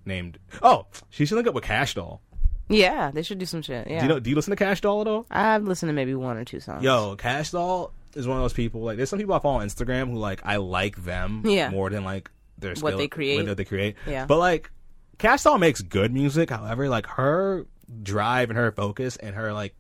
named. 0.05 0.39
Oh, 0.61 0.86
she 1.09 1.26
should 1.26 1.36
link 1.36 1.47
up 1.47 1.53
with 1.53 1.63
Kash 1.63 1.93
Doll. 1.95 2.22
Yeah, 2.70 3.09
they 3.11 3.24
should 3.24 3.39
do 3.39 3.45
some 3.45 3.61
shit. 3.63 3.88
Yeah, 3.89 3.99
Do 3.99 4.05
you 4.05 4.09
know? 4.13 4.20
Do 4.20 4.30
you 4.30 4.36
listen 4.36 4.51
to 4.51 4.55
Kash 4.55 4.82
Doll 4.82 5.01
at 5.01 5.07
all? 5.07 5.26
I've 5.32 5.63
listened 5.63 5.89
to 5.89 5.93
maybe 5.93 6.13
one 6.13 6.38
or 6.38 6.45
two 6.45 6.59
songs. 6.59 6.84
Yo, 6.84 7.15
Kash 7.15 7.51
Doll 7.51 7.91
is 8.15 8.28
one 8.28 8.38
of 8.38 8.43
those 8.43 8.53
people. 8.53 8.82
Like, 8.82 8.97
there's 8.97 9.09
some 9.09 9.17
people 9.20 9.34
I 9.34 9.39
follow 9.39 9.59
on 9.59 9.67
Instagram 9.67 10.11
who 10.11 10.17
like 10.17 10.41
I 10.45 10.57
like 10.57 11.03
them 11.03 11.41
Yeah. 11.45 11.70
more 11.70 11.89
than 11.89 12.03
like 12.03 12.30
their 12.59 12.72
What 12.72 12.78
skill- 12.78 12.97
they 12.97 13.07
create. 13.07 13.45
What 13.47 13.57
they 13.57 13.65
create. 13.65 13.95
Yeah. 14.05 14.26
But 14.26 14.38
like, 14.38 14.70
Kash 15.17 15.43
Doll 15.43 15.57
makes 15.57 15.82
good 15.82 16.13
music. 16.13 16.49
However, 16.51 16.89
like 16.89 17.07
her 17.07 17.65
drive 18.03 18.49
and 18.51 18.57
her 18.57 18.72
focus 18.72 19.15
and 19.17 19.36
her 19.36 19.51
like, 19.51 19.76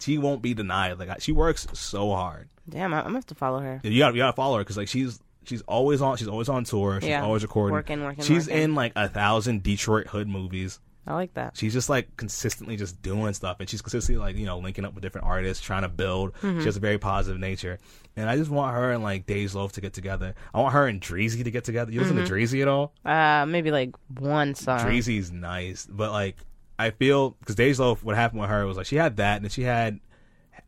she 0.00 0.18
won't 0.18 0.42
be 0.42 0.54
denied. 0.54 0.98
Like, 0.98 1.20
she 1.20 1.32
works 1.32 1.66
so 1.72 2.10
hard. 2.10 2.48
Damn, 2.68 2.92
I- 2.94 2.98
I'm 2.98 3.04
gonna 3.04 3.16
have 3.18 3.26
to 3.26 3.34
follow 3.34 3.60
her. 3.60 3.80
You 3.84 3.98
gotta, 3.98 4.14
you 4.16 4.22
gotta 4.22 4.32
follow 4.36 4.56
her 4.58 4.62
because 4.64 4.76
like 4.76 4.88
she's 4.88 5.20
she's 5.44 5.62
always 5.62 6.00
on. 6.00 6.16
She's 6.16 6.28
always 6.28 6.48
on 6.48 6.64
tour. 6.64 7.00
She's 7.00 7.10
Yeah. 7.10 7.22
always 7.22 7.42
recording. 7.42 7.72
Working, 7.74 8.02
working, 8.02 8.24
She's 8.24 8.46
working. 8.48 8.62
in 8.62 8.74
like 8.74 8.92
a 8.96 9.08
thousand 9.08 9.62
Detroit 9.62 10.06
hood 10.08 10.28
movies. 10.28 10.80
I 11.06 11.12
like 11.12 11.34
that. 11.34 11.54
She's 11.54 11.74
just 11.74 11.90
like 11.90 12.16
consistently 12.16 12.78
just 12.78 13.02
doing 13.02 13.34
stuff, 13.34 13.58
and 13.60 13.68
she's 13.68 13.82
consistently 13.82 14.18
like 14.24 14.36
you 14.38 14.46
know 14.46 14.58
linking 14.58 14.86
up 14.86 14.94
with 14.94 15.02
different 15.02 15.26
artists, 15.26 15.62
trying 15.62 15.82
to 15.82 15.88
build. 15.90 16.32
Mm-hmm. 16.36 16.60
She 16.60 16.64
has 16.64 16.78
a 16.78 16.80
very 16.80 16.96
positive 16.96 17.38
nature, 17.38 17.78
and 18.16 18.30
I 18.30 18.38
just 18.38 18.50
want 18.50 18.74
her 18.74 18.90
and 18.92 19.02
like 19.02 19.26
Dej 19.26 19.54
Loaf 19.54 19.72
to 19.72 19.82
get 19.82 19.92
together. 19.92 20.34
I 20.54 20.60
want 20.62 20.72
her 20.72 20.86
and 20.86 21.02
Dreezy 21.02 21.44
to 21.44 21.50
get 21.50 21.64
together. 21.64 21.92
You 21.92 22.00
listen 22.00 22.16
Mm-hmm. 22.16 22.24
to 22.26 22.32
Dreezy 22.32 22.62
at 22.62 22.68
all? 22.68 22.94
Uh, 23.04 23.44
maybe 23.46 23.70
like 23.70 23.94
one 24.18 24.54
song. 24.54 24.78
Dreezy's 24.80 25.30
nice, 25.30 25.86
but 25.86 26.10
like 26.10 26.36
I 26.78 26.90
feel 26.90 27.30
because 27.40 27.56
Dej 27.56 27.78
Loaf, 27.78 28.02
what 28.02 28.16
happened 28.16 28.40
with 28.40 28.50
her 28.50 28.66
was 28.66 28.76
like 28.76 28.86
she 28.86 28.96
had 28.96 29.16
that, 29.18 29.36
and 29.36 29.44
then 29.44 29.50
she 29.50 29.62
had 29.62 30.00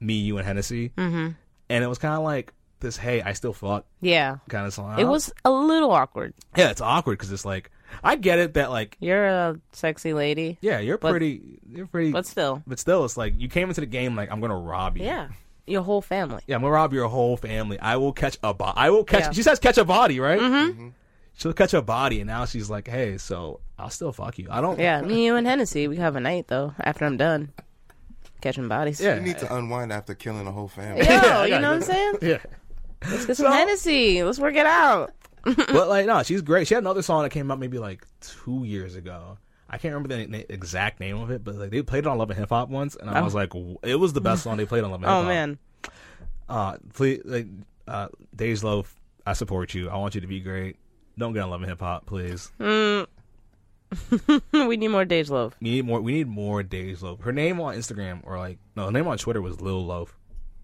me, 0.00 0.14
you, 0.14 0.38
and 0.38 0.46
Hennessy, 0.46 0.90
mm-hmm. 0.96 1.30
and 1.68 1.84
it 1.84 1.86
was 1.88 1.98
kind 1.98 2.14
of 2.14 2.22
like 2.22 2.52
this. 2.80 2.96
Hey, 2.96 3.22
I 3.22 3.32
still 3.32 3.52
fuck 3.52 3.86
Yeah, 4.00 4.38
kind 4.48 4.66
of 4.66 4.74
song. 4.74 4.98
it 4.98 5.04
was 5.04 5.32
a 5.44 5.50
little 5.50 5.90
awkward. 5.90 6.34
yeah, 6.56 6.70
it's 6.70 6.80
awkward 6.80 7.18
because 7.18 7.32
it's 7.32 7.44
like 7.44 7.70
I 8.04 8.16
get 8.16 8.38
it 8.38 8.54
that 8.54 8.70
like 8.70 8.96
You're 9.00 9.26
a 9.26 9.60
sexy 9.72 10.12
lady. 10.12 10.58
yeah, 10.60 10.78
you're 10.80 10.98
But- 10.98 11.10
pretty, 11.10 11.60
you're 11.70 11.86
pretty, 11.86 12.12
But 12.12 12.26
still. 12.26 12.62
but 12.66 12.78
still, 12.78 13.04
it's 13.04 13.16
like 13.16 13.34
you 13.38 13.48
came 13.48 13.68
into 13.68 13.80
the 13.80 13.86
game 13.86 14.14
like 14.16 14.30
I'm 14.30 14.40
gonna 14.40 14.56
rob 14.58 14.96
you. 14.98 15.04
Yeah, 15.04 15.28
your 15.66 15.82
whole 15.82 16.02
family. 16.02 16.42
Yeah, 16.46 16.56
I'm 16.56 16.62
gonna 16.62 16.72
rob 16.72 16.92
your 16.92 17.08
whole 17.08 17.36
family. 17.36 17.78
I 17.80 17.96
will 17.96 18.12
catch 18.12 18.38
a 18.42 18.52
body. 18.54 18.74
I 18.76 18.90
will 18.90 19.04
catch. 19.04 19.22
Yeah. 19.22 19.30
She 19.32 19.42
says 19.42 19.58
catch 19.58 19.78
a 19.78 19.84
body, 19.84 20.20
right? 20.20 20.40
Mm-hmm. 20.40 20.88
She'll 21.36 21.52
catch 21.52 21.74
a 21.74 21.82
body, 21.82 22.20
and 22.20 22.26
now 22.28 22.46
she's 22.46 22.68
like, 22.70 22.88
hey, 22.88 23.18
so 23.18 23.60
I'll 23.78 23.90
still 23.90 24.12
fuck 24.12 24.38
you. 24.38 24.48
I 24.50 24.60
don't. 24.60 24.78
Yeah, 24.78 25.02
me, 25.02 25.26
you, 25.26 25.36
and 25.36 25.46
Hennessy, 25.46 25.86
we 25.86 25.96
have 25.98 26.16
a 26.16 26.20
night 26.20 26.48
though. 26.48 26.74
After 26.80 27.04
I'm 27.04 27.16
done 27.16 27.52
catching 28.40 28.68
bodies. 28.68 29.00
Yeah. 29.00 29.16
You 29.16 29.20
need 29.22 29.38
to 29.38 29.54
unwind 29.54 29.92
after 29.92 30.14
killing 30.14 30.46
a 30.46 30.52
whole 30.52 30.68
family. 30.68 31.04
Yo, 31.04 31.10
I 31.14 31.46
you 31.46 31.58
know 31.58 31.70
what 31.70 31.76
I'm 31.76 31.82
saying? 31.82 32.14
Yeah. 32.22 32.38
Let's 33.08 33.26
get 33.26 33.36
some 33.36 33.46
So- 33.46 33.52
Hennessy. 33.52 34.22
Let's 34.22 34.38
work 34.38 34.54
it 34.54 34.66
out. 34.66 35.12
but 35.44 35.88
like, 35.88 36.06
no, 36.06 36.22
she's 36.22 36.42
great. 36.42 36.66
She 36.66 36.74
had 36.74 36.82
another 36.82 37.02
song 37.02 37.22
that 37.22 37.30
came 37.30 37.50
out 37.50 37.58
maybe 37.58 37.78
like 37.78 38.04
two 38.20 38.64
years 38.64 38.96
ago. 38.96 39.38
I 39.68 39.78
can't 39.78 39.94
remember 39.94 40.16
the 40.16 40.26
na- 40.26 40.44
exact 40.48 41.00
name 41.00 41.18
of 41.18 41.30
it, 41.30 41.44
but 41.44 41.54
like 41.56 41.70
they 41.70 41.82
played 41.82 42.00
it 42.00 42.06
on 42.06 42.18
Love 42.18 42.30
and 42.30 42.38
Hip 42.38 42.48
Hop 42.50 42.68
once, 42.68 42.96
and 42.96 43.10
I 43.10 43.20
was 43.20 43.34
like, 43.34 43.50
w- 43.50 43.78
it 43.82 43.96
was 43.96 44.12
the 44.12 44.20
best 44.20 44.42
song 44.44 44.56
they 44.56 44.64
played 44.64 44.84
on 44.84 44.90
Love 44.90 45.02
and 45.02 45.10
Hip 45.10 45.14
Hop. 45.14 45.24
Oh 45.24 45.26
man, 45.28 45.58
uh, 46.48 46.76
please, 46.94 47.20
like, 47.24 47.46
uh, 47.88 48.08
Dej 48.36 48.62
Loaf, 48.62 48.94
I 49.26 49.32
support 49.34 49.74
you. 49.74 49.88
I 49.88 49.96
want 49.96 50.14
you 50.14 50.20
to 50.20 50.26
be 50.26 50.40
great. 50.40 50.76
Don't 51.18 51.32
get 51.32 51.42
on 51.42 51.50
Love 51.50 51.62
and 51.62 51.70
Hip 51.70 51.80
Hop, 51.80 52.06
please. 52.06 52.50
we 52.58 53.06
need 54.76 54.88
more 54.88 55.04
Dej 55.04 55.30
Loaf. 55.30 55.54
We 55.60 55.70
need 55.70 55.86
more. 55.86 56.00
We 56.00 56.12
need 56.12 56.28
more 56.28 56.62
Dej 56.62 57.00
Loaf. 57.02 57.20
Her 57.20 57.32
name 57.32 57.60
on 57.60 57.74
Instagram 57.74 58.20
or 58.24 58.38
like 58.38 58.58
no, 58.74 58.86
her 58.86 58.92
name 58.92 59.06
on 59.06 59.16
Twitter 59.18 59.40
was 59.40 59.60
Lil 59.60 59.84
Loaf. 59.84 60.18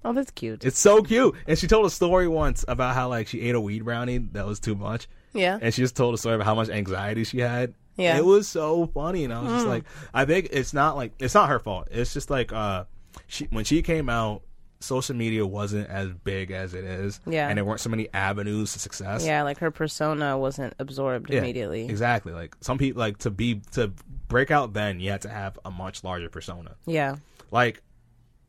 Oh, 0.04 0.12
that's 0.12 0.30
cute. 0.32 0.64
It's 0.64 0.78
so 0.78 1.02
cute. 1.02 1.34
And 1.46 1.58
she 1.58 1.66
told 1.68 1.86
a 1.86 1.90
story 1.90 2.26
once 2.26 2.64
about 2.66 2.94
how 2.94 3.08
like 3.08 3.28
she 3.28 3.40
ate 3.42 3.54
a 3.54 3.60
weed 3.60 3.84
brownie 3.84 4.18
that 4.18 4.46
was 4.46 4.58
too 4.60 4.74
much. 4.74 5.08
Yeah. 5.32 5.58
And 5.60 5.72
she 5.72 5.80
just 5.80 5.96
told 5.96 6.14
a 6.14 6.18
story 6.18 6.34
about 6.34 6.44
how 6.44 6.54
much 6.54 6.68
anxiety 6.68 7.24
she 7.24 7.38
had. 7.38 7.74
Yeah. 7.96 8.18
It 8.18 8.24
was 8.24 8.48
so 8.48 8.86
funny 8.86 9.24
and 9.24 9.32
I 9.32 9.40
was 9.42 9.52
just 9.52 9.66
like 9.66 9.84
I 10.12 10.24
think 10.24 10.48
it's 10.50 10.74
not 10.74 10.96
like 10.96 11.12
it's 11.18 11.34
not 11.34 11.48
her 11.48 11.60
fault. 11.60 11.88
It's 11.90 12.12
just 12.12 12.30
like 12.30 12.52
uh 12.52 12.84
she 13.26 13.46
when 13.46 13.64
she 13.64 13.82
came 13.82 14.08
out 14.08 14.42
social 14.82 15.14
media 15.16 15.46
wasn't 15.46 15.88
as 15.88 16.10
big 16.12 16.50
as 16.50 16.74
it 16.74 16.84
is. 16.84 17.20
Yeah. 17.26 17.48
And 17.48 17.56
there 17.56 17.64
weren't 17.64 17.80
so 17.80 17.90
many 17.90 18.08
avenues 18.12 18.72
to 18.72 18.78
success. 18.78 19.24
Yeah, 19.24 19.42
like 19.42 19.58
her 19.58 19.70
persona 19.70 20.36
wasn't 20.38 20.74
absorbed 20.78 21.30
Yeah, 21.30 21.40
immediately. 21.40 21.86
Exactly. 21.88 22.32
Like 22.32 22.56
some 22.60 22.78
people 22.78 23.00
like 23.00 23.18
to 23.18 23.30
be 23.30 23.60
to 23.72 23.92
break 24.28 24.50
out 24.50 24.72
then 24.72 25.00
you 25.00 25.10
had 25.10 25.22
to 25.22 25.28
have 25.28 25.58
a 25.64 25.70
much 25.70 26.04
larger 26.04 26.28
persona. 26.28 26.76
Yeah. 26.86 27.16
Like 27.50 27.82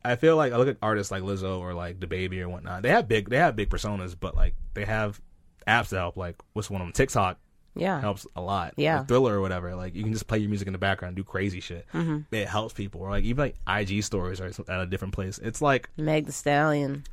I 0.04 0.16
feel 0.16 0.36
like 0.36 0.54
I 0.54 0.58
look 0.58 0.68
at 0.68 0.78
artists 0.82 1.12
like 1.12 1.24
Lizzo 1.24 1.60
or 1.60 1.74
like 1.74 2.00
DaBaby 2.00 2.42
or 2.42 2.50
whatnot. 2.50 2.84
They 2.84 2.90
have 2.90 3.08
big 3.08 3.30
they 3.30 3.38
have 3.38 3.56
big 3.56 3.70
personas, 3.70 4.16
but 4.20 4.36
like 4.36 4.56
they 4.74 4.86
have 4.86 5.22
apps 5.68 5.90
to 5.90 5.98
help. 5.98 6.18
Like 6.18 6.36
what's 6.54 6.70
one 6.70 6.82
of 6.82 6.88
them? 6.88 6.94
TikTok 6.94 7.38
Yeah. 7.76 8.00
helps 8.02 8.28
a 8.36 8.42
lot. 8.42 8.74
Yeah. 8.78 9.00
Like 9.00 9.08
Triller 9.08 9.38
or 9.38 9.42
whatever. 9.42 9.76
Like 9.76 9.96
you 9.96 10.04
can 10.04 10.14
just 10.14 10.28
play 10.28 10.38
your 10.40 10.50
music 10.50 10.68
in 10.68 10.74
the 10.74 10.80
background, 10.80 11.12
and 11.12 11.18
do 11.18 11.24
crazy 11.24 11.60
shit. 11.60 11.86
Mm-hmm. 11.94 12.34
It 12.34 12.48
helps 12.48 12.74
people. 12.74 13.02
Or 13.02 13.10
like 13.10 13.24
even 13.24 13.46
like 13.46 13.56
IG 13.68 14.04
stories 14.04 14.40
are 14.40 14.48
at 14.48 14.80
a 14.82 14.86
different 14.86 15.14
place. 15.14 15.40
It's 15.40 15.62
like 15.62 15.90
Meg 15.98 16.26
Thee 16.26 16.32
Stallion. 16.32 17.04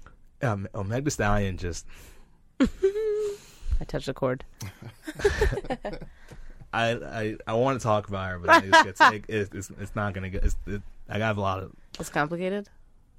um, 0.43 0.69
oh, 0.75 0.85
Meg 0.85 1.05
Thee 1.05 1.11
Stallion 1.11 1.57
just 1.57 1.87
I 2.61 3.85
touched 3.87 4.09
a 4.09 4.15
chord. 4.15 4.45
I 6.73 6.91
I, 6.93 7.37
I 7.47 7.55
want 7.55 7.81
to 7.81 7.83
talk 7.83 8.09
about 8.09 8.31
her, 8.31 8.39
but 8.39 8.65
it 8.65 8.71
gets, 8.71 9.01
it, 9.01 9.25
it's, 9.29 9.55
it's 9.55 9.71
it's 9.81 9.97
not 9.97 10.13
gonna 10.15 10.31
get. 10.31 10.45
It's, 10.45 10.57
it, 10.67 10.83
I 11.09 11.19
have 11.19 11.39
a 11.39 11.41
lot 11.41 11.63
of. 11.63 11.73
It's 11.99 12.11
complicated. 12.11 12.69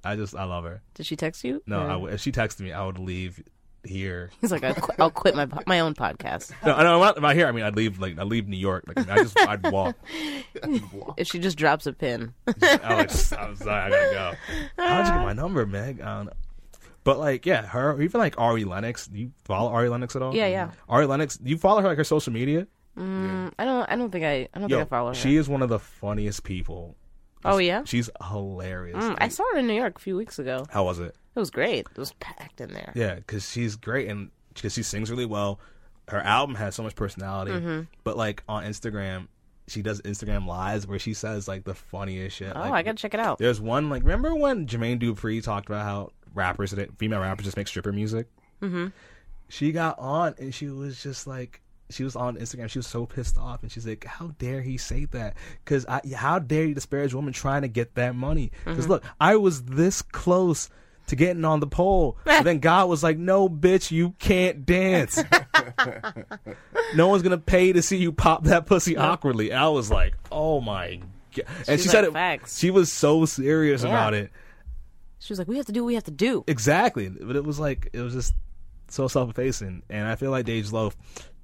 I 0.04 0.16
just 0.16 0.34
I 0.34 0.44
love 0.44 0.64
her. 0.64 0.80
Did 0.94 1.06
she 1.06 1.16
text 1.16 1.44
you? 1.44 1.62
No, 1.66 1.80
I 1.80 2.12
if 2.12 2.20
she 2.20 2.32
texted 2.32 2.60
me, 2.60 2.72
I 2.72 2.84
would 2.84 2.98
leave 2.98 3.42
here. 3.84 4.30
He's 4.40 4.50
like, 4.52 4.64
I'll 4.64 4.74
quit, 4.74 5.00
I'll 5.00 5.10
quit 5.10 5.34
my 5.34 5.46
po- 5.46 5.62
my 5.66 5.80
own 5.80 5.94
podcast. 5.94 6.52
No, 6.64 6.76
no, 6.78 7.00
not, 7.00 7.20
not 7.20 7.34
here. 7.34 7.46
I 7.46 7.52
mean, 7.52 7.64
I'd 7.64 7.76
leave 7.76 7.98
like 7.98 8.18
I'd 8.18 8.26
leave 8.26 8.48
New 8.48 8.56
York. 8.56 8.84
Like 8.86 9.08
I 9.08 9.16
just 9.16 9.38
I'd 9.38 9.62
walk. 9.72 9.96
If 11.16 11.26
she 11.28 11.38
just 11.38 11.56
drops 11.58 11.86
a 11.86 11.92
pin. 11.92 12.34
I 12.62 13.06
I'm 13.38 13.56
sorry, 13.56 13.70
I 13.70 13.90
gotta 13.90 14.10
go. 14.12 14.32
How'd 14.82 15.06
you 15.06 15.12
get 15.12 15.22
my 15.22 15.32
number, 15.32 15.66
Meg? 15.66 16.00
I 16.00 16.16
don't 16.16 16.26
know. 16.26 16.32
But 17.04 17.18
like, 17.18 17.46
yeah, 17.46 17.66
her 17.66 17.92
or 17.92 18.02
even 18.02 18.20
like 18.20 18.38
Ari 18.38 18.64
Lennox. 18.64 19.06
Do 19.08 19.18
you 19.18 19.32
follow 19.44 19.70
Ari 19.72 19.88
Lennox 19.88 20.14
at 20.14 20.22
all? 20.22 20.34
Yeah, 20.34 20.46
yeah. 20.46 20.70
Ari 20.88 21.06
Lennox. 21.06 21.36
Do 21.36 21.50
you 21.50 21.58
follow 21.58 21.80
her 21.82 21.88
like 21.88 21.98
her 21.98 22.04
social 22.04 22.32
media? 22.32 22.66
Mm, 22.96 23.52
I 23.58 23.64
don't. 23.64 23.90
I 23.90 23.96
don't 23.96 24.10
think 24.12 24.24
I. 24.24 24.48
I 24.54 24.60
don't 24.60 24.68
Yo, 24.68 24.78
think 24.78 24.88
I 24.88 24.90
follow 24.90 25.08
her. 25.08 25.14
she 25.14 25.36
is 25.36 25.48
one 25.48 25.62
of 25.62 25.68
the 25.68 25.78
funniest 25.80 26.44
people. 26.44 26.94
oh 27.44 27.58
yeah. 27.58 27.82
She's 27.84 28.08
hilarious. 28.28 29.02
Mm, 29.02 29.16
I 29.20 29.28
saw 29.28 29.42
her 29.52 29.58
in 29.58 29.66
New 29.66 29.74
York 29.74 29.96
a 29.96 30.00
few 30.00 30.16
weeks 30.16 30.38
ago. 30.38 30.64
How 30.70 30.84
was 30.84 31.00
it? 31.00 31.16
It 31.34 31.38
was 31.40 31.50
great. 31.50 31.86
It 31.90 31.98
was 31.98 32.12
packed 32.20 32.60
in 32.60 32.72
there. 32.72 32.92
Yeah, 32.94 33.14
because 33.16 33.48
she's 33.50 33.76
great 33.76 34.08
and 34.08 34.30
because 34.54 34.74
she 34.74 34.82
sings 34.82 35.10
really 35.10 35.26
well. 35.26 35.58
her 36.08 36.18
album 36.20 36.56
has 36.56 36.74
so 36.74 36.82
much 36.82 36.96
personality, 36.96 37.52
Mhm. 37.52 37.86
but 38.02 38.16
like 38.16 38.42
on 38.48 38.64
Instagram, 38.64 39.28
she 39.68 39.80
does 39.82 40.02
Instagram 40.02 40.46
lives 40.46 40.84
where 40.86 40.98
she 40.98 41.14
says 41.14 41.46
like 41.46 41.62
the 41.64 41.74
funniest 41.74 42.36
shit. 42.36 42.52
Oh, 42.54 42.58
like, 42.60 42.72
I 42.72 42.82
gotta 42.82 42.96
check 42.96 43.14
it 43.14 43.20
out. 43.20 43.38
There's 43.38 43.60
one 43.60 43.88
like 43.88 44.02
remember 44.02 44.34
when 44.34 44.66
Jermaine 44.66 45.00
Dupri 45.00 45.42
talked 45.42 45.68
about 45.68 45.84
how 45.84 46.10
rappers, 46.34 46.74
female 46.98 47.20
rappers, 47.20 47.44
just 47.44 47.56
make 47.56 47.68
stripper 47.68 47.92
music. 47.92 48.26
Mm-hmm. 48.60 48.88
She 49.48 49.70
got 49.72 49.98
on 49.98 50.34
and 50.38 50.52
she 50.54 50.68
was 50.68 51.02
just 51.02 51.26
like. 51.26 51.60
She 51.90 52.04
was 52.04 52.16
on 52.16 52.36
Instagram. 52.36 52.70
She 52.70 52.78
was 52.78 52.86
so 52.86 53.04
pissed 53.04 53.36
off, 53.36 53.62
and 53.62 53.70
she's 53.70 53.86
like, 53.86 54.04
"How 54.04 54.28
dare 54.38 54.62
he 54.62 54.78
say 54.78 55.04
that? 55.06 55.36
Because 55.62 55.84
I, 55.86 56.00
how 56.16 56.38
dare 56.38 56.64
you 56.64 56.74
disparage 56.74 57.12
women 57.12 57.34
trying 57.34 57.62
to 57.62 57.68
get 57.68 57.96
that 57.96 58.14
money? 58.14 58.50
Because 58.64 58.86
Mhm. 58.86 58.90
look, 58.90 59.04
I 59.20 59.36
was 59.36 59.64
this 59.64 60.00
close 60.00 60.70
to 61.08 61.16
getting 61.16 61.44
on 61.44 61.60
the 61.60 61.66
pole, 61.66 62.16
and 62.26 62.46
then 62.46 62.58
God 62.58 62.88
was 62.88 63.02
like, 63.02 63.18
"No, 63.18 63.48
bitch, 63.48 63.90
you 63.90 64.14
can't 64.18 64.64
dance. 64.64 65.22
no 66.94 67.08
one's 67.08 67.22
gonna 67.22 67.38
pay 67.38 67.72
to 67.72 67.82
see 67.82 67.96
you 67.98 68.12
pop 68.12 68.44
that 68.44 68.66
pussy 68.66 68.96
awkwardly." 68.96 69.50
And 69.50 69.60
I 69.60 69.68
was 69.68 69.90
like, 69.90 70.14
"Oh 70.30 70.60
my 70.60 71.00
god!" 71.34 71.46
And 71.68 71.78
She's 71.78 71.82
she 71.84 71.88
said 71.88 72.00
like, 72.02 72.08
it. 72.10 72.12
"Facts." 72.12 72.58
She 72.58 72.70
was 72.70 72.90
so 72.92 73.24
serious 73.24 73.82
Yeah. 73.82 73.88
about 73.90 74.14
it. 74.14 74.30
She 75.18 75.32
was 75.32 75.38
like, 75.38 75.48
"We 75.48 75.56
have 75.56 75.66
to 75.66 75.72
do 75.72 75.82
what 75.82 75.88
we 75.88 75.94
have 75.94 76.04
to 76.04 76.10
do." 76.10 76.44
Exactly, 76.46 77.08
but 77.08 77.36
it 77.36 77.44
was 77.44 77.58
like 77.58 77.88
it 77.92 78.00
was 78.00 78.12
just 78.14 78.34
so 78.88 79.08
self-effacing, 79.08 79.82
and 79.88 80.06
I 80.06 80.16
feel 80.16 80.30
like 80.30 80.46
Dej 80.46 80.70
Loaf, 80.72 80.96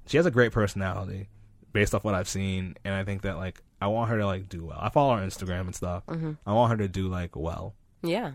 she 0.05 0.17
has 0.17 0.25
a 0.25 0.31
great 0.31 0.51
personality, 0.51 1.29
based 1.73 1.95
off 1.95 2.03
what 2.03 2.13
I've 2.13 2.29
seen, 2.29 2.75
and 2.83 2.93
I 2.93 3.03
think 3.03 3.21
that 3.23 3.37
like 3.37 3.61
I 3.81 3.87
want 3.87 4.09
her 4.09 4.17
to 4.17 4.25
like 4.25 4.49
do 4.49 4.65
well. 4.65 4.77
I 4.79 4.89
follow 4.89 5.15
her 5.15 5.21
on 5.21 5.27
Instagram 5.29 5.61
and 5.61 5.75
stuff. 5.75 6.05
Mhm. 6.07 6.37
I 6.45 6.53
want 6.53 6.71
her 6.71 6.77
to 6.77 6.87
do 6.87 7.07
like 7.07 7.35
well. 7.35 7.73
Yeah, 8.03 8.31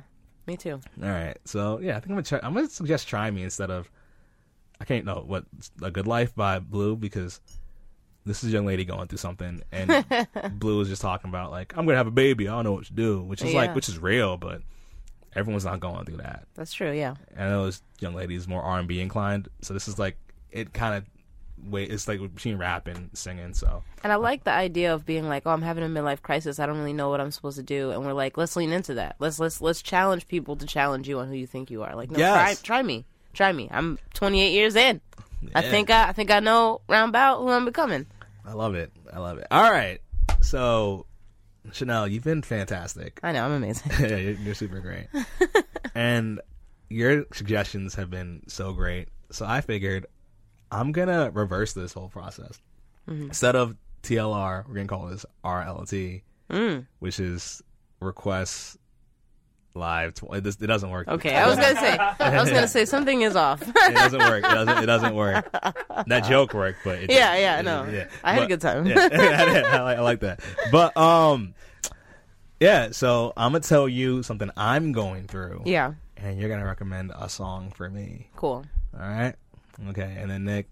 me 0.47 0.57
too. 0.57 0.81
All 1.03 1.09
right, 1.09 1.37
so 1.45 1.79
yeah, 1.81 1.97
I 1.97 2.01
think 2.01 2.11
I'm 2.11 2.17
gonna 2.17 2.23
try, 2.23 2.41
I'm 2.43 2.55
gonna 2.55 2.69
suggest 2.69 3.09
"Try 3.09 3.31
Me" 3.31 3.43
instead 3.43 3.71
of 3.71 3.91
I 4.81 4.85
can't 4.85 5.05
know 5.05 5.23
what 5.27 5.45
"A 5.83 5.91
Good 5.91 6.07
Life" 6.07 6.35
by 6.35 6.59
Blu 6.59 6.97
because 6.97 7.41
this 8.27 8.43
is 8.43 8.51
a 8.51 8.53
young 8.53 8.67
lady 8.67 8.85
going 8.85 9.07
through 9.09 9.19
something, 9.19 9.63
and 9.73 10.05
Blu 10.59 10.81
is 10.81 10.89
just 10.89 11.03
talking 11.03 11.29
about 11.29 11.51
like 11.51 11.77
I'm 11.77 11.87
gonna 11.87 11.99
have 11.99 12.07
a 12.07 12.11
baby, 12.13 12.49
I 12.49 12.53
don't 12.53 12.65
know 12.65 12.73
what 12.73 12.85
to 12.87 12.93
do, 12.93 13.23
which 13.23 13.43
is 13.43 13.53
Yeah. 13.53 13.61
like 13.61 13.75
which 13.75 13.89
is 13.89 13.99
real, 13.99 14.37
but 14.37 14.63
everyone's 15.35 15.65
not 15.65 15.81
going 15.81 16.05
through 16.05 16.19
that. 16.19 16.47
That's 16.55 16.73
true. 16.73 16.93
Yeah. 16.93 17.15
I 17.37 17.45
know 17.45 17.67
this 17.67 17.83
young 18.01 18.15
lady 18.15 18.35
is 18.35 18.47
more 18.49 18.63
R 18.63 18.79
and 18.79 18.89
B 18.89 19.01
inclined, 19.01 19.49
so 19.63 19.75
this 19.75 19.89
is 19.89 19.99
like 19.99 20.17
it 20.51 20.73
kind 20.73 20.95
of 20.95 21.05
wait. 21.63 21.91
It's 21.91 22.07
like 22.09 22.21
between 22.21 22.59
rap 22.59 22.87
and 22.89 23.11
singing. 23.15 23.55
So 23.55 23.83
And 24.03 24.13
I 24.13 24.17
like 24.17 24.45
the 24.45 24.51
idea 24.53 24.95
of 24.95 25.05
being 25.07 25.29
like, 25.29 25.43
"Oh, 25.47 25.51
I'm 25.51 25.63
having 25.63 25.85
a 25.85 25.89
midlife 25.89 26.23
crisis. 26.23 26.59
I 26.59 26.67
don't 26.67 26.79
really 26.79 26.93
know 26.93 27.11
what 27.11 27.21
I'm 27.21 27.31
supposed 27.31 27.57
to 27.57 27.63
do." 27.63 27.91
And 27.91 28.05
we're 28.05 28.13
like, 28.13 28.37
"Let's 28.37 28.57
lean 28.57 28.73
into 28.73 28.95
that. 28.95 29.17
Let's 29.19 29.39
let's 29.39 29.61
let's 29.61 29.83
challenge 29.83 30.29
people 30.29 30.57
to 30.57 30.67
challenge 30.67 31.09
you 31.09 31.19
on 31.19 31.29
who 31.29 31.35
you 31.35 31.47
think 31.47 31.71
you 31.71 31.83
are. 31.83 31.95
Like, 31.95 32.11
no, 32.11 32.19
Yes. 32.19 32.61
try 32.63 32.77
try 32.79 32.83
me, 32.83 33.05
try 33.33 33.53
me. 33.53 33.69
I'm 33.71 33.99
28 34.15 34.53
years 34.53 34.77
in. 34.77 35.01
I 35.55 35.63
think 35.63 35.91
I 35.91 36.09
I 36.09 36.13
think 36.13 36.31
I 36.31 36.41
know 36.41 36.81
round 36.89 37.11
about 37.11 37.41
who 37.41 37.49
I'm 37.51 37.65
becoming. 37.65 38.07
I 38.47 38.53
love 38.53 38.75
it. 38.75 38.93
I 39.13 39.19
love 39.19 39.39
it. 39.39 39.47
All 39.51 39.71
right, 39.71 40.01
so 40.41 41.07
Chanel, 41.73 42.07
you've 42.09 42.25
been 42.25 42.43
fantastic. 42.43 43.21
I 43.23 43.33
know 43.33 43.45
I'm 43.45 43.53
amazing. 43.53 43.91
yeah, 44.01 44.17
you're, 44.17 44.33
you're 44.35 44.55
super 44.55 44.81
great, 44.81 45.07
and 45.95 46.41
your 46.91 47.25
suggestions 47.33 47.95
have 47.95 48.11
been 48.11 48.43
so 48.49 48.73
great. 48.73 49.09
So 49.31 49.47
I 49.47 49.61
figured 49.63 50.07
I'm 50.75 50.93
gonna 50.93 51.31
reverse 51.33 51.73
this 51.73 51.93
whole 51.93 52.09
process. 52.09 52.61
Mhm. 53.09 53.27
Instead 53.29 53.55
of 53.57 53.77
TLR, 54.03 54.65
we're 54.69 54.75
gonna 54.75 54.87
call 54.89 55.07
this 55.07 55.25
RLT, 55.45 56.23
Mm. 56.51 56.87
which 56.99 57.21
is 57.21 57.63
requests 58.01 58.77
live. 59.75 60.15
Tw- 60.15 60.33
it, 60.35 60.47
it 60.47 60.67
doesn't 60.67 60.91
work. 60.91 61.09
Okay, 61.09 61.35
I 61.37 61.47
was 61.49 61.57
gonna 61.57 61.75
say 61.81 61.97
I 61.99 62.41
was 62.41 62.51
gonna 62.51 62.69
say 62.69 62.85
something 62.85 63.23
is 63.23 63.35
off. 63.37 63.63
it 63.67 63.95
doesn't 63.95 64.21
work. 64.21 64.45
It 64.45 64.49
doesn't. 64.51 64.83
It 64.83 64.87
doesn't 64.87 65.15
work. 65.15 65.51
That 66.07 66.21
joke 66.29 66.55
worked, 66.55 66.81
but 66.85 66.99
it 66.99 67.11
Yeah, 67.11 67.37
yeah, 67.37 67.61
no. 67.63 67.85
didn't, 67.87 68.11
I 68.23 68.35
had 68.35 68.43
a 68.45 68.47
good 68.47 68.61
time. 68.61 68.87
Yeah, 68.87 69.09
I, 69.13 69.81
like, 69.81 69.99
I 69.99 70.01
like 70.01 70.21
that. 70.21 70.41
But 70.71 70.97
um, 70.97 71.55
yeah. 72.61 72.91
So 72.93 73.33
I'm 73.37 73.53
gonna 73.53 73.61
tell 73.65 73.89
you 73.89 74.23
something 74.23 74.51
I'm 74.57 74.93
going 74.93 75.27
through. 75.27 75.63
Yeah. 75.67 75.95
and 76.17 76.39
you're 76.39 76.49
gonna 76.49 76.65
recommend 76.67 77.13
a 77.19 77.29
song 77.29 77.71
for 77.75 77.89
me. 77.91 78.31
Cool. 78.37 78.65
All 78.95 79.01
right. 79.01 79.35
Okay, 79.91 80.17
and 80.19 80.31
then 80.31 80.45
Nick, 80.45 80.69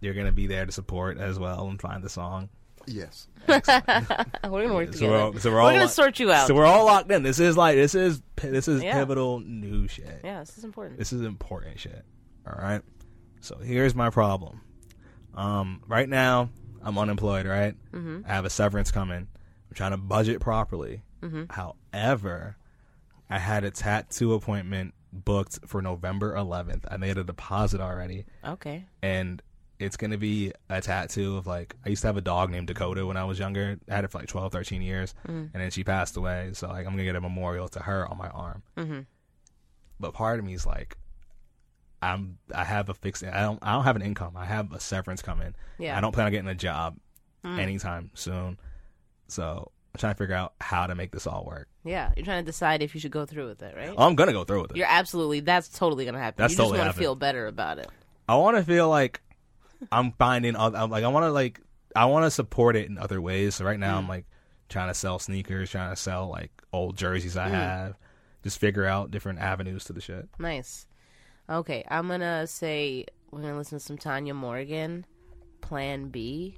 you're 0.00 0.14
gonna 0.14 0.32
be 0.32 0.46
there 0.46 0.66
to 0.66 0.72
support 0.72 1.18
as 1.18 1.38
well 1.38 1.68
and 1.68 1.80
find 1.80 2.02
the 2.02 2.08
song. 2.08 2.48
Yes. 2.86 3.28
we're 3.48 3.60
gonna 3.62 4.74
work 4.74 4.88
So 4.88 4.92
together. 4.92 5.08
we're, 5.12 5.18
all, 5.20 5.32
so 5.34 5.50
we're, 5.50 5.56
We're 5.56 5.60
all 5.62 5.68
gonna 5.70 5.80
lo- 5.82 5.86
sort 5.86 6.18
you 6.18 6.32
out. 6.32 6.48
So 6.48 6.54
we're 6.54 6.66
all 6.66 6.84
locked 6.84 7.10
in. 7.12 7.22
This 7.22 7.38
is 7.38 7.56
like 7.56 7.76
this 7.76 7.94
is 7.94 8.20
this 8.36 8.66
is 8.68 8.82
Yeah. 8.82 8.94
pivotal 8.94 9.40
new 9.40 9.86
shit. 9.88 10.20
Yeah, 10.24 10.40
this 10.40 10.58
is 10.58 10.64
important. 10.64 10.98
This 10.98 11.12
is 11.12 11.22
important 11.22 11.78
shit. 11.78 12.04
All 12.46 12.58
right. 12.60 12.82
So 13.40 13.58
here's 13.58 13.94
my 13.94 14.10
problem. 14.10 14.60
Um, 15.34 15.82
right 15.86 16.08
now 16.08 16.50
I'm 16.82 16.98
unemployed. 16.98 17.46
Right. 17.46 17.76
Mhm. 17.92 18.24
I 18.28 18.34
have 18.34 18.44
a 18.44 18.50
severance 18.50 18.90
coming. 18.90 19.28
I'm 19.68 19.74
trying 19.74 19.92
to 19.92 19.96
budget 19.96 20.40
properly. 20.40 21.02
Mhm. 21.22 21.50
However, 21.52 22.56
I 23.30 23.38
had 23.38 23.62
a 23.64 23.70
tattoo 23.70 24.34
appointment 24.34 24.94
booked 25.12 25.58
for 25.66 25.82
November 25.82 26.34
11th. 26.34 26.84
I 26.90 26.96
made 26.96 27.18
a 27.18 27.24
deposit 27.24 27.80
already. 27.80 28.24
Okay. 28.44 28.84
And 29.02 29.42
it's 29.78 29.96
going 29.96 30.12
to 30.12 30.16
be 30.18 30.52
a 30.70 30.80
tattoo 30.80 31.36
of 31.36 31.46
like, 31.46 31.74
I 31.84 31.88
used 31.88 32.02
to 32.02 32.08
have 32.08 32.16
a 32.16 32.20
dog 32.22 32.50
named 32.50 32.68
Dakota 32.68 33.04
when 33.04 33.16
I 33.16 33.24
was 33.24 33.38
younger. 33.38 33.78
I 33.90 33.94
had 33.94 34.04
it 34.04 34.10
for 34.10 34.18
like 34.18 34.28
12, 34.28 34.52
13 34.52 34.80
years. 34.82 35.14
Mm. 35.26 35.50
And 35.52 35.62
then 35.62 35.70
she 35.70 35.84
passed 35.84 36.16
away. 36.16 36.50
So 36.54 36.68
like, 36.68 36.78
I'm 36.78 36.92
going 36.92 36.98
to 36.98 37.04
get 37.04 37.16
a 37.16 37.20
memorial 37.20 37.68
to 37.68 37.80
her 37.80 38.06
on 38.08 38.16
my 38.16 38.28
arm. 38.28 38.62
Mhm. 38.76 39.06
But 40.00 40.14
part 40.14 40.38
of 40.38 40.44
me 40.44 40.54
is 40.54 40.64
like, 40.66 40.96
I'm, 42.00 42.38
I 42.54 42.64
have 42.64 42.88
a 42.88 42.94
fixed, 42.94 43.22
I 43.24 43.42
don't, 43.42 43.58
I 43.62 43.72
don't 43.74 43.84
have 43.84 43.96
an 43.96 44.02
income. 44.02 44.36
I 44.36 44.44
have 44.44 44.72
a 44.72 44.80
severance 44.80 45.22
coming. 45.22 45.54
Yeah. 45.78 45.96
I 45.96 46.00
don't 46.00 46.12
plan 46.12 46.26
on 46.26 46.32
getting 46.32 46.48
a 46.48 46.54
job 46.54 46.96
Mm. 47.44 47.58
anytime 47.58 48.10
soon. 48.14 48.56
So 49.26 49.71
I'm 49.94 49.98
trying 49.98 50.14
to 50.14 50.18
figure 50.18 50.34
out 50.34 50.54
how 50.60 50.86
to 50.86 50.94
make 50.94 51.10
this 51.12 51.26
all 51.26 51.44
work. 51.44 51.68
Yeah, 51.84 52.12
you're 52.16 52.24
trying 52.24 52.42
to 52.42 52.46
decide 52.46 52.82
if 52.82 52.94
you 52.94 53.00
should 53.00 53.10
go 53.10 53.26
through 53.26 53.48
with 53.48 53.62
it, 53.62 53.74
right? 53.76 53.94
I'm 53.98 54.14
going 54.14 54.28
to 54.28 54.32
go 54.32 54.44
through 54.44 54.62
with 54.62 54.70
it. 54.70 54.76
You're 54.78 54.86
absolutely. 54.88 55.40
That's 55.40 55.68
totally 55.68 56.04
gonna 56.06 56.18
happen. 56.18 56.42
That's 56.42 56.52
you 56.52 56.56
totally 56.56 56.78
just 56.78 56.78
want 56.78 56.86
to 56.86 56.92
happening. 56.92 57.04
feel 57.04 57.14
better 57.16 57.46
about 57.46 57.78
it. 57.78 57.88
I 58.28 58.36
want 58.36 58.56
to 58.56 58.62
feel 58.64 58.88
like 58.88 59.20
I'm 59.90 60.12
finding 60.12 60.56
other, 60.56 60.78
I'm 60.78 60.90
like 60.90 61.04
I 61.04 61.08
want 61.08 61.24
to 61.24 61.30
like 61.30 61.60
I 61.94 62.06
want 62.06 62.24
to 62.24 62.30
support 62.30 62.76
it 62.76 62.88
in 62.88 62.96
other 62.98 63.20
ways. 63.20 63.56
So 63.56 63.64
right 63.64 63.78
now 63.78 63.98
I'm 63.98 64.08
like 64.08 64.24
trying 64.70 64.88
to 64.88 64.94
sell 64.94 65.18
sneakers, 65.18 65.70
trying 65.70 65.90
to 65.90 65.96
sell 65.96 66.28
like 66.28 66.50
old 66.72 66.96
jerseys 66.96 67.36
I 67.36 67.48
Mm. 67.48 67.52
have, 67.52 67.98
just 68.44 68.58
figure 68.58 68.86
out 68.86 69.10
different 69.10 69.40
avenues 69.40 69.84
to 69.84 69.92
the 69.92 70.00
shit. 70.00 70.26
Nice. 70.38 70.86
Okay, 71.50 71.84
I'm 71.88 72.08
gonna 72.08 72.46
say 72.46 73.04
we're 73.30 73.42
gonna 73.42 73.58
listen 73.58 73.78
to 73.78 73.84
some 73.84 73.98
Tanya 73.98 74.32
Morgan, 74.32 75.04
Plan 75.60 76.08
B. 76.08 76.56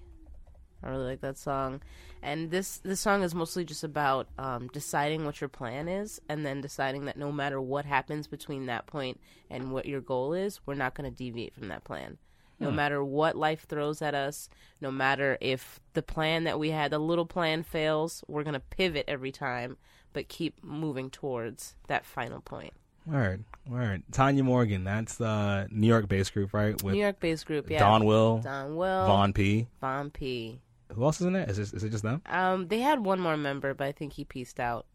I 0.85 0.91
really 0.91 1.07
like 1.07 1.23
that 1.23 1.39
song, 1.39 1.81
and 2.23 2.51
this 2.51 2.79
this 2.79 3.01
song 3.01 3.23
is 3.23 3.35
mostly 3.35 3.65
just 3.65 3.85
about 3.85 4.29
um, 4.39 4.69
deciding 4.69 5.25
what 5.25 5.41
your 5.41 5.49
plan 5.49 5.89
is, 5.89 6.21
and 6.29 6.45
then 6.45 6.61
deciding 6.61 7.07
that 7.07 7.17
no 7.17 7.33
matter 7.33 7.61
what 7.61 7.87
happens 7.87 8.27
between 8.27 8.67
that 8.67 8.87
point 8.87 9.19
and 9.51 9.73
what 9.73 9.87
your 9.87 10.01
goal 10.03 10.35
is, 10.35 10.61
we're 10.67 10.75
not 10.75 10.95
gonna 10.95 11.11
deviate 11.11 11.55
from 11.55 11.69
that 11.69 11.85
plan. 11.85 12.19
No 12.61 12.71
Hmm. 12.71 12.77
matter 12.77 13.03
what 13.05 13.35
life 13.37 13.67
throws 13.67 14.01
at 14.03 14.15
us, 14.15 14.49
no 14.81 14.91
matter 14.93 15.39
if 15.41 15.81
the 15.95 16.03
plan 16.03 16.45
that 16.45 16.59
we 16.59 16.71
had, 16.71 16.91
the 16.93 16.99
little 17.01 17.27
plan 17.27 17.63
fails, 17.63 18.23
we're 18.29 18.45
gonna 18.45 18.61
pivot 18.61 19.07
every 19.09 19.33
time, 19.33 19.77
but 20.13 20.29
keep 20.29 20.63
moving 20.63 21.11
towards 21.11 21.75
that 21.89 22.05
final 22.05 22.41
point. 22.41 22.75
Word, 23.07 23.45
word. 23.69 24.03
Tanya 24.13 24.45
Morgan, 24.45 24.85
that's 24.85 25.17
the 25.17 25.67
New 25.71 25.87
York 25.89 26.09
based 26.09 26.33
group, 26.33 26.55
right? 26.55 26.81
New 26.83 26.95
York 26.95 27.21
based 27.21 27.45
group, 27.45 27.69
yeah. 27.69 27.79
Don 27.81 28.05
Will, 28.05 28.39
Don 28.39 28.77
Will, 28.77 29.07
Von 29.07 29.33
Pea. 29.33 29.67
Von 29.81 30.11
Pea. 30.11 30.61
Who 30.93 31.05
else 31.05 31.21
is 31.21 31.27
in 31.27 31.33
there? 31.33 31.49
Is, 31.49 31.57
this, 31.57 31.73
is 31.73 31.83
it 31.85 31.91
just 31.91 32.03
them? 32.05 32.23
Um, 32.27 32.69
they 32.69 32.81
had 32.81 33.05
one 33.05 33.21
more 33.21 33.37
member, 33.37 33.75
but 33.75 33.87
I 33.87 33.93
think 33.93 34.13
he 34.13 34.25
pieced 34.25 34.61
out 34.61 34.87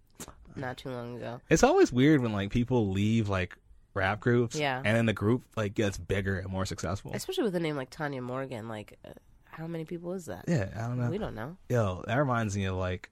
not 0.55 0.77
too 0.77 0.89
long 0.89 1.17
ago. 1.17 1.41
It's 1.49 1.63
always 1.63 1.91
weird 1.91 2.21
when 2.21 2.31
like 2.33 2.51
people 2.51 2.89
leave 2.89 3.27
like 3.29 3.57
rap 3.93 4.19
groups, 4.19 4.55
Yeah. 4.55 4.77
and 4.77 4.95
then 4.95 5.05
the 5.05 5.13
group 5.13 5.43
like 5.55 5.73
gets 5.73 5.97
bigger 5.97 6.37
and 6.39 6.49
more 6.49 6.65
successful. 6.65 7.11
Especially 7.13 7.43
with 7.43 7.55
a 7.55 7.59
name 7.59 7.75
like 7.75 7.89
Tanya 7.89 8.21
Morgan, 8.21 8.67
like 8.67 8.97
uh, 9.05 9.09
how 9.45 9.67
many 9.67 9.83
people 9.85 10.13
is 10.13 10.27
that? 10.27 10.45
Yeah, 10.47 10.69
I 10.75 10.81
don't 10.87 10.99
know. 10.99 11.09
We 11.09 11.17
don't 11.17 11.35
know. 11.35 11.57
Yo, 11.69 12.03
that 12.07 12.15
reminds 12.15 12.55
me 12.55 12.65
of 12.65 12.75
like 12.75 13.09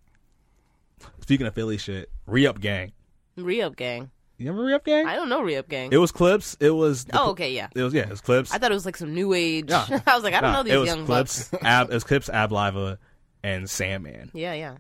speaking 1.22 1.48
of 1.48 1.54
Philly 1.54 1.78
shit, 1.78 2.10
re 2.26 2.46
up 2.48 2.60
gang. 2.60 2.92
Re-up 3.36 3.76
gang. 3.76 4.10
You 4.38 4.48
remember 4.48 4.66
re-up 4.68 4.86
gang? 4.86 5.06
I 5.08 5.16
don't 5.16 5.30
know 5.30 5.42
re-up 5.42 5.68
gang. 5.68 5.92
It 5.92 5.98
was 5.98 6.12
Clipse. 6.12 6.56
It 6.60 6.70
was. 6.70 7.06
the 7.06 7.20
Oh, 7.20 7.32
okay, 7.32 7.54
yeah. 7.54 7.70
It 7.76 7.82
was 7.82 7.94
yeah. 7.94 8.04
It 8.04 8.10
was 8.12 8.22
Clipse. 8.22 8.54
I 8.54 8.60
thought 8.60 8.70
it 8.72 8.76
was 8.76 8.86
like 8.86 8.96
some 8.98 9.14
new 9.16 9.34
age. 9.34 9.70
Nah. 9.70 9.86
I 10.08 10.14
was 10.16 10.24
like, 10.24 10.34
I 10.36 10.42
don't 10.42 10.52
Nah, 10.52 10.58
know 10.58 10.64
these 10.64 10.74
it 10.74 10.78
was 10.78 10.88
young 10.88 11.06
clips. 11.08 11.50
bucks. 11.50 11.64
Ab, 11.66 11.90
it 11.90 11.94
was 11.96 12.04
Clipse. 12.04 12.30
Ab 12.30 12.52
Liva 12.52 12.98
and 13.44 13.68
Sandman, 13.70 14.30
Yeah, 14.34 14.54
yeah. 14.54 14.76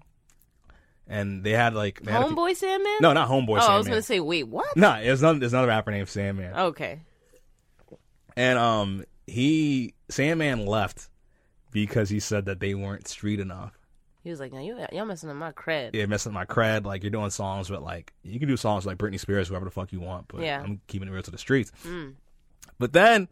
and 1.08 1.44
they 1.44 1.52
had 1.52 1.74
like 1.74 2.02
they 2.02 2.12
had 2.12 2.26
few- 2.28 2.36
Homeboy 2.36 2.56
Sandman? 2.56 2.98
No, 3.02 3.14
not 3.14 3.30
Homeboy 3.30 3.60
Oh, 3.62 3.68
I 3.68 3.78
was 3.78 3.88
gonna 3.88 4.02
say, 4.02 4.20
wait, 4.20 4.44
what? 4.44 4.76
No, 4.76 4.94
it's 4.94 5.22
another. 5.22 5.40
There's 5.40 5.54
another 5.54 5.70
rapper 5.70 5.92
named 5.92 6.10
Sandman. 6.10 6.54
Okay. 6.56 7.00
And 8.36 8.60
um, 8.60 9.06
he 9.26 9.94
Sandman 10.10 10.66
left 10.66 11.10
because 11.72 12.10
he 12.10 12.20
said 12.20 12.46
that 12.46 12.60
they 12.60 12.74
weren't 12.76 13.08
street 13.08 13.40
enough. 13.40 13.77
He 14.28 14.32
was 14.32 14.42
like, 14.42 14.52
"No, 14.52 14.60
you 14.60 14.78
y'all 14.92 15.06
messing 15.06 15.30
up 15.30 15.38
my 15.38 15.54
cred." 15.54 15.92
Yeah, 15.96 16.06
messing 16.06 16.32
with 16.32 16.36
my 16.36 16.46
cred. 16.46 16.84
Like 16.86 17.02
you're 17.02 17.10
doing 17.12 17.30
songs 17.30 17.70
with 17.70 17.80
like 17.80 18.12
you 18.24 18.40
can 18.40 18.50
do 18.50 18.58
songs 18.58 18.86
like 18.86 18.98
Britney 18.98 19.18
Spears, 19.18 19.48
whoever 19.48 19.64
the 19.64 19.72
fuck 19.72 19.94
you 19.94 20.02
want, 20.02 20.28
but 20.28 20.42
Yeah. 20.42 20.62
I'm 20.62 20.82
keeping 20.88 21.08
it 21.08 21.12
real 21.12 21.24
to 21.24 21.32
the 21.32 21.38
streets. 21.38 21.72
Mm. 21.86 22.16
But 22.78 22.92
then 22.92 23.30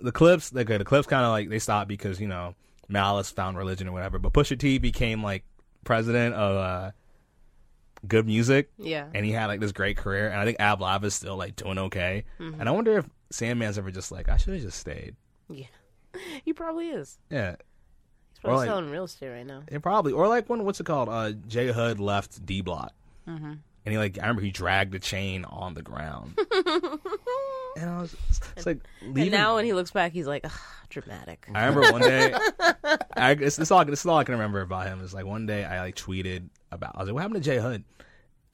the 0.00 0.12
Clipse, 0.12 0.52
like 0.52 0.66
the 0.68 0.84
Clipse, 0.84 1.06
kind 1.08 1.24
of 1.24 1.30
like 1.30 1.48
they 1.48 1.58
stopped 1.58 1.88
because 1.88 2.20
you 2.20 2.28
know 2.28 2.54
Malice 2.86 3.30
found 3.30 3.56
religion 3.56 3.88
or 3.88 3.92
whatever. 3.92 4.18
But 4.18 4.34
Pusha 4.34 4.58
T 4.58 4.76
became 4.76 5.22
like 5.22 5.42
president 5.84 6.34
of 6.34 6.56
uh, 6.56 6.90
Good 8.06 8.26
Music, 8.26 8.70
Yeah. 8.78 9.06
and 9.14 9.24
he 9.24 9.32
had 9.32 9.46
like 9.46 9.60
this 9.60 9.72
great 9.72 9.96
career. 9.96 10.28
And 10.28 10.38
I 10.38 10.44
think 10.44 10.60
Ab 10.60 10.80
Liva 10.80 11.04
is 11.04 11.14
still 11.14 11.36
like 11.36 11.56
doing 11.56 11.78
okay. 11.78 12.24
Mhm. 12.38 12.60
And 12.60 12.68
I 12.68 12.72
wonder 12.72 12.98
if 12.98 13.06
Sandman's 13.32 13.78
ever 13.78 13.90
just 13.90 14.12
like 14.12 14.28
I 14.28 14.36
should 14.36 14.52
have 14.52 14.62
just 14.62 14.78
stayed. 14.78 15.16
Yeah. 15.48 15.64
He 16.44 16.52
probably 16.52 16.88
is. 16.88 17.18
Yeah, 17.30 17.56
He's 18.36 18.40
probably 18.42 18.58
like- 18.58 18.68
selling 18.68 18.90
real 18.90 19.04
estate 19.04 19.28
right 19.30 19.46
now. 19.46 19.62
it 19.68 19.80
probably 19.82 20.12
or 20.12 20.28
like 20.28 20.48
when 20.48 20.64
what's 20.64 20.78
it 20.80 20.84
called? 20.84 21.08
Uh, 21.08 21.32
J 21.48 21.72
Hood 21.72 21.98
left 21.98 22.44
D 22.44 22.60
Block. 22.60 22.92
Mm-hmm. 23.28 23.44
And 23.86 23.92
he 23.92 23.98
like 23.98 24.18
I 24.18 24.22
remember 24.22 24.42
he 24.42 24.50
dragged 24.50 24.92
the 24.92 24.98
chain 24.98 25.44
on 25.46 25.74
the 25.74 25.82
ground. 25.82 26.38
and 27.76 27.90
I 27.90 28.00
was 28.00 28.14
it's 28.56 28.66
like 28.66 28.78
And 29.00 29.30
now 29.30 29.56
when 29.56 29.64
he 29.64 29.72
looks 29.72 29.90
back, 29.90 30.12
he's 30.12 30.26
like, 30.26 30.44
"Ugh, 30.44 30.52
dramatic. 30.90 31.46
I 31.54 31.66
remember 31.66 31.92
one 31.92 32.02
day 32.02 32.34
I 33.16 33.34
this 33.34 33.58
is 33.58 33.70
all 33.70 33.84
this 33.84 34.00
is 34.00 34.06
all 34.06 34.18
I 34.18 34.24
can 34.24 34.34
remember 34.34 34.60
about 34.60 34.86
him 34.86 35.00
is 35.02 35.14
like 35.14 35.24
one 35.24 35.46
day 35.46 35.64
I 35.64 35.80
like 35.80 35.96
tweeted 35.96 36.48
about 36.70 36.92
I 36.96 37.00
was 37.00 37.08
like, 37.08 37.14
What 37.14 37.22
happened 37.22 37.42
to 37.42 37.48
Jay 37.50 37.58
Hood? 37.58 37.84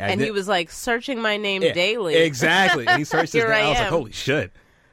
I 0.01 0.09
and 0.11 0.19
did- 0.19 0.25
he 0.27 0.31
was 0.31 0.49
like 0.49 0.71
searching 0.71 1.21
my 1.21 1.37
name 1.37 1.63
Yeah, 1.63 1.73
daily. 1.73 2.15
Exactly. 2.15 2.87
And 2.87 2.99
he 2.99 3.05
searched 3.05 3.33
his 3.35 3.45
name. 3.45 3.53
I, 3.53 3.61
I 3.63 3.69
was 3.71 3.79
like. 3.79 3.89
Holy 3.89 4.13
shit. 4.13 4.53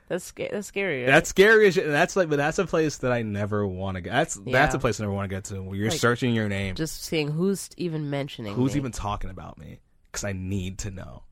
That's 0.09 0.25
sca- 0.25 0.49
that's 0.51 0.67
scary. 0.67 1.03
Right? 1.03 1.11
That's 1.11 1.29
scary 1.29 1.67
as 1.67 1.75
shit. 1.75 1.87
That's 1.87 2.15
like 2.15 2.29
but 2.29 2.37
that's 2.37 2.59
a 2.59 2.65
place 2.65 2.97
that 2.97 3.11
I 3.11 3.21
never 3.21 3.65
want 3.65 3.95
to 3.95 4.01
get. 4.01 4.11
That's 4.11 4.35
that's 4.45 4.75
a 4.75 4.79
place 4.79 4.99
I 4.99 5.03
never 5.03 5.13
want 5.13 5.29
to 5.29 5.35
get 5.35 5.45
to 5.45 5.61
where 5.61 5.77
you're 5.77 5.89
Like, 5.91 5.99
searching 5.99 6.33
your 6.33 6.49
name. 6.49 6.75
just 6.75 7.03
seeing 7.03 7.29
who's 7.29 7.69
even 7.77 8.09
mentioning. 8.09 8.55
Who's 8.55 8.73
me. 8.73 8.79
even 8.79 8.91
talking 8.91 9.29
about 9.29 9.57
me? 9.57 9.79
Because 10.11 10.23
I 10.25 10.33
need 10.33 10.79
to 10.79 10.91
know. 10.91 11.23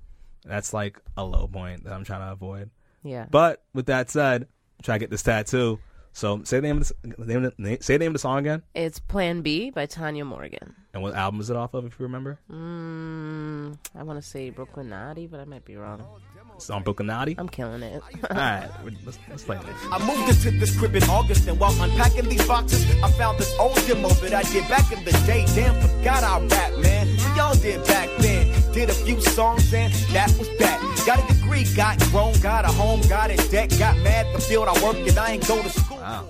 That's 0.45 0.73
like 0.73 0.99
a 1.17 1.23
low 1.25 1.47
point 1.47 1.83
that 1.83 1.91
I'm 1.93 2.03
trying 2.05 2.21
to 2.21 2.31
avoid. 2.31 2.69
Yeah. 3.03 3.25
But 3.29 3.63
with 3.73 3.87
that 3.87 4.09
said, 4.09 4.43
I'm 4.43 4.83
to 4.93 4.99
get 4.99 5.09
this 5.09 5.23
tattoo. 5.23 5.79
So 6.17 6.41
say 6.45 6.57
the 6.57 6.67
name 6.67 6.77
of 6.77 6.91
the, 7.03 7.25
name 7.27 7.45
of 7.45 7.53
the 7.59 7.77
say 7.79 7.93
the 7.93 7.99
name 7.99 8.07
of 8.07 8.13
the 8.13 8.19
song 8.19 8.39
again. 8.39 8.63
It's 8.73 8.97
Plan 8.97 9.43
B 9.43 9.69
by 9.69 9.85
Tanya 9.85 10.25
Morgan. 10.25 10.73
And 10.91 11.03
what 11.03 11.13
album 11.13 11.39
is 11.39 11.51
it 11.51 11.55
off 11.55 11.75
of, 11.75 11.85
if 11.85 11.99
you 11.99 12.07
remember? 12.07 12.39
Mm, 12.51 13.77
I 13.93 14.01
want 14.01 14.19
to 14.19 14.27
say 14.27 14.49
Brooklynati, 14.49 15.29
but 15.29 15.39
I 15.39 15.45
might 15.45 15.63
be 15.63 15.75
wrong. 15.75 16.03
It's 16.55 16.71
on 16.71 16.83
Brooklynati. 16.83 17.35
I'm 17.37 17.47
killing 17.47 17.83
it. 17.83 18.01
All 18.31 18.35
right, 18.35 18.67
let's, 19.05 19.19
let's 19.29 19.43
play 19.43 19.57
this. 19.57 19.75
I 19.91 19.99
moved 20.07 20.27
into 20.27 20.57
this 20.57 20.75
crib 20.75 20.95
in 20.95 21.03
August, 21.03 21.47
and 21.47 21.59
while 21.59 21.79
unpacking 21.83 22.27
these 22.27 22.47
boxes, 22.47 22.83
I 23.03 23.11
found 23.11 23.37
this 23.37 23.55
old 23.59 23.75
demo 23.85 24.09
that 24.09 24.33
I 24.33 24.41
did 24.51 24.67
back 24.67 24.91
in 24.91 25.05
the 25.05 25.11
day. 25.27 25.45
Damn, 25.53 25.79
forgot 25.79 26.23
I 26.23 26.43
rap, 26.47 26.79
man. 26.79 27.15
We 27.35 27.39
all 27.39 27.55
did 27.55 27.85
back 27.85 28.09
then. 28.17 28.56
Did 28.77 28.91
a 28.91 28.93
few 28.93 29.19
songs, 29.19 29.73
and 29.73 29.91
that 30.13 30.27
was 30.37 30.47
that. 30.59 31.03
Got 31.03 31.27
a 31.27 31.33
degree, 31.33 31.65
got 31.75 31.99
grown, 32.11 32.39
got 32.41 32.63
a 32.63 32.67
home, 32.67 33.01
got 33.09 33.31
a 33.31 33.35
debt, 33.49 33.73
got 33.79 33.97
mad. 34.03 34.27
The 34.35 34.39
field 34.39 34.67
I 34.67 34.83
work 34.83 34.97
in, 34.97 35.17
I 35.17 35.31
ain't 35.31 35.47
go 35.47 35.63
to 35.63 35.69
school. 35.69 35.97
Wow. 35.97 36.27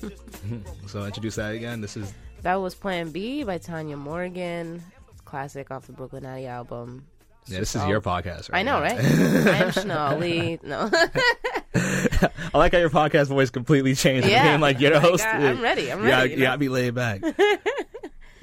so 0.86 1.04
introduce 1.04 1.34
that 1.34 1.52
again. 1.54 1.82
This 1.82 1.98
is 1.98 2.14
That 2.40 2.54
was 2.54 2.74
Plan 2.74 3.10
B 3.10 3.42
by 3.44 3.58
Tanya 3.58 3.98
Morgan. 3.98 4.82
Classic 5.26 5.70
off 5.70 5.86
the 5.86 5.92
Brooklynati 5.92 6.48
album. 6.48 7.04
Yeah. 7.46 7.58
This 7.58 7.76
is 7.76 7.84
your 7.84 8.00
podcast, 8.00 8.50
right? 8.50 8.60
I 8.60 8.62
know, 8.62 8.80
right? 8.80 8.96
I 8.98 9.02
am 9.02 9.70
Shnali. 9.72 10.62
No. 10.62 10.88
I 12.54 12.56
like 12.56 12.72
how 12.72 12.78
your 12.78 12.88
podcast 12.88 13.26
voice 13.26 13.50
completely 13.50 13.94
changed. 13.94 14.26
Yeah. 14.26 14.52
Yeah, 14.52 14.56
like 14.56 14.80
you're 14.80 14.92
the 14.92 15.00
Like, 15.00 15.10
host. 15.10 15.26
I- 15.26 15.48
I'm 15.48 15.60
ready, 15.60 15.92
I'm 15.92 16.02
ready, 16.02 16.30
you 16.30 16.36
you 16.36 16.40
know? 16.40 16.46
gotta 16.46 16.58
be 16.58 16.70
laid 16.70 16.94
back. 16.94 17.20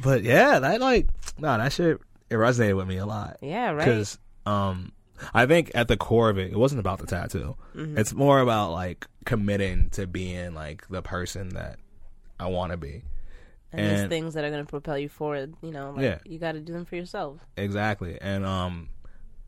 but 0.03 0.21
yeah, 0.21 0.59
that 0.59 0.79
like 0.81 1.07
no, 1.39 1.57
that 1.57 1.73
shit 1.73 1.99
it 2.29 2.35
resonated 2.35 2.75
with 2.77 2.87
me 2.87 2.97
a 2.97 3.05
lot. 3.05 3.37
Yeah, 3.41 3.71
right. 3.71 3.77
Because 3.85 4.17
um, 4.45 4.91
I 5.33 5.45
think 5.45 5.71
at 5.75 5.87
the 5.87 5.97
core 5.97 6.29
of 6.29 6.37
it, 6.37 6.51
it 6.51 6.57
wasn't 6.57 6.79
about 6.79 6.99
the 6.99 7.07
tattoo. 7.07 7.55
Mhm. 7.75 7.97
It's 7.97 8.13
more 8.13 8.39
about 8.39 8.71
like 8.71 9.07
committing 9.25 9.89
to 9.91 10.07
being 10.07 10.53
like 10.53 10.87
the 10.89 11.01
person 11.01 11.49
that 11.49 11.79
I 12.39 12.47
want 12.47 12.71
to 12.71 12.77
be. 12.77 13.03
and, 13.73 13.85
there's 13.85 14.09
things 14.09 14.33
that 14.35 14.43
are 14.45 14.49
going 14.49 14.63
to 14.65 14.69
propel 14.69 14.97
you 14.97 15.09
forward. 15.09 15.53
You 15.61 15.71
know, 15.71 15.91
like, 15.91 16.03
Yeah. 16.03 16.19
you 16.25 16.39
got 16.39 16.53
to 16.53 16.59
do 16.61 16.71
them 16.73 16.85
for 16.85 16.95
yourself. 16.95 17.39
Exactly. 17.57 18.17
And 18.21 18.45
um 18.45 18.89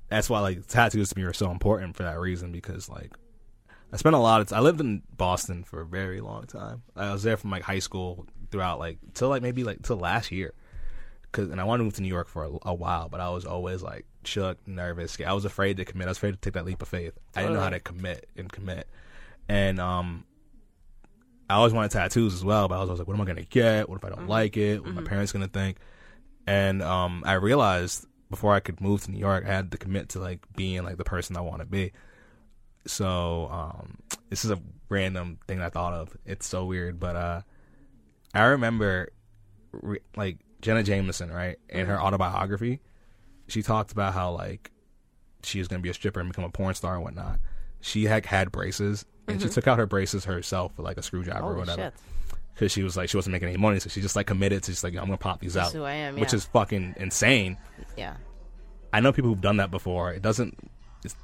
that's 0.10 0.30
why 0.30 0.40
like 0.40 0.66
tattoos 0.68 1.10
to 1.10 1.18
me 1.20 1.24
are 1.24 1.34
so 1.34 1.52
important 1.52 1.96
for 1.96 2.04
that 2.04 2.20
reason 2.20 2.52
because 2.52 2.90
like 2.90 3.12
I 3.94 3.98
spent 3.98 4.16
a 4.16 4.20
lot 4.20 4.42
of 4.42 4.50
t- 4.50 4.56
I 4.56 4.60
lived 4.60 4.82
in 4.82 5.02
Boston 5.16 5.64
for 5.64 5.82
a 5.82 5.86
very 5.86 6.20
long 6.22 6.44
time. 6.48 6.82
I 6.96 7.12
was 7.14 7.24
there 7.24 7.38
from 7.38 7.52
like 7.52 7.64
high 7.64 7.80
school 7.80 8.26
throughout 8.52 8.80
like 8.80 8.98
till 9.14 9.30
like 9.30 9.42
maybe 9.42 9.64
like 9.64 9.82
till 9.84 9.98
last 9.98 10.32
year. 10.32 10.54
Cause 11.32 11.50
and 11.50 11.62
I 11.62 11.64
wanted 11.64 11.80
to 11.80 11.84
move 11.86 11.94
to 11.96 12.02
New 12.02 12.08
York 12.08 12.28
for 12.28 12.46
a, 12.46 12.70
a 12.70 12.74
while, 12.74 13.08
but 13.08 13.20
I 13.20 13.30
was 13.30 13.46
always 13.46 13.84
like 13.84 14.06
shook, 14.24 14.58
nervous. 14.68 15.18
I 15.22 15.34
was 15.34 15.46
afraid 15.46 15.78
to 15.78 15.86
commit. 15.86 16.08
I 16.08 16.12
was 16.12 16.18
afraid 16.18 16.32
to 16.32 16.38
take 16.38 16.54
that 16.54 16.66
leap 16.66 16.82
of 16.82 16.88
faith. 16.88 17.14
I 17.36 17.42
didn't 17.42 17.56
know 17.56 17.62
how 17.62 17.70
to 17.70 17.80
commit 17.80 18.28
and 18.36 18.52
commit. 18.52 18.88
And 19.48 19.80
um 19.80 20.26
I 21.50 21.56
always 21.56 21.74
wanted 21.74 21.92
tattoos 21.92 22.34
as 22.34 22.44
well, 22.44 22.68
but 22.68 22.76
I 22.76 22.80
was 22.80 22.90
always 22.90 23.00
like, 23.00 23.08
what 23.08 23.16
am 23.16 23.22
I 23.22 23.26
gonna 23.26 23.44
get? 23.44 23.90
What 23.90 23.98
if 23.98 24.06
I 24.06 24.10
don't 24.10 24.28
like 24.28 24.58
it? 24.58 24.82
What 24.82 24.92
are 24.92 24.94
my 24.94 25.04
parents 25.04 25.32
gonna 25.32 25.48
think? 25.48 25.78
And 26.46 26.82
um, 26.82 27.24
I 27.26 27.34
realized 27.34 28.06
before 28.30 28.54
I 28.54 28.60
could 28.60 28.82
move 28.82 29.04
to 29.04 29.12
New 29.12 29.20
York, 29.20 29.46
I 29.46 29.50
had 29.50 29.72
to 29.72 29.78
commit 29.78 30.10
to 30.10 30.20
like 30.20 30.46
being 30.56 30.84
like 30.84 30.98
the 30.98 31.04
person 31.04 31.38
I 31.38 31.42
want 31.42 31.60
to 31.60 31.66
be. 31.66 31.92
So 32.86 33.48
um, 33.52 33.98
this 34.30 34.46
is 34.46 34.52
a 34.52 34.60
random 34.90 35.40
thing 35.48 35.62
I 35.62 35.70
thought 35.70 35.94
of. 35.94 36.16
It's 36.26 36.48
so 36.48 36.66
weird, 36.66 37.00
but 37.00 37.16
uh, 37.16 37.42
I 38.34 38.44
remember 38.46 39.10
re- 39.72 40.00
like 40.16 40.38
Jenna 40.62 40.84
Jameson, 40.84 41.32
right, 41.32 41.58
in 41.70 41.86
her 41.88 42.00
autobiography, 42.00 42.82
she 43.48 43.62
talked 43.62 43.92
about 43.92 44.14
how 44.14 44.32
like 44.32 44.72
she 45.44 45.60
was 45.60 45.68
gonna 45.68 45.82
be 45.82 45.90
a 45.90 45.94
stripper 45.94 46.20
and 46.20 46.30
become 46.30 46.44
a 46.46 46.50
porn 46.50 46.76
star 46.76 46.96
and 46.96 47.04
whatnot. 47.04 47.40
She 47.82 48.06
had 48.06 48.26
had 48.26 48.52
braces, 48.52 49.06
and 49.28 49.42
she 49.42 49.48
Mhm. 49.48 49.54
took 49.54 49.68
out 49.68 49.78
her 49.78 49.86
braces 49.86 50.26
herself 50.26 50.74
with 50.78 50.86
like 50.86 50.98
a 50.98 51.02
screwdriver 51.02 51.46
or 51.48 51.56
whatever 51.56 51.94
because 52.54 52.72
she 52.74 52.84
was 52.84 52.98
like 52.98 53.08
she 53.10 53.16
wasn't 53.18 53.32
making 53.32 53.48
any 53.48 53.58
money, 53.58 53.80
so 53.80 53.90
she 53.90 54.02
just 54.02 54.16
like 54.18 54.28
committed 54.28 54.64
to 54.64 54.72
just 54.72 54.84
like 54.84 54.94
I'm 54.96 55.06
gonna 55.06 55.18
pop 55.18 55.40
these 55.40 55.56
out, 55.56 55.68
is 55.68 55.74
who 55.74 55.84
I 55.84 55.94
am, 55.94 56.16
which 56.20 56.34
yeah. 56.34 56.38
is 56.38 56.46
fucking 56.46 56.96
insane. 56.98 57.58
Yeah. 57.98 58.16
I 58.92 59.00
know 59.00 59.14
people 59.14 59.30
who've 59.30 59.40
done 59.42 59.58
that 59.58 59.72
before. 59.72 60.12
It 60.12 60.22
doesn't. 60.22 60.58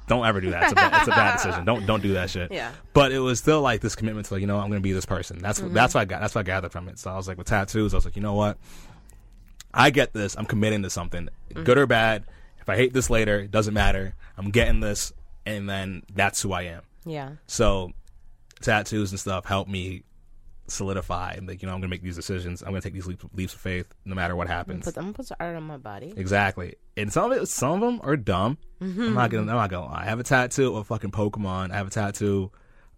Don't 0.08 0.24
ever 0.24 0.40
do 0.40 0.52
that. 0.52 0.62
It's 0.62 0.72
a, 0.72 0.74
bad, 0.76 0.94
it's 0.94 1.06
a 1.08 1.10
bad 1.10 1.32
decision. 1.36 1.64
Don't 1.66 1.84
don't 1.84 2.02
do 2.02 2.14
that 2.14 2.30
shit. 2.30 2.50
Yeah. 2.50 2.72
But 2.94 3.12
it 3.12 3.18
was 3.18 3.38
still 3.38 3.60
like 3.60 3.82
this 3.82 3.94
commitment 3.94 4.26
to 4.28 4.34
like 4.34 4.40
you 4.40 4.46
know 4.46 4.56
I'm 4.58 4.68
gonna 4.70 4.80
be 4.80 4.92
this 4.92 5.04
person. 5.04 5.38
That's 5.40 5.60
Mhm. 5.60 5.74
that's 5.74 5.92
what 5.94 6.00
I 6.00 6.04
got. 6.06 6.22
That's 6.22 6.34
what 6.34 6.40
I 6.40 6.44
gathered 6.44 6.72
from 6.72 6.88
it. 6.88 6.98
So 6.98 7.10
I 7.10 7.16
was 7.16 7.28
like 7.28 7.36
with 7.36 7.48
tattoos. 7.48 7.92
I 7.92 7.98
was 7.98 8.06
like 8.06 8.16
you 8.16 8.22
know 8.22 8.32
what, 8.32 8.56
I 9.76 9.90
get 9.90 10.12
this. 10.12 10.34
I'm 10.36 10.46
committing 10.46 10.82
to 10.82 10.90
something, 10.90 11.28
good 11.64 11.78
or 11.78 11.86
bad. 11.86 12.24
If 12.60 12.68
I 12.68 12.76
hate 12.76 12.92
this 12.92 13.10
later, 13.10 13.38
it 13.40 13.50
doesn't 13.50 13.74
matter. 13.74 14.14
I'm 14.36 14.50
getting 14.50 14.80
this, 14.80 15.12
and 15.44 15.68
then 15.68 16.02
that's 16.14 16.42
who 16.42 16.52
I 16.52 16.62
am. 16.62 16.82
Yeah. 17.04 17.32
So 17.46 17.92
tattoos 18.62 19.12
and 19.12 19.20
stuff 19.20 19.44
help 19.44 19.68
me 19.68 20.02
solidify 20.68 21.32
and 21.36 21.46
like 21.46 21.62
you 21.62 21.68
know 21.68 21.74
I'm 21.74 21.80
gonna 21.80 21.90
make 21.90 22.02
these 22.02 22.16
decisions. 22.16 22.62
I'm 22.62 22.70
gonna 22.70 22.80
take 22.80 22.92
these 22.94 23.06
leaps, 23.06 23.24
leaps 23.34 23.54
of 23.54 23.60
faith 23.60 23.94
no 24.04 24.14
matter 24.16 24.34
what 24.34 24.48
I'm 24.48 24.52
happens. 24.54 24.84
gonna 24.84 24.92
put, 24.92 24.98
I'm 24.98 25.04
gonna 25.04 25.12
put 25.14 25.26
some 25.26 25.36
art 25.38 25.56
on 25.56 25.62
my 25.62 25.76
body. 25.76 26.12
Exactly. 26.16 26.74
And 26.96 27.12
some 27.12 27.30
of 27.30 27.38
it, 27.40 27.46
some 27.46 27.74
of 27.74 27.80
them 27.80 28.00
are 28.02 28.16
dumb. 28.16 28.58
I'm 28.80 29.14
not 29.14 29.30
gonna, 29.30 29.42
I'm 29.42 29.56
not 29.56 29.70
gonna 29.70 29.86
lie. 29.86 30.02
I 30.02 30.04
have 30.06 30.18
a 30.18 30.24
tattoo 30.24 30.74
of 30.76 30.88
fucking 30.88 31.12
Pokemon. 31.12 31.70
I 31.70 31.76
have 31.76 31.86
a 31.86 31.90
tattoo 31.90 32.50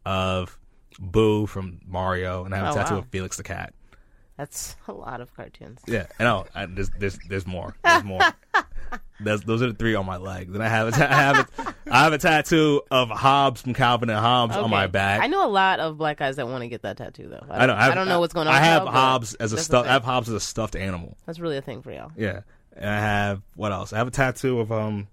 of 0.07 0.59
Boo 0.99 1.47
from 1.47 1.81
Mario, 1.87 2.45
and 2.47 2.55
I 2.55 2.59
have 2.59 2.69
Oh, 2.69 2.71
a 2.71 2.75
tattoo 2.83 2.95
wow. 2.95 3.01
of 3.01 3.09
Felix 3.09 3.37
the 3.37 3.43
Cat. 3.43 3.75
That's 4.39 4.77
a 4.87 4.93
lot 4.93 5.21
of 5.21 5.35
cartoons. 5.35 5.81
Yeah, 5.87 6.07
I 6.19 6.25
know. 6.25 6.47
I, 6.55 6.67
there's, 6.67 6.91
there's, 6.99 7.19
there's 7.29 7.47
more. 7.47 7.75
There's 7.85 8.05
more. 8.05 8.21
There's, 9.21 9.43
those 9.43 9.63
are 9.63 9.67
the 9.67 9.75
three 9.75 9.97
on 9.97 10.07
my 10.07 10.17
leg. 10.17 10.53
Then 10.53 10.63
I 10.63 10.69
have 10.69 10.97
a, 10.97 11.11
I 11.13 11.15
have 11.21 11.39
a, 11.59 11.75
I 11.91 12.05
have 12.05 12.13
a 12.13 12.19
tattoo 12.19 12.83
of 12.89 13.11
Hobbes 13.11 13.61
from 13.61 13.75
Calvin 13.75 14.09
and 14.11 14.19
Hobbes 14.19 14.57
on 14.57 14.71
my 14.71 14.87
back. 14.87 15.21
I 15.23 15.27
know 15.27 15.45
a 15.45 15.51
lot 15.51 15.81
of 15.81 15.99
black 15.99 16.19
guys 16.19 16.37
that 16.37 16.47
want 16.47 16.63
to 16.63 16.69
get 16.69 16.83
that 16.83 16.97
tattoo 16.99 17.27
though. 17.29 17.45
I 17.51 17.67
don't. 17.67 17.77
I, 17.77 17.91
I 17.91 17.95
don't 17.97 18.07
know 18.07 18.21
what's 18.21 18.33
going 18.33 18.47
on. 18.47 18.55
I 18.55 18.61
have 18.61 18.87
Hobbes 18.87 19.35
as 19.35 19.53
a 19.53 19.57
that's 19.57 19.67
stuff. 19.67 19.87
I 19.87 19.91
have 19.91 20.05
Hobbes 20.05 20.29
as 20.29 20.37
a 20.37 20.41
stuffed 20.41 20.77
animal. 20.77 21.17
That's 21.27 21.41
really 21.41 21.57
a 21.57 21.63
thing 21.63 21.83
for 21.83 21.91
y'all. 21.91 22.13
Yeah, 22.17 22.43
and 22.75 22.89
I 22.89 23.01
have 23.01 23.43
what 23.57 23.73
else? 23.73 23.93
I 23.93 23.99
have 23.99 24.07
a 24.07 24.13
tattoo 24.13 24.61
of 24.61 24.71
um 24.71 25.09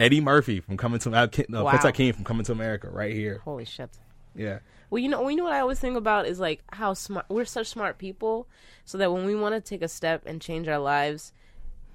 Eddie 0.00 0.20
Murphy 0.20 0.58
from 0.58 0.76
Coming 0.76 0.98
to 1.00 1.12
uh, 1.12 1.28
no, 1.48 1.62
Wow. 1.64 1.70
Prince 1.70 1.84
Akeem 1.84 2.14
from 2.16 2.24
Coming 2.24 2.44
to 2.46 2.52
America 2.52 2.90
right 2.90 3.14
here. 3.14 3.40
Holy 3.44 3.64
shit. 3.64 3.90
Yeah, 4.34 4.58
Well, 4.92 4.98
you 4.98 5.08
know, 5.08 5.26
you 5.26 5.36
know 5.36 5.44
what 5.44 5.54
I 5.54 5.60
always 5.60 5.80
think 5.80 5.96
about 5.96 6.26
is 6.26 6.38
like 6.38 6.62
how 6.70 6.92
smart 6.92 7.24
we're 7.30 7.46
such 7.46 7.68
smart 7.68 7.96
people, 7.96 8.46
so 8.84 8.98
that 8.98 9.10
when 9.10 9.24
we 9.24 9.34
want 9.34 9.54
to 9.54 9.60
take 9.62 9.80
a 9.80 9.88
step 9.88 10.24
and 10.26 10.38
change 10.38 10.68
our 10.68 10.78
lives, 10.78 11.32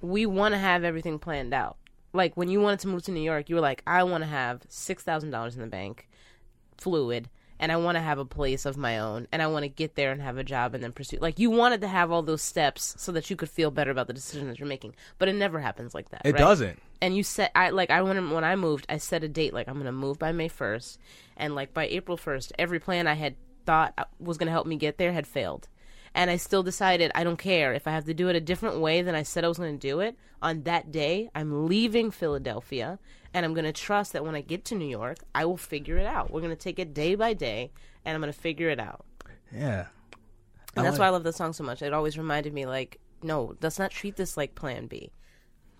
we 0.01 0.25
want 0.25 0.55
to 0.55 0.57
have 0.57 0.83
everything 0.83 1.19
planned 1.19 1.53
out. 1.53 1.77
Like 2.11 2.35
when 2.35 2.49
you 2.49 2.59
wanted 2.59 2.79
to 2.79 2.87
move 2.87 3.03
to 3.03 3.11
New 3.11 3.21
York, 3.21 3.49
you 3.49 3.55
were 3.55 3.61
like, 3.61 3.83
I 3.85 4.01
want 4.01 4.23
to 4.23 4.27
have 4.27 4.63
six 4.67 5.03
thousand 5.03 5.29
dollars 5.29 5.53
in 5.53 5.61
the 5.61 5.67
bank, 5.67 6.09
fluid, 6.79 7.29
and 7.59 7.71
I 7.71 7.75
want 7.75 7.97
to 7.97 8.01
have 8.01 8.17
a 8.17 8.25
place 8.25 8.65
of 8.65 8.77
my 8.77 8.97
own, 8.97 9.27
and 9.31 9.43
I 9.43 9.47
want 9.47 9.61
to 9.61 9.69
get 9.69 9.93
there 9.93 10.11
and 10.11 10.19
have 10.23 10.39
a 10.39 10.43
job 10.43 10.73
and 10.73 10.83
then 10.83 10.91
pursue. 10.91 11.19
Like 11.21 11.37
you 11.37 11.51
wanted 11.51 11.81
to 11.81 11.87
have 11.87 12.11
all 12.11 12.23
those 12.23 12.41
steps 12.41 12.95
so 12.97 13.11
that 13.11 13.29
you 13.29 13.35
could 13.35 13.51
feel 13.51 13.69
better 13.69 13.91
about 13.91 14.07
the 14.07 14.13
decision 14.13 14.47
that 14.47 14.57
you're 14.57 14.67
making, 14.67 14.95
but 15.19 15.27
it 15.27 15.33
never 15.33 15.59
happens 15.59 15.93
like 15.93 16.09
that. 16.09 16.23
It 16.25 16.31
right? 16.31 16.39
doesn't. 16.39 16.79
And 17.01 17.15
you 17.15 17.23
set 17.23 17.51
I 17.55 17.69
like 17.69 17.89
I 17.89 18.01
when 18.01 18.31
when 18.31 18.43
I 18.43 18.55
moved, 18.55 18.85
I 18.89 18.97
set 18.97 19.23
a 19.23 19.27
date 19.27 19.53
like 19.53 19.67
I'm 19.67 19.77
gonna 19.77 19.91
move 19.91 20.19
by 20.19 20.31
May 20.31 20.47
first, 20.47 20.99
and 21.35 21.55
like 21.55 21.73
by 21.73 21.87
April 21.87 22.17
first, 22.17 22.53
every 22.57 22.79
plan 22.79 23.07
I 23.07 23.13
had 23.13 23.35
thought 23.65 23.93
uh, 23.97 24.05
was 24.19 24.37
gonna 24.37 24.51
help 24.51 24.67
me 24.67 24.75
get 24.77 24.97
there 24.97 25.11
had 25.13 25.27
failed, 25.27 25.67
And 26.15 26.31
I 26.31 26.37
still 26.37 26.63
decided 26.63 27.11
I 27.13 27.23
don't 27.23 27.37
care 27.37 27.73
if 27.73 27.85
I 27.87 27.91
have 27.91 28.05
to 28.05 28.13
do 28.13 28.29
it 28.29 28.35
a 28.35 28.41
different 28.41 28.79
way 28.79 29.01
than 29.01 29.13
I 29.13 29.23
said 29.23 29.43
I 29.43 29.47
was 29.49 29.57
going 29.59 29.77
to 29.77 29.87
do 29.87 29.99
it. 29.99 30.17
On 30.41 30.63
that 30.63 30.91
day, 30.91 31.29
I'm 31.35 31.67
leaving 31.67 32.09
Philadelphia, 32.09 32.97
and 33.33 33.45
I'm 33.45 33.53
going 33.53 33.65
to 33.65 33.71
trust 33.73 34.13
that 34.13 34.23
when 34.25 34.33
I 34.33 34.41
get 34.41 34.65
to 34.65 34.75
New 34.75 34.87
York, 34.87 35.17
I 35.35 35.45
will 35.45 35.57
figure 35.57 35.97
it 35.97 36.05
out. 36.07 36.31
We're 36.31 36.41
going 36.41 36.55
to 36.55 36.63
take 36.63 36.79
it 36.79 36.93
day 36.93 37.13
by 37.15 37.33
day, 37.33 37.71
and 38.03 38.15
I'm 38.15 38.21
going 38.21 38.33
to 38.33 38.39
figure 38.39 38.69
it 38.69 38.79
out. 38.79 39.05
Yeah. 39.53 39.87
And 40.75 40.85
that's 40.85 40.93
like- 40.93 40.99
why 41.01 41.07
I 41.07 41.09
love 41.09 41.23
the 41.23 41.33
song 41.33 41.53
so 41.53 41.63
much. 41.63 41.81
It 41.83 41.93
always 41.93 42.17
reminded 42.17 42.53
me, 42.53 42.65
like, 42.65 42.99
no, 43.21 43.55
let's 43.61 43.77
not 43.77 43.91
treat 43.91 44.15
this 44.15 44.37
like 44.37 44.55
Plan 44.55 44.87
B. 44.87 45.11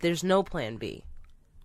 There's 0.02 0.24
no 0.24 0.44
Plan 0.44 0.78
B. 0.78 1.04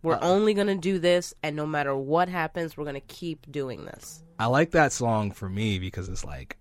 We're 0.03 0.15
Uh-uh. 0.15 0.21
only 0.29 0.55
going 0.55 0.67
to 0.67 0.75
do 0.77 0.99
this, 0.99 1.33
and 1.43 1.55
no 1.57 1.67
matter 1.67 1.95
what 1.97 2.29
happens, 2.29 2.77
we're 2.77 2.85
going 2.85 2.95
to 2.95 3.01
keep 3.01 3.51
doing 3.51 3.85
this. 3.85 4.23
I 4.39 4.47
like 4.47 4.73
that 4.73 4.93
song 4.93 5.31
for 5.31 5.49
me 5.49 5.79
because 5.79 6.09
it's 6.09 6.25
like, 6.25 6.57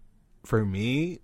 for 0.46 0.64
me, 0.64 1.20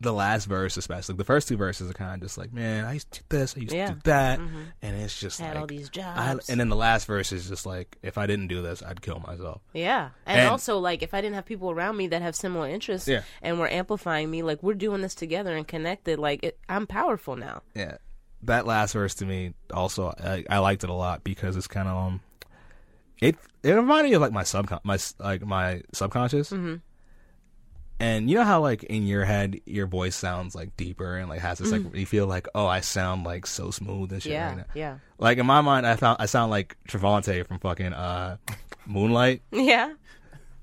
the 0.00 0.12
last 0.12 0.46
verse 0.46 0.76
especially, 0.76 1.14
the 1.14 1.22
first 1.22 1.46
two 1.46 1.56
verses 1.56 1.88
are 1.88 1.92
kind 1.94 2.14
of 2.14 2.20
just 2.20 2.36
like, 2.36 2.52
man, 2.52 2.84
I 2.84 2.94
used 2.94 3.12
to 3.12 3.20
do 3.20 3.38
this, 3.38 3.54
I 3.56 3.60
used 3.60 3.72
Yeah. 3.72 3.86
to 3.86 3.92
do 3.94 4.00
that, 4.06 4.40
Mhm. 4.40 4.64
and 4.82 4.96
it's 5.00 5.16
just 5.20 5.38
Had 5.38 5.50
like, 5.54 5.60
all 5.60 5.66
these 5.68 5.86
I- 5.90 5.90
jobs. 5.92 6.50
and 6.50 6.58
then 6.58 6.68
the 6.68 6.74
last 6.74 7.06
verse 7.06 7.30
is 7.30 7.48
just 7.48 7.64
like, 7.66 7.96
if 8.02 8.18
I 8.18 8.26
didn't 8.26 8.48
do 8.48 8.62
this, 8.62 8.82
I'd 8.82 9.00
kill 9.00 9.20
myself. 9.20 9.62
Yeah. 9.72 10.10
And, 10.26 10.40
And- 10.40 10.48
also, 10.48 10.80
like, 10.80 11.04
if 11.04 11.14
I 11.14 11.20
didn't 11.20 11.36
have 11.36 11.44
people 11.46 11.70
around 11.70 11.96
me 11.96 12.08
that 12.08 12.20
have 12.20 12.34
similar 12.34 12.68
interests 12.68 13.06
Yeah. 13.06 13.22
and 13.40 13.60
were 13.60 13.68
amplifying 13.68 14.28
me, 14.28 14.42
like, 14.42 14.60
we're 14.60 14.74
doing 14.74 15.02
this 15.02 15.14
together 15.14 15.56
and 15.56 15.68
connected, 15.68 16.18
like, 16.18 16.42
it, 16.42 16.58
I'm 16.68 16.88
powerful 16.88 17.36
now. 17.36 17.62
Yeah, 17.76 17.98
that 18.44 18.66
last 18.66 18.92
verse 18.92 19.14
to 19.16 19.24
me 19.26 19.54
also 19.72 20.08
I, 20.22 20.44
I 20.50 20.58
liked 20.58 20.84
it 20.84 20.90
a 20.90 20.94
lot 20.94 21.22
because 21.24 21.56
it's 21.56 21.66
kind 21.68 21.88
of 21.88 21.96
um, 21.96 22.20
it 23.20 23.36
it 23.62 23.72
reminded 23.72 24.10
me 24.10 24.14
of 24.16 24.22
like 24.22 24.32
my 24.32 24.42
subcon 24.42 24.80
my 24.84 24.98
like 25.18 25.44
my 25.46 25.82
subconscious. 25.92 26.50
Mm-hmm. 26.50 26.76
And 28.00 28.28
you 28.28 28.36
know 28.36 28.42
how 28.44 28.60
like 28.60 28.82
in 28.84 29.06
your 29.06 29.24
head 29.24 29.60
your 29.64 29.86
voice 29.86 30.16
sounds 30.16 30.56
like 30.56 30.76
deeper 30.76 31.16
and 31.18 31.28
like 31.28 31.38
has 31.40 31.58
this 31.58 31.70
like 31.70 31.82
Mhm. 31.82 31.96
you 31.96 32.06
feel 32.06 32.26
like 32.26 32.48
oh 32.54 32.66
I 32.66 32.80
sound 32.80 33.22
like 33.24 33.46
so 33.46 33.70
smooth 33.70 34.10
and 34.12 34.20
shit 34.22 34.32
Yeah, 34.32 34.56
right 34.56 34.64
yeah. 34.74 34.98
Like 35.18 35.38
in 35.38 35.46
my 35.46 35.60
mind 35.60 35.86
I 35.86 35.94
found 35.94 36.16
I 36.20 36.26
sound 36.26 36.50
like 36.50 36.76
Trevante 36.88 37.46
from 37.46 37.60
fucking 37.60 37.92
uh 37.92 38.38
Moonlight. 38.86 39.42
Yeah. 39.52 39.92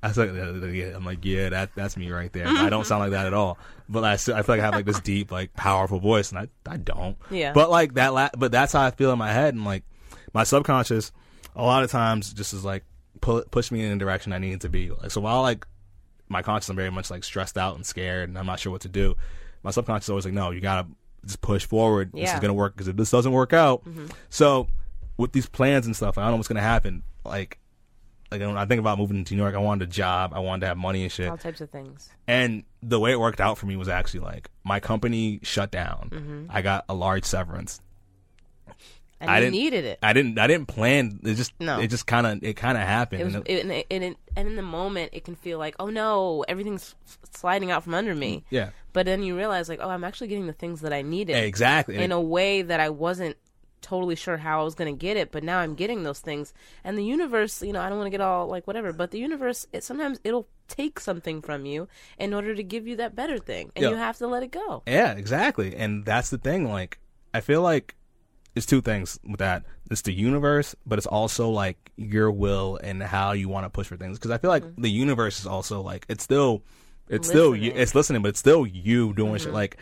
I 0.01 0.07
was 0.07 0.17
like, 0.17 0.31
yeah, 0.33 0.95
I'm 0.95 1.03
like, 1.05 1.25
yeah, 1.25 1.49
that 1.49 1.71
that's 1.75 1.97
me 1.97 2.09
right 2.11 2.31
there. 2.31 2.47
I 2.47 2.69
don't 2.69 2.85
sound 2.85 3.01
like 3.01 3.11
that 3.11 3.27
at 3.27 3.33
all, 3.33 3.57
but 3.89 4.03
I 4.05 4.15
feel 4.17 4.35
like 4.35 4.47
I 4.49 4.57
have 4.57 4.73
like 4.73 4.85
this 4.85 4.99
deep, 5.01 5.31
like 5.31 5.53
powerful 5.53 5.99
voice, 5.99 6.31
and 6.31 6.39
I 6.39 6.47
I 6.71 6.77
don't. 6.77 7.17
Yeah. 7.29 7.51
But 7.53 7.69
like 7.69 7.95
that, 7.95 8.13
la- 8.13 8.29
but 8.37 8.51
that's 8.51 8.71
how 8.73 8.81
I 8.81 8.91
feel 8.91 9.11
in 9.11 9.19
my 9.19 9.31
head, 9.33 9.53
and 9.55 9.65
like 9.65 9.83
my 10.33 10.43
subconscious, 10.43 11.11
a 11.55 11.63
lot 11.63 11.83
of 11.83 11.91
times 11.91 12.31
just 12.33 12.53
is 12.53 12.63
like 12.63 12.83
pull 13.19 13.43
push 13.51 13.71
me 13.71 13.83
in 13.83 13.91
the 13.91 13.97
direction 13.97 14.31
I 14.31 14.37
need 14.37 14.61
to 14.61 14.69
be. 14.69 14.89
Like 14.89 15.11
so 15.11 15.19
while 15.19 15.41
like 15.41 15.67
my 16.29 16.41
conscious, 16.43 16.69
I'm 16.69 16.75
very 16.77 16.91
much 16.91 17.09
like 17.11 17.23
stressed 17.25 17.57
out 17.57 17.75
and 17.75 17.85
scared, 17.85 18.29
and 18.29 18.37
I'm 18.37 18.45
not 18.45 18.59
sure 18.61 18.71
what 18.71 18.81
to 18.81 18.89
do. 18.89 19.15
My 19.63 19.71
subconscious 19.71 20.05
is 20.05 20.09
always 20.11 20.23
like, 20.25 20.33
no, 20.33 20.51
you 20.51 20.61
gotta 20.61 20.87
just 21.25 21.41
push 21.41 21.65
forward. 21.65 22.11
Yeah. 22.13 22.23
This 22.25 22.33
is 22.35 22.39
gonna 22.39 22.53
work 22.53 22.73
because 22.73 22.87
if 22.87 22.95
this 22.95 23.11
doesn't 23.11 23.33
work 23.33 23.51
out, 23.51 23.83
Mhm. 23.83 24.09
so 24.29 24.67
with 25.17 25.33
these 25.33 25.47
plans 25.47 25.85
and 25.87 25.93
stuff, 25.93 26.17
I 26.17 26.21
don't 26.21 26.31
know 26.31 26.37
what's 26.37 26.47
gonna 26.47 26.61
happen. 26.61 27.03
Like, 27.25 27.57
like 28.31 28.41
when 28.41 28.57
I 28.57 28.65
think 28.65 28.79
about 28.79 28.97
moving 28.97 29.23
to 29.23 29.33
New 29.35 29.41
York, 29.41 29.55
I 29.55 29.59
wanted 29.59 29.87
a 29.87 29.91
job, 29.91 30.33
I 30.33 30.39
wanted 30.39 30.61
to 30.61 30.67
have 30.67 30.77
money 30.77 31.03
and 31.03 31.11
shit. 31.11 31.29
All 31.29 31.37
types 31.37 31.61
of 31.61 31.69
things. 31.69 32.09
And 32.27 32.63
the 32.83 32.99
way 32.99 33.11
it 33.11 33.19
worked 33.19 33.41
out 33.41 33.57
for 33.57 33.65
me 33.65 33.75
was 33.75 33.87
actually 33.89 34.21
like 34.21 34.49
my 34.63 34.79
company 34.79 35.39
shut 35.43 35.71
down. 35.71 36.09
Mhm. 36.11 36.45
I 36.49 36.61
got 36.61 36.85
a 36.89 36.93
large 36.93 37.25
severance. 37.25 37.81
And 39.21 39.29
I 39.29 39.41
didn't, 39.41 39.51
needed 39.51 39.83
it. 39.83 39.99
I 40.01 40.13
didn't. 40.13 40.39
I 40.39 40.47
didn't 40.47 40.67
plan. 40.69 41.19
It 41.23 41.33
just. 41.33 41.51
No. 41.59 41.81
It 41.81 41.87
just 41.87 42.07
kind 42.07 42.25
of. 42.25 42.41
It 42.41 42.53
kind 42.55 42.77
of 42.77 42.85
happened. 42.85 43.21
It 43.21 43.25
was, 43.25 43.35
And 43.35 43.47
it- 43.47 43.51
it, 43.51 43.61
and, 43.63 43.71
it, 43.73 43.87
and, 43.91 44.03
it- 44.05 44.17
and 44.37 44.47
in 44.47 44.55
the 44.55 44.61
moment, 44.61 45.09
it 45.11 45.25
can 45.25 45.35
feel 45.35 45.57
like, 45.59 45.75
oh 45.77 45.87
no, 45.89 46.45
everything's 46.47 46.95
sliding 47.35 47.69
out 47.69 47.83
from 47.83 47.95
under 47.95 48.15
me. 48.15 48.45
Yeah. 48.49 48.69
But 48.93 49.05
then 49.07 49.21
you 49.21 49.35
realize, 49.35 49.67
like, 49.67 49.79
oh, 49.81 49.89
I'm 49.89 50.05
actually 50.05 50.29
getting 50.29 50.47
the 50.47 50.53
things 50.53 50.79
that 50.81 50.93
I 50.93 51.01
needed. 51.01 51.35
Exactly. 51.35 51.97
In 51.97 52.13
a 52.13 52.21
way 52.21 52.61
that 52.61 52.79
I 52.79 52.89
wasn't 52.91 53.35
totally 53.81 54.15
sure 54.15 54.37
how 54.37 54.61
I 54.61 54.63
was 54.63 54.75
going 54.75 54.93
to 54.93 54.97
get 54.99 55.17
it, 55.17 55.31
but 55.31 55.43
now 55.43 55.59
I'm 55.59 55.75
getting 55.75 56.03
those 56.03 56.19
things. 56.19 56.53
And 56.83 56.97
the 56.97 57.03
universe, 57.03 57.61
you 57.61 57.73
know, 57.73 57.81
I 57.81 57.89
don't 57.89 57.97
want 57.97 58.07
to 58.07 58.11
get 58.11 58.21
all 58.21 58.47
like 58.47 58.67
whatever, 58.67 58.93
but 58.93 59.11
the 59.11 59.19
universe, 59.19 59.65
it, 59.73 59.83
sometimes 59.83 60.19
it'll 60.23 60.47
take 60.67 60.99
something 60.99 61.41
from 61.41 61.65
you 61.65 61.87
in 62.17 62.33
order 62.33 62.53
to 62.55 62.63
give 62.63 62.87
you 62.87 62.95
that 62.97 63.15
better 63.15 63.37
thing, 63.39 63.71
and 63.75 63.83
Yeah. 63.83 63.89
you 63.91 63.95
have 63.95 64.17
to 64.17 64.27
let 64.27 64.43
it 64.43 64.51
go. 64.51 64.83
yeah, 64.85 65.13
exactly. 65.13 65.75
And 65.75 66.05
that's 66.05 66.29
the 66.29 66.37
thing. 66.37 66.69
Like, 66.69 66.99
I 67.33 67.41
feel 67.41 67.61
like 67.61 67.95
it's 68.55 68.65
two 68.65 68.81
things 68.81 69.19
with 69.23 69.39
that. 69.39 69.63
It's 69.91 70.01
the 70.01 70.13
universe, 70.13 70.75
but 70.85 70.97
it's 70.99 71.07
also 71.07 71.49
like 71.49 71.91
your 71.95 72.31
will 72.31 72.79
and 72.83 73.01
how 73.01 73.31
you 73.31 73.47
want 73.49 73.65
to 73.65 73.69
push 73.69 73.87
for 73.87 73.97
things. 73.97 74.17
Because 74.17 74.31
I 74.31 74.37
feel 74.37 74.49
like 74.49 74.63
Mm-hmm. 74.63 74.81
the 74.81 74.89
universe 74.91 75.39
is 75.39 75.45
also 75.47 75.81
like 75.81 76.05
it's 76.09 76.23
still, 76.23 76.63
it's 77.07 77.27
still 77.27 77.55
you. 77.55 77.71
It's 77.75 77.95
listening, 77.95 78.21
but 78.21 78.29
it's 78.29 78.39
still 78.39 78.65
you 78.67 79.13
doing 79.13 79.37
shit. 79.37 79.49
Mhm. 79.49 79.53
Like, 79.53 79.77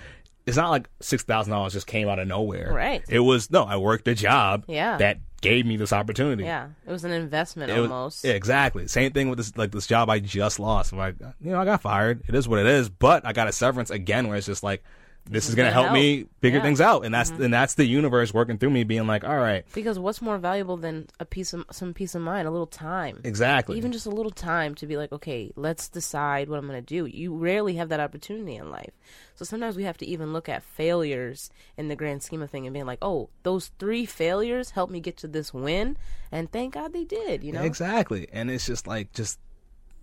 it's 0.47 0.57
not 0.57 0.69
like 0.71 0.89
six 1.01 1.23
thousand 1.23 1.51
dollars 1.51 1.73
just 1.73 1.85
came 1.85 2.07
out 2.09 2.17
of 2.19 2.27
nowhere. 2.27 2.71
Right. 2.73 3.03
It 3.09 3.19
was 3.19 3.51
no. 3.51 3.63
I 3.63 3.77
worked 3.77 4.07
a 4.07 4.15
job. 4.15 4.63
Yeah. 4.67 4.97
That 4.97 5.19
gave 5.41 5.67
me 5.67 5.77
this 5.77 5.93
opportunity. 5.93 6.43
Yeah, 6.45 6.69
it 6.87 6.91
was 6.91 7.03
an 7.03 7.11
investment 7.11 7.69
It 7.71 7.79
was- 7.79 7.91
almost. 7.91 8.23
yeah, 8.23 8.31
exactly. 8.33 8.87
Same 8.87 9.11
thing 9.11 9.29
with 9.29 9.37
this 9.37 9.55
like 9.55 9.71
this 9.71 9.85
job 9.85 10.09
I 10.09 10.17
just 10.19 10.59
lost. 10.59 10.93
Like, 10.93 11.15
you 11.19 11.51
know, 11.51 11.59
I 11.61 11.65
got 11.65 11.81
fired. 11.83 12.23
It 12.27 12.33
is 12.33 12.47
what 12.47 12.57
it 12.59 12.65
is. 12.65 12.89
But 12.89 13.23
I 13.25 13.33
got 13.33 13.47
a 13.47 13.51
severance 13.51 13.91
again 13.91 14.27
where 14.27 14.37
it's 14.37 14.47
just 14.47 14.63
like 14.63 14.83
this, 15.29 15.49
is 15.49 15.55
gonna, 15.55 15.71
help, 15.71 15.91
me 15.91 16.25
figure 16.41 16.59
Yeah. 16.59 16.63
things 16.63 16.81
out. 16.81 17.05
And 17.05 17.13
that's 17.13 17.31
Mhm. 17.31 17.45
and 17.45 17.53
that's 17.53 17.75
the 17.75 17.85
universe 17.85 18.33
working 18.33 18.57
through 18.57 18.69
me 18.69 18.83
being 18.83 19.07
like, 19.07 19.23
all 19.23 19.37
right. 19.37 19.65
Because 19.73 19.99
what's 19.99 20.21
more 20.21 20.37
valuable 20.37 20.77
than 20.77 21.07
a 21.19 21.25
piece 21.25 21.53
of 21.53 21.65
some 21.71 21.93
peace 21.93 22.15
of 22.15 22.21
mind, 22.21 22.47
a 22.47 22.51
little 22.51 22.67
time. 22.67 23.19
Exactly. 23.23 23.77
Even 23.77 23.91
just 23.91 24.05
a 24.05 24.09
little 24.09 24.31
time 24.31 24.73
to 24.75 24.85
be 24.87 24.97
like, 24.97 25.11
okay, 25.11 25.51
let's 25.55 25.89
decide 25.89 26.49
what 26.49 26.59
I'm 26.59 26.67
going 26.67 26.83
to 26.83 26.85
do. 26.85 27.05
You 27.05 27.35
rarely 27.35 27.75
have 27.75 27.89
that 27.89 27.99
opportunity 27.99 28.55
in 28.55 28.69
life. 28.71 28.91
So 29.35 29.45
sometimes 29.45 29.75
we 29.75 29.83
have 29.83 29.97
to 29.97 30.05
even 30.05 30.33
look 30.33 30.49
at 30.49 30.63
failures 30.63 31.49
in 31.77 31.89
the 31.89 31.95
grand 31.95 32.23
scheme 32.23 32.41
of 32.41 32.49
thing 32.49 32.65
and 32.65 32.73
being 32.73 32.85
like, 32.87 32.99
oh, 33.01 33.29
those 33.43 33.71
three 33.79 34.05
failures 34.05 34.71
helped 34.71 34.91
me 34.91 34.99
get 34.99 35.17
to 35.17 35.27
this 35.27 35.53
win, 35.53 35.97
and 36.31 36.51
thank 36.51 36.73
God 36.73 36.93
they 36.93 37.03
did. 37.03 37.43
You 37.43 37.51
know, 37.53 37.63
Exactly. 37.63 38.27
And 38.33 38.49
it's 38.49 38.65
just 38.65 38.87
like 38.87 39.13
just 39.13 39.39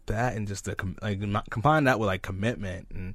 that 0.07 0.37
and 0.37 0.47
just 0.47 0.67
the 0.67 0.77
like 1.01 1.19
combine 1.51 1.85
that 1.85 1.99
with 1.99 2.07
like 2.09 2.21
commitment 2.23 2.87
and 2.95 3.15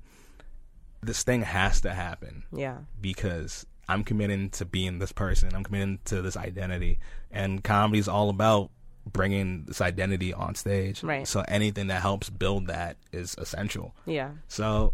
this 1.02 1.24
thing 1.24 1.42
has 1.42 1.82
to 1.82 1.94
happen. 1.94 2.44
Yeah. 2.52 2.78
Because 3.00 3.66
I'm 3.88 4.04
committing 4.04 4.50
to 4.52 4.66
being 4.66 5.00
this 5.00 5.12
person. 5.12 5.50
I'm 5.56 5.64
committing 5.64 6.00
to 6.06 6.22
this 6.22 6.38
identity. 6.38 7.00
And 7.32 7.64
comedy's 7.64 8.08
all 8.08 8.30
about 8.30 8.70
bringing 9.06 9.64
this 9.66 9.82
identity 9.82 10.34
on 10.34 10.56
stage. 10.56 11.04
Right. 11.04 11.28
So 11.28 11.44
anything 11.48 11.88
that 11.88 12.02
helps 12.02 12.30
build 12.30 12.68
that 12.68 12.98
is 13.12 13.36
essential. 13.38 13.96
Yeah. 14.06 14.32
So 14.48 14.94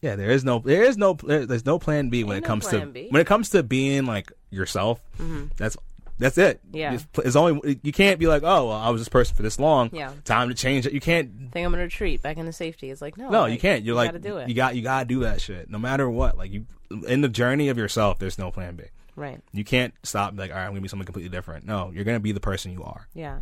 yeah, 0.00 0.16
there 0.16 0.30
is 0.30 0.44
no 0.44 0.58
there 0.58 0.82
is 0.82 0.96
no 0.98 1.14
there's 1.14 1.64
no 1.64 1.78
plan 1.78 2.10
B 2.10 2.24
when 2.24 2.36
Ain't 2.36 2.44
it 2.44 2.48
comes 2.48 2.66
plan 2.66 2.80
to 2.82 2.86
B. 2.92 3.06
when 3.10 3.20
it 3.22 3.26
comes 3.26 3.50
to 3.50 3.62
being 3.62 4.04
like 4.06 4.32
yourself. 4.50 5.00
Mhm. 5.18 5.54
That's 5.56 5.76
that's 6.24 6.38
it. 6.38 6.58
Yeah. 6.72 6.98
It's, 7.18 7.36
only 7.36 7.78
you 7.82 7.92
can't 7.92 8.18
be 8.18 8.26
like, 8.26 8.42
oh, 8.42 8.68
well, 8.68 8.78
I 8.78 8.88
was 8.88 9.02
this 9.02 9.10
person 9.10 9.36
for 9.36 9.42
this 9.42 9.58
long. 9.58 9.90
Yeah. 9.92 10.10
Time 10.24 10.48
to 10.48 10.54
change 10.54 10.86
it. 10.86 10.94
You 10.94 11.00
can't. 11.00 11.30
think 11.52 11.66
I'm 11.66 11.70
going 11.70 11.72
to 11.72 11.82
retreat 11.82 12.22
back 12.22 12.38
into 12.38 12.50
safety. 12.50 12.90
It's 12.90 13.02
like 13.02 13.18
no, 13.18 13.28
No, 13.28 13.40
like, 13.42 13.52
you 13.52 13.58
can't. 13.58 13.84
You're 13.84 13.94
like 13.94 14.08
gotta 14.08 14.20
do 14.20 14.38
it. 14.38 14.48
you 14.48 14.54
got 14.54 14.74
you 14.74 14.80
got 14.80 15.00
to 15.00 15.04
do 15.04 15.20
that 15.20 15.42
shit. 15.42 15.68
No 15.68 15.76
matter 15.76 16.08
what, 16.08 16.38
like 16.38 16.50
you 16.50 16.64
in 17.06 17.20
the 17.20 17.28
journey 17.28 17.68
of 17.68 17.76
yourself, 17.76 18.18
there's 18.18 18.38
no 18.38 18.50
plan 18.50 18.74
B. 18.74 18.84
Right. 19.16 19.38
You 19.52 19.64
can't 19.64 19.92
stop 20.02 20.32
like, 20.34 20.50
all 20.50 20.56
right, 20.56 20.64
I'm 20.64 20.70
gonna 20.70 20.80
be 20.80 20.88
something 20.88 21.04
completely 21.04 21.28
different. 21.28 21.66
No, 21.66 21.90
you're 21.92 22.04
gonna 22.04 22.20
be 22.20 22.32
the 22.32 22.40
person 22.40 22.72
you 22.72 22.82
are. 22.82 23.06
yeah, 23.12 23.40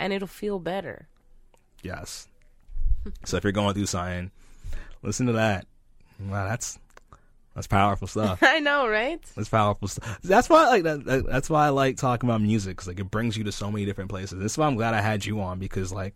and 0.00 0.12
it'll 0.12 0.26
feel 0.26 0.58
better. 0.58 1.06
Yes. 1.84 2.26
so 3.24 3.36
if 3.36 3.44
you're 3.44 3.52
going 3.52 3.74
through 3.74 3.86
something, 3.86 4.32
listen 5.02 5.26
to 5.26 5.34
that. 5.34 5.66
Wow, 6.18 6.48
that's 6.48 6.80
that's 7.54 7.66
powerful 7.66 8.06
stuff. 8.08 8.38
I 8.42 8.60
know, 8.60 8.86
right? 8.88 9.20
That's 9.36 9.48
powerful 9.48 9.88
stuff. 9.88 10.18
That's 10.22 10.48
why 10.48 10.64
I 10.64 10.68
like 10.68 10.82
that. 10.84 11.04
that- 11.04 11.26
That's 11.26 11.48
why 11.50 11.66
I 11.66 11.68
like 11.70 11.96
talking 11.96 12.28
about 12.28 12.40
music 12.40 12.72
because 12.76 12.88
like 12.88 13.00
it 13.00 13.10
brings 13.10 13.36
you 13.36 13.44
to 13.44 13.52
so 13.52 13.70
many 13.70 13.84
different 13.84 14.10
places. 14.10 14.38
That's 14.40 14.58
why 14.58 14.66
I'm 14.66 14.76
glad 14.76 14.94
I 14.94 15.00
had 15.00 15.24
you 15.24 15.40
on 15.40 15.58
because 15.58 15.92
like 15.92 16.14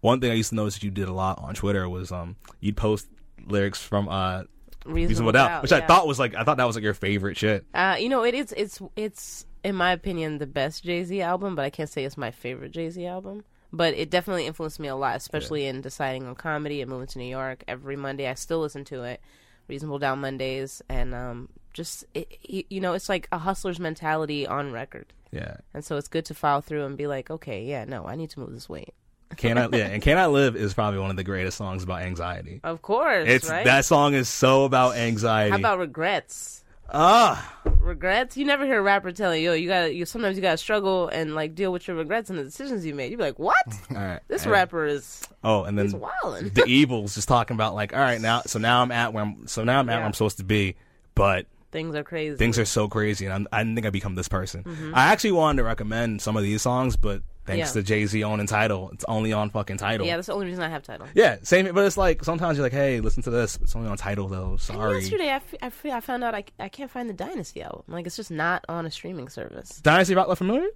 one 0.00 0.20
thing 0.20 0.30
I 0.30 0.34
used 0.34 0.50
to 0.50 0.54
notice 0.56 0.74
that 0.74 0.82
you 0.82 0.90
did 0.90 1.08
a 1.08 1.12
lot 1.12 1.38
on 1.40 1.54
Twitter 1.54 1.88
was 1.88 2.12
um 2.12 2.36
you'd 2.60 2.76
post 2.76 3.06
lyrics 3.46 3.82
from 3.82 4.08
uh 4.08 4.42
Reasonable 4.84 5.32
Doubt, 5.32 5.62
which 5.62 5.72
I 5.72 5.80
thought 5.86 6.06
was 6.06 6.18
like 6.18 6.34
I 6.34 6.44
thought 6.44 6.58
that 6.58 6.64
was 6.66 6.76
like 6.76 6.84
your 6.84 6.94
favorite 6.94 7.36
shit. 7.36 7.64
Uh, 7.74 7.96
you 7.98 8.08
know, 8.08 8.24
it 8.24 8.34
is. 8.34 8.52
It's 8.56 8.80
it's 8.94 9.44
in 9.64 9.74
my 9.74 9.90
opinion 9.92 10.38
the 10.38 10.46
best 10.46 10.84
Jay 10.84 11.02
Z 11.02 11.20
album, 11.22 11.56
but 11.56 11.64
I 11.64 11.70
can't 11.70 11.88
say 11.90 12.04
it's 12.04 12.16
my 12.16 12.30
favorite 12.30 12.70
Jay 12.72 12.88
Z 12.90 13.04
album. 13.04 13.42
But 13.72 13.94
it 13.94 14.10
definitely 14.10 14.46
influenced 14.46 14.78
me 14.78 14.86
a 14.86 14.94
lot, 14.94 15.16
especially 15.16 15.66
in 15.66 15.80
deciding 15.80 16.24
on 16.28 16.36
comedy 16.36 16.80
and 16.82 16.88
moving 16.90 17.08
to 17.08 17.18
New 17.18 17.24
York. 17.26 17.64
Every 17.66 17.96
Monday, 17.96 18.28
I 18.28 18.34
still 18.34 18.60
listen 18.60 18.84
to 18.86 19.02
it. 19.02 19.20
Reasonable 19.68 19.98
Doubt 19.98 20.18
Mondays, 20.18 20.82
and 20.88 21.14
um, 21.14 21.48
just 21.72 22.04
it, 22.14 22.28
you 22.42 22.80
know, 22.80 22.94
it's 22.94 23.08
like 23.08 23.28
a 23.32 23.38
hustler's 23.38 23.78
mentality 23.78 24.46
on 24.46 24.72
record. 24.72 25.12
Yeah. 25.30 25.56
And 25.74 25.84
so 25.84 25.96
it's 25.96 26.08
good 26.08 26.24
to 26.26 26.34
file 26.34 26.60
through 26.60 26.84
and 26.84 26.96
be 26.96 27.06
like, 27.06 27.30
okay, 27.30 27.64
yeah, 27.64 27.84
no, 27.84 28.06
I 28.06 28.16
need 28.16 28.30
to 28.30 28.40
move 28.40 28.52
this 28.52 28.68
weight. 28.68 28.94
Can 29.36 29.58
I 29.58 29.68
yeah, 29.72 29.86
and 29.86 30.02
Can 30.02 30.18
I 30.18 30.26
Live 30.26 30.54
is 30.56 30.72
probably 30.72 31.00
one 31.00 31.10
of 31.10 31.16
the 31.16 31.24
greatest 31.24 31.58
songs 31.58 31.82
about 31.82 32.02
anxiety. 32.02 32.60
Of 32.62 32.80
course, 32.80 33.28
It's 33.28 33.50
right? 33.50 33.64
that 33.64 33.84
song 33.84 34.14
is 34.14 34.28
so 34.28 34.64
about 34.64 34.96
anxiety. 34.96 35.50
How 35.50 35.58
about 35.58 35.78
regrets? 35.78 36.62
Ah, 36.92 37.54
regrets. 37.80 38.36
You 38.36 38.44
never 38.44 38.64
hear 38.64 38.78
a 38.78 38.82
rapper 38.82 39.10
telling 39.12 39.42
yo, 39.42 39.52
you 39.54 39.68
gotta. 39.68 39.92
You 39.92 40.06
sometimes 40.06 40.36
you 40.36 40.42
gotta 40.42 40.56
struggle 40.56 41.08
and 41.08 41.34
like 41.34 41.54
deal 41.54 41.72
with 41.72 41.86
your 41.88 41.96
regrets 41.96 42.30
and 42.30 42.38
the 42.38 42.44
decisions 42.44 42.86
you 42.86 42.94
made. 42.94 43.10
You 43.10 43.16
be 43.16 43.24
like, 43.24 43.38
what? 43.38 43.56
All 43.90 43.96
right. 43.96 44.20
This 44.28 44.46
rapper 44.46 44.86
is. 44.86 45.22
Oh, 45.42 45.64
and 45.64 45.78
then 45.78 45.86
He's 45.86 45.94
wildin'. 45.94 46.54
the 46.54 46.64
evils 46.66 47.14
just 47.14 47.28
talking 47.28 47.54
about 47.54 47.74
like, 47.74 47.92
all 47.94 48.00
right, 48.00 48.20
now 48.20 48.42
so 48.46 48.58
now 48.58 48.82
I'm 48.82 48.90
at 48.90 49.12
where 49.12 49.24
I'm 49.24 49.46
so 49.46 49.62
now 49.64 49.78
I'm 49.80 49.88
at 49.88 49.96
where 49.96 50.04
I'm 50.06 50.12
supposed 50.12 50.38
to 50.38 50.44
be, 50.44 50.76
but 51.14 51.46
Things 51.76 51.94
are 51.94 52.02
crazy. 52.04 52.36
things 52.36 52.58
are 52.58 52.64
so 52.64 52.88
crazy, 52.88 53.26
and 53.26 53.34
I'm, 53.34 53.48
I 53.52 53.62
didn't 53.62 53.74
think 53.76 53.86
I'd 53.86 53.92
become 53.92 54.14
this 54.14 54.28
person. 54.28 54.64
Mhm. 54.64 54.92
I 54.94 55.12
actually 55.12 55.32
wanted 55.32 55.58
to 55.58 55.64
recommend 55.64 56.22
some 56.22 56.36
of 56.36 56.42
these 56.42 56.62
songs, 56.62 56.96
but 56.96 57.20
thanks 57.44 57.68
Yeah. 57.68 57.80
to 57.80 57.86
Jay 57.86 58.06
Z 58.06 58.24
owning 58.24 58.46
Tidal, 58.46 58.90
it's 58.94 59.04
only 59.08 59.32
on 59.34 59.50
fucking 59.50 59.76
Tidal. 59.76 60.06
Yeah, 60.06 60.16
that's 60.16 60.26
the 60.28 60.32
only 60.32 60.46
reason 60.46 60.62
I 60.64 60.68
have 60.70 60.82
Tidal. 60.82 61.06
Yeah, 61.14 61.36
same. 61.42 61.72
But 61.74 61.84
it's 61.84 61.96
like 61.98 62.24
sometimes 62.24 62.56
you're 62.56 62.64
like, 62.64 62.72
hey, 62.72 63.00
listen 63.00 63.22
to 63.24 63.30
this. 63.30 63.58
It's 63.60 63.76
only 63.76 63.88
on 63.90 63.96
Tidal 63.98 64.28
though. 64.28 64.56
Sorry. 64.56 65.00
Yesterday, 65.00 65.28
I, 65.30 65.36
f- 65.36 65.54
I, 65.62 65.66
f- 65.66 65.86
I 65.86 66.00
found 66.00 66.24
out 66.24 66.34
I, 66.34 66.44
I 66.58 66.68
can't 66.70 66.90
find 66.90 67.08
the 67.10 67.14
Dynasty 67.14 67.62
album. 67.62 67.82
Like, 67.88 68.06
it's 68.06 68.16
just 68.16 68.30
not 68.30 68.64
on 68.68 68.86
a 68.86 68.90
streaming 68.90 69.28
service. 69.28 69.80
Dynasty 69.82 70.14
Roc 70.14 70.28
La 70.28 70.34
Familia? 70.34 70.68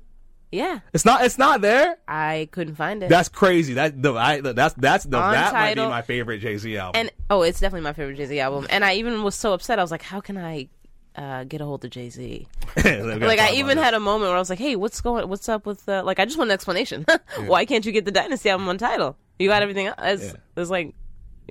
Yeah, 0.52 0.80
It's 0.92 1.04
not. 1.04 1.24
It's 1.24 1.38
not 1.38 1.60
there. 1.60 1.96
I 2.08 2.48
couldn't 2.50 2.74
find 2.74 3.04
it. 3.04 3.08
That's 3.08 3.28
crazy. 3.28 3.74
That 3.74 4.02
the 4.02 4.14
I 4.14 4.40
that's 4.40 4.74
that's 4.74 5.04
the 5.04 5.16
On 5.16 5.32
that 5.32 5.52
might 5.52 5.76
be 5.76 5.80
my 5.82 6.02
favorite 6.02 6.40
Jay 6.40 6.56
Z 6.56 6.76
album. 6.76 7.00
and 7.00 7.10
oh, 7.30 7.42
it's 7.42 7.60
definitely 7.60 7.84
my 7.84 7.92
favorite 7.92 8.16
Jay 8.16 8.26
Z 8.26 8.40
album. 8.40 8.66
And 8.68 8.84
I 8.84 8.94
even 8.94 9.22
was 9.22 9.36
so 9.36 9.52
upset. 9.52 9.78
I 9.78 9.82
was 9.82 9.92
like, 9.92 10.02
how 10.02 10.20
can 10.20 10.36
I 10.36 10.68
uh, 11.16 11.44
get 11.44 11.60
a 11.60 11.64
hold 11.64 11.84
of 11.84 11.90
Jay 11.90 12.08
Z? 12.10 12.46
like, 12.76 13.38
I 13.38 13.52
even 13.54 13.78
had 13.78 13.94
a 13.94 14.00
moment 14.00 14.28
where 14.30 14.36
I 14.36 14.38
was 14.38 14.50
like, 14.50 14.58
hey, 14.58 14.76
what's 14.76 15.00
going? 15.00 15.28
What's 15.28 15.48
up 15.48 15.66
with 15.66 15.84
the? 15.86 16.02
Like, 16.02 16.18
I 16.18 16.24
just 16.24 16.38
want 16.38 16.50
an 16.50 16.54
explanation. 16.54 17.04
Why 17.46 17.64
can't 17.64 17.84
you 17.84 17.92
get 17.92 18.04
the 18.04 18.10
Dynasty 18.12 18.50
album 18.50 18.68
on 18.68 18.78
Tidal? 18.78 19.16
You 19.38 19.48
got 19.48 19.62
everything 19.62 19.86
else. 19.86 19.96
It's, 20.00 20.24
Yeah. 20.24 20.32
it's 20.56 20.70
like, 20.70 20.94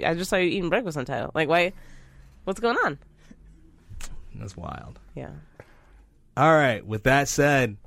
I 0.05 0.13
just 0.13 0.29
saw 0.29 0.37
you 0.37 0.47
eating 0.49 0.69
breakfast 0.69 0.97
on 0.97 1.05
Tidal. 1.05 1.31
Like, 1.33 1.49
why? 1.49 1.73
What's 2.45 2.59
going 2.59 2.77
on? 2.85 2.99
That's 4.35 4.55
wild. 4.55 4.99
Yeah. 5.15 5.31
All 6.37 6.53
right. 6.53 6.85
With 6.85 7.03
that 7.03 7.27
said, 7.27 7.77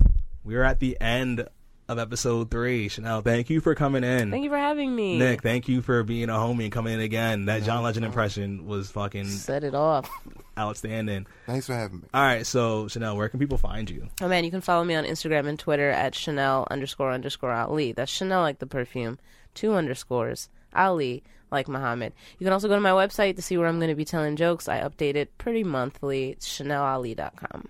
we're 0.43 0.63
at 0.63 0.79
the 0.79 0.97
end 1.01 1.47
of 1.93 1.99
episode 1.99 2.51
three. 2.51 2.89
Chanel, 2.89 3.21
thank 3.21 3.49
you 3.49 3.61
for 3.61 3.73
coming 3.75 4.03
in. 4.03 4.29
Thank 4.31 4.43
you 4.43 4.49
for 4.49 4.57
having 4.57 4.93
me. 4.95 5.17
Nick, 5.17 5.41
thank 5.41 5.67
you 5.67 5.81
for 5.81 6.03
being 6.03 6.29
a 6.29 6.33
homie 6.33 6.63
and 6.63 6.71
coming 6.71 6.93
in 6.93 6.99
again. 6.99 7.45
That 7.45 7.63
John 7.63 7.83
Legend 7.83 8.05
impression 8.05 8.65
was 8.65 8.91
fucking 8.91 9.27
Set 9.27 9.63
it 9.63 9.75
off. 9.75 10.09
outstanding. 10.57 11.25
Thanks 11.45 11.65
for 11.67 11.73
having 11.73 12.01
me. 12.01 12.07
All 12.13 12.21
right, 12.21 12.45
so 12.45 12.87
Chanel, 12.87 13.15
where 13.15 13.29
can 13.29 13.39
people 13.39 13.57
find 13.57 13.89
you? 13.89 14.07
Oh 14.21 14.27
man, 14.27 14.43
you 14.43 14.51
can 14.51 14.61
follow 14.61 14.83
me 14.83 14.95
on 14.95 15.05
Instagram 15.05 15.47
and 15.47 15.57
Twitter 15.57 15.89
at 15.89 16.13
Chanel 16.15 16.67
underscore 16.69 17.11
underscore 17.11 17.51
Ali. 17.51 17.91
That's 17.93 18.11
Chanel 18.11 18.41
like 18.41 18.59
the 18.59 18.67
perfume. 18.67 19.19
Two 19.53 19.73
underscores. 19.73 20.49
Ali 20.75 21.23
like 21.51 21.67
Muhammad. 21.67 22.13
You 22.39 22.45
can 22.45 22.53
also 22.53 22.67
go 22.67 22.73
to 22.75 22.81
my 22.81 22.89
website 22.89 23.35
to 23.35 23.41
see 23.43 23.57
where 23.57 23.67
I'm 23.67 23.77
going 23.77 23.89
to 23.91 23.95
be 23.95 24.05
telling 24.05 24.35
jokes. 24.35 24.67
I 24.67 24.81
update 24.81 25.13
it 25.15 25.37
pretty 25.37 25.63
monthly. 25.63 26.31
It's 26.31 26.47
ChanelAli.com. 26.59 27.67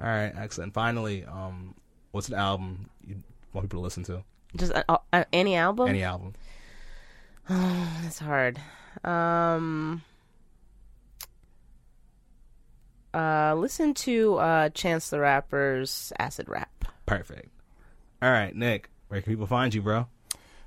All 0.00 0.06
right, 0.08 0.32
excellent. 0.36 0.72
Finally, 0.72 1.24
um, 1.24 1.74
what's 2.12 2.28
an 2.28 2.34
album 2.36 2.88
you 3.04 3.16
want 3.52 3.64
people 3.64 3.80
to 3.80 3.84
listen 3.84 4.02
to? 4.04 4.22
Just 4.56 4.72
uh, 4.72 4.98
uh, 5.12 5.24
any 5.32 5.56
album? 5.56 5.88
Any 5.88 6.02
album? 6.02 6.34
That's 7.48 8.18
hard. 8.18 8.60
Um, 9.04 10.02
uh, 13.14 13.54
listen 13.54 13.94
to 13.94 14.36
uh, 14.36 14.68
Chance 14.70 15.10
the 15.10 15.20
Rapper's 15.20 16.12
Acid 16.18 16.48
Rap. 16.48 16.70
Perfect. 17.06 17.48
All 18.20 18.30
right, 18.30 18.54
Nick, 18.54 18.90
where 19.08 19.20
can 19.22 19.32
people 19.32 19.46
find 19.46 19.72
you, 19.72 19.82
bro? 19.82 20.06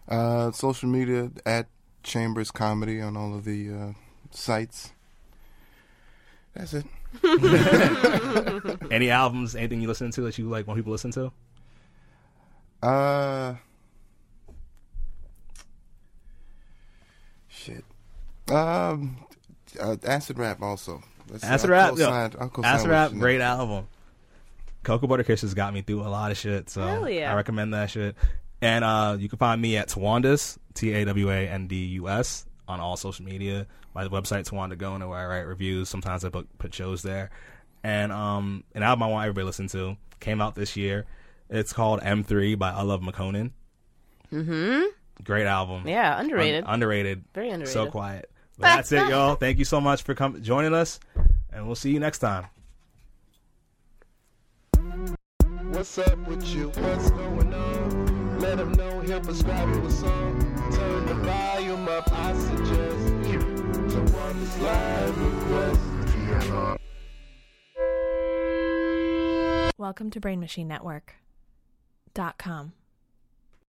Uh, 0.07 0.51
social 0.51 0.89
media 0.89 1.31
at 1.45 1.67
Chambers 2.03 2.51
Comedy 2.51 3.01
on 3.01 3.15
all 3.15 3.35
of 3.35 3.45
the 3.45 3.71
uh, 3.71 3.93
sites. 4.31 4.91
That's 6.53 6.73
it. 6.73 6.85
Any 8.91 9.09
albums, 9.09 9.55
anything 9.55 9.81
you 9.81 9.87
listen 9.87 10.11
to 10.11 10.21
that 10.21 10.37
you 10.37 10.49
like 10.49 10.67
want 10.67 10.77
people 10.77 10.89
to 10.89 10.93
listen 10.93 11.11
to? 11.11 11.31
Uh, 12.81 13.55
shit. 17.47 17.83
Um, 18.49 19.17
uh, 19.79 19.95
acid 20.03 20.39
rap 20.39 20.61
also. 20.61 21.03
Let's- 21.29 21.43
Acid 21.45 21.69
Rap, 21.69 21.91
co-sign- 21.91 22.31
yo, 22.31 22.63
Acid 22.63 22.89
Rap, 22.89 23.13
you. 23.13 23.19
great 23.19 23.39
album. 23.39 23.87
Cocoa 24.83 25.07
Butter 25.07 25.23
Kisses 25.23 25.53
got 25.53 25.73
me 25.73 25.81
through 25.81 26.01
a 26.01 26.09
lot 26.09 26.31
of 26.31 26.37
shit, 26.37 26.69
so 26.69 26.81
Hell 26.81 27.09
yeah. 27.09 27.31
I 27.31 27.35
recommend 27.35 27.73
that 27.73 27.89
shit. 27.89 28.15
And 28.61 28.83
uh, 28.83 29.15
you 29.17 29.29
can 29.29 29.37
find 29.37 29.61
me 29.61 29.77
at 29.77 29.87
Tawandus, 29.87 30.57
T 30.73 30.91
A 30.93 31.05
W 31.05 31.29
A 31.31 31.47
N 31.47 31.67
D 31.67 31.85
U 31.85 32.09
S, 32.09 32.45
on 32.67 32.79
all 32.79 32.97
social 32.97 33.23
media. 33.23 33.65
My 33.93 34.07
website, 34.07 34.49
Tawanda 34.49 34.75
Gona, 34.75 35.07
where 35.07 35.19
I 35.19 35.25
write 35.25 35.47
reviews. 35.47 35.87
Sometimes 35.87 36.25
I 36.25 36.29
put, 36.29 36.47
put 36.57 36.73
shows 36.73 37.01
there. 37.01 37.29
And 37.83 38.11
um, 38.11 38.63
an 38.75 38.83
album 38.83 39.03
I 39.03 39.07
want 39.07 39.23
everybody 39.25 39.43
to 39.43 39.47
listen 39.47 39.67
to 39.69 39.97
came 40.19 40.41
out 40.41 40.55
this 40.55 40.75
year. 40.75 41.05
It's 41.51 41.73
called 41.73 41.99
M3 41.99 42.57
by 42.57 42.71
I 42.71 42.81
Love 42.81 43.01
Makonnen. 43.01 43.51
Mm-hmm. 44.31 44.83
Great 45.21 45.45
album. 45.45 45.85
Yeah, 45.85 46.17
underrated. 46.17 46.63
Un- 46.63 46.73
underrated. 46.75 47.25
Very 47.35 47.49
underrated. 47.49 47.73
So 47.73 47.87
quiet. 47.91 48.31
But 48.57 48.67
that's 48.75 48.91
it, 48.93 49.09
y'all. 49.09 49.35
Thank 49.39 49.59
you 49.59 49.65
so 49.65 49.81
much 49.81 50.03
for 50.03 50.15
com- 50.15 50.41
joining 50.41 50.73
us, 50.73 51.01
and 51.51 51.65
we'll 51.65 51.75
see 51.75 51.91
you 51.91 51.99
next 51.99 52.19
time. 52.19 52.45
What's 55.71 55.97
up 55.97 56.17
with 56.25 56.47
you? 56.47 56.69
What's 56.69 57.11
going 57.11 57.53
on? 57.53 58.39
Let 58.39 58.57
them 58.57 58.71
know 58.71 59.01
he'll 59.01 59.19
prescribe 59.19 59.67
you 59.75 59.85
a 59.85 59.91
song. 59.91 60.39
Turn 60.73 61.05
the 61.05 61.15
volume 61.15 61.85
up, 61.89 62.09
I 62.13 62.33
suggest. 62.33 63.07
To 63.91 63.99
one 64.13 64.39
this 64.39 64.57
live 64.61 65.17
request. 65.21 65.79
Welcome 69.77 70.09
to 70.11 70.19
Brain 70.21 70.39
Machine 70.39 70.69
Network. 70.69 71.15
Dot 72.13 72.37
com. 72.37 72.73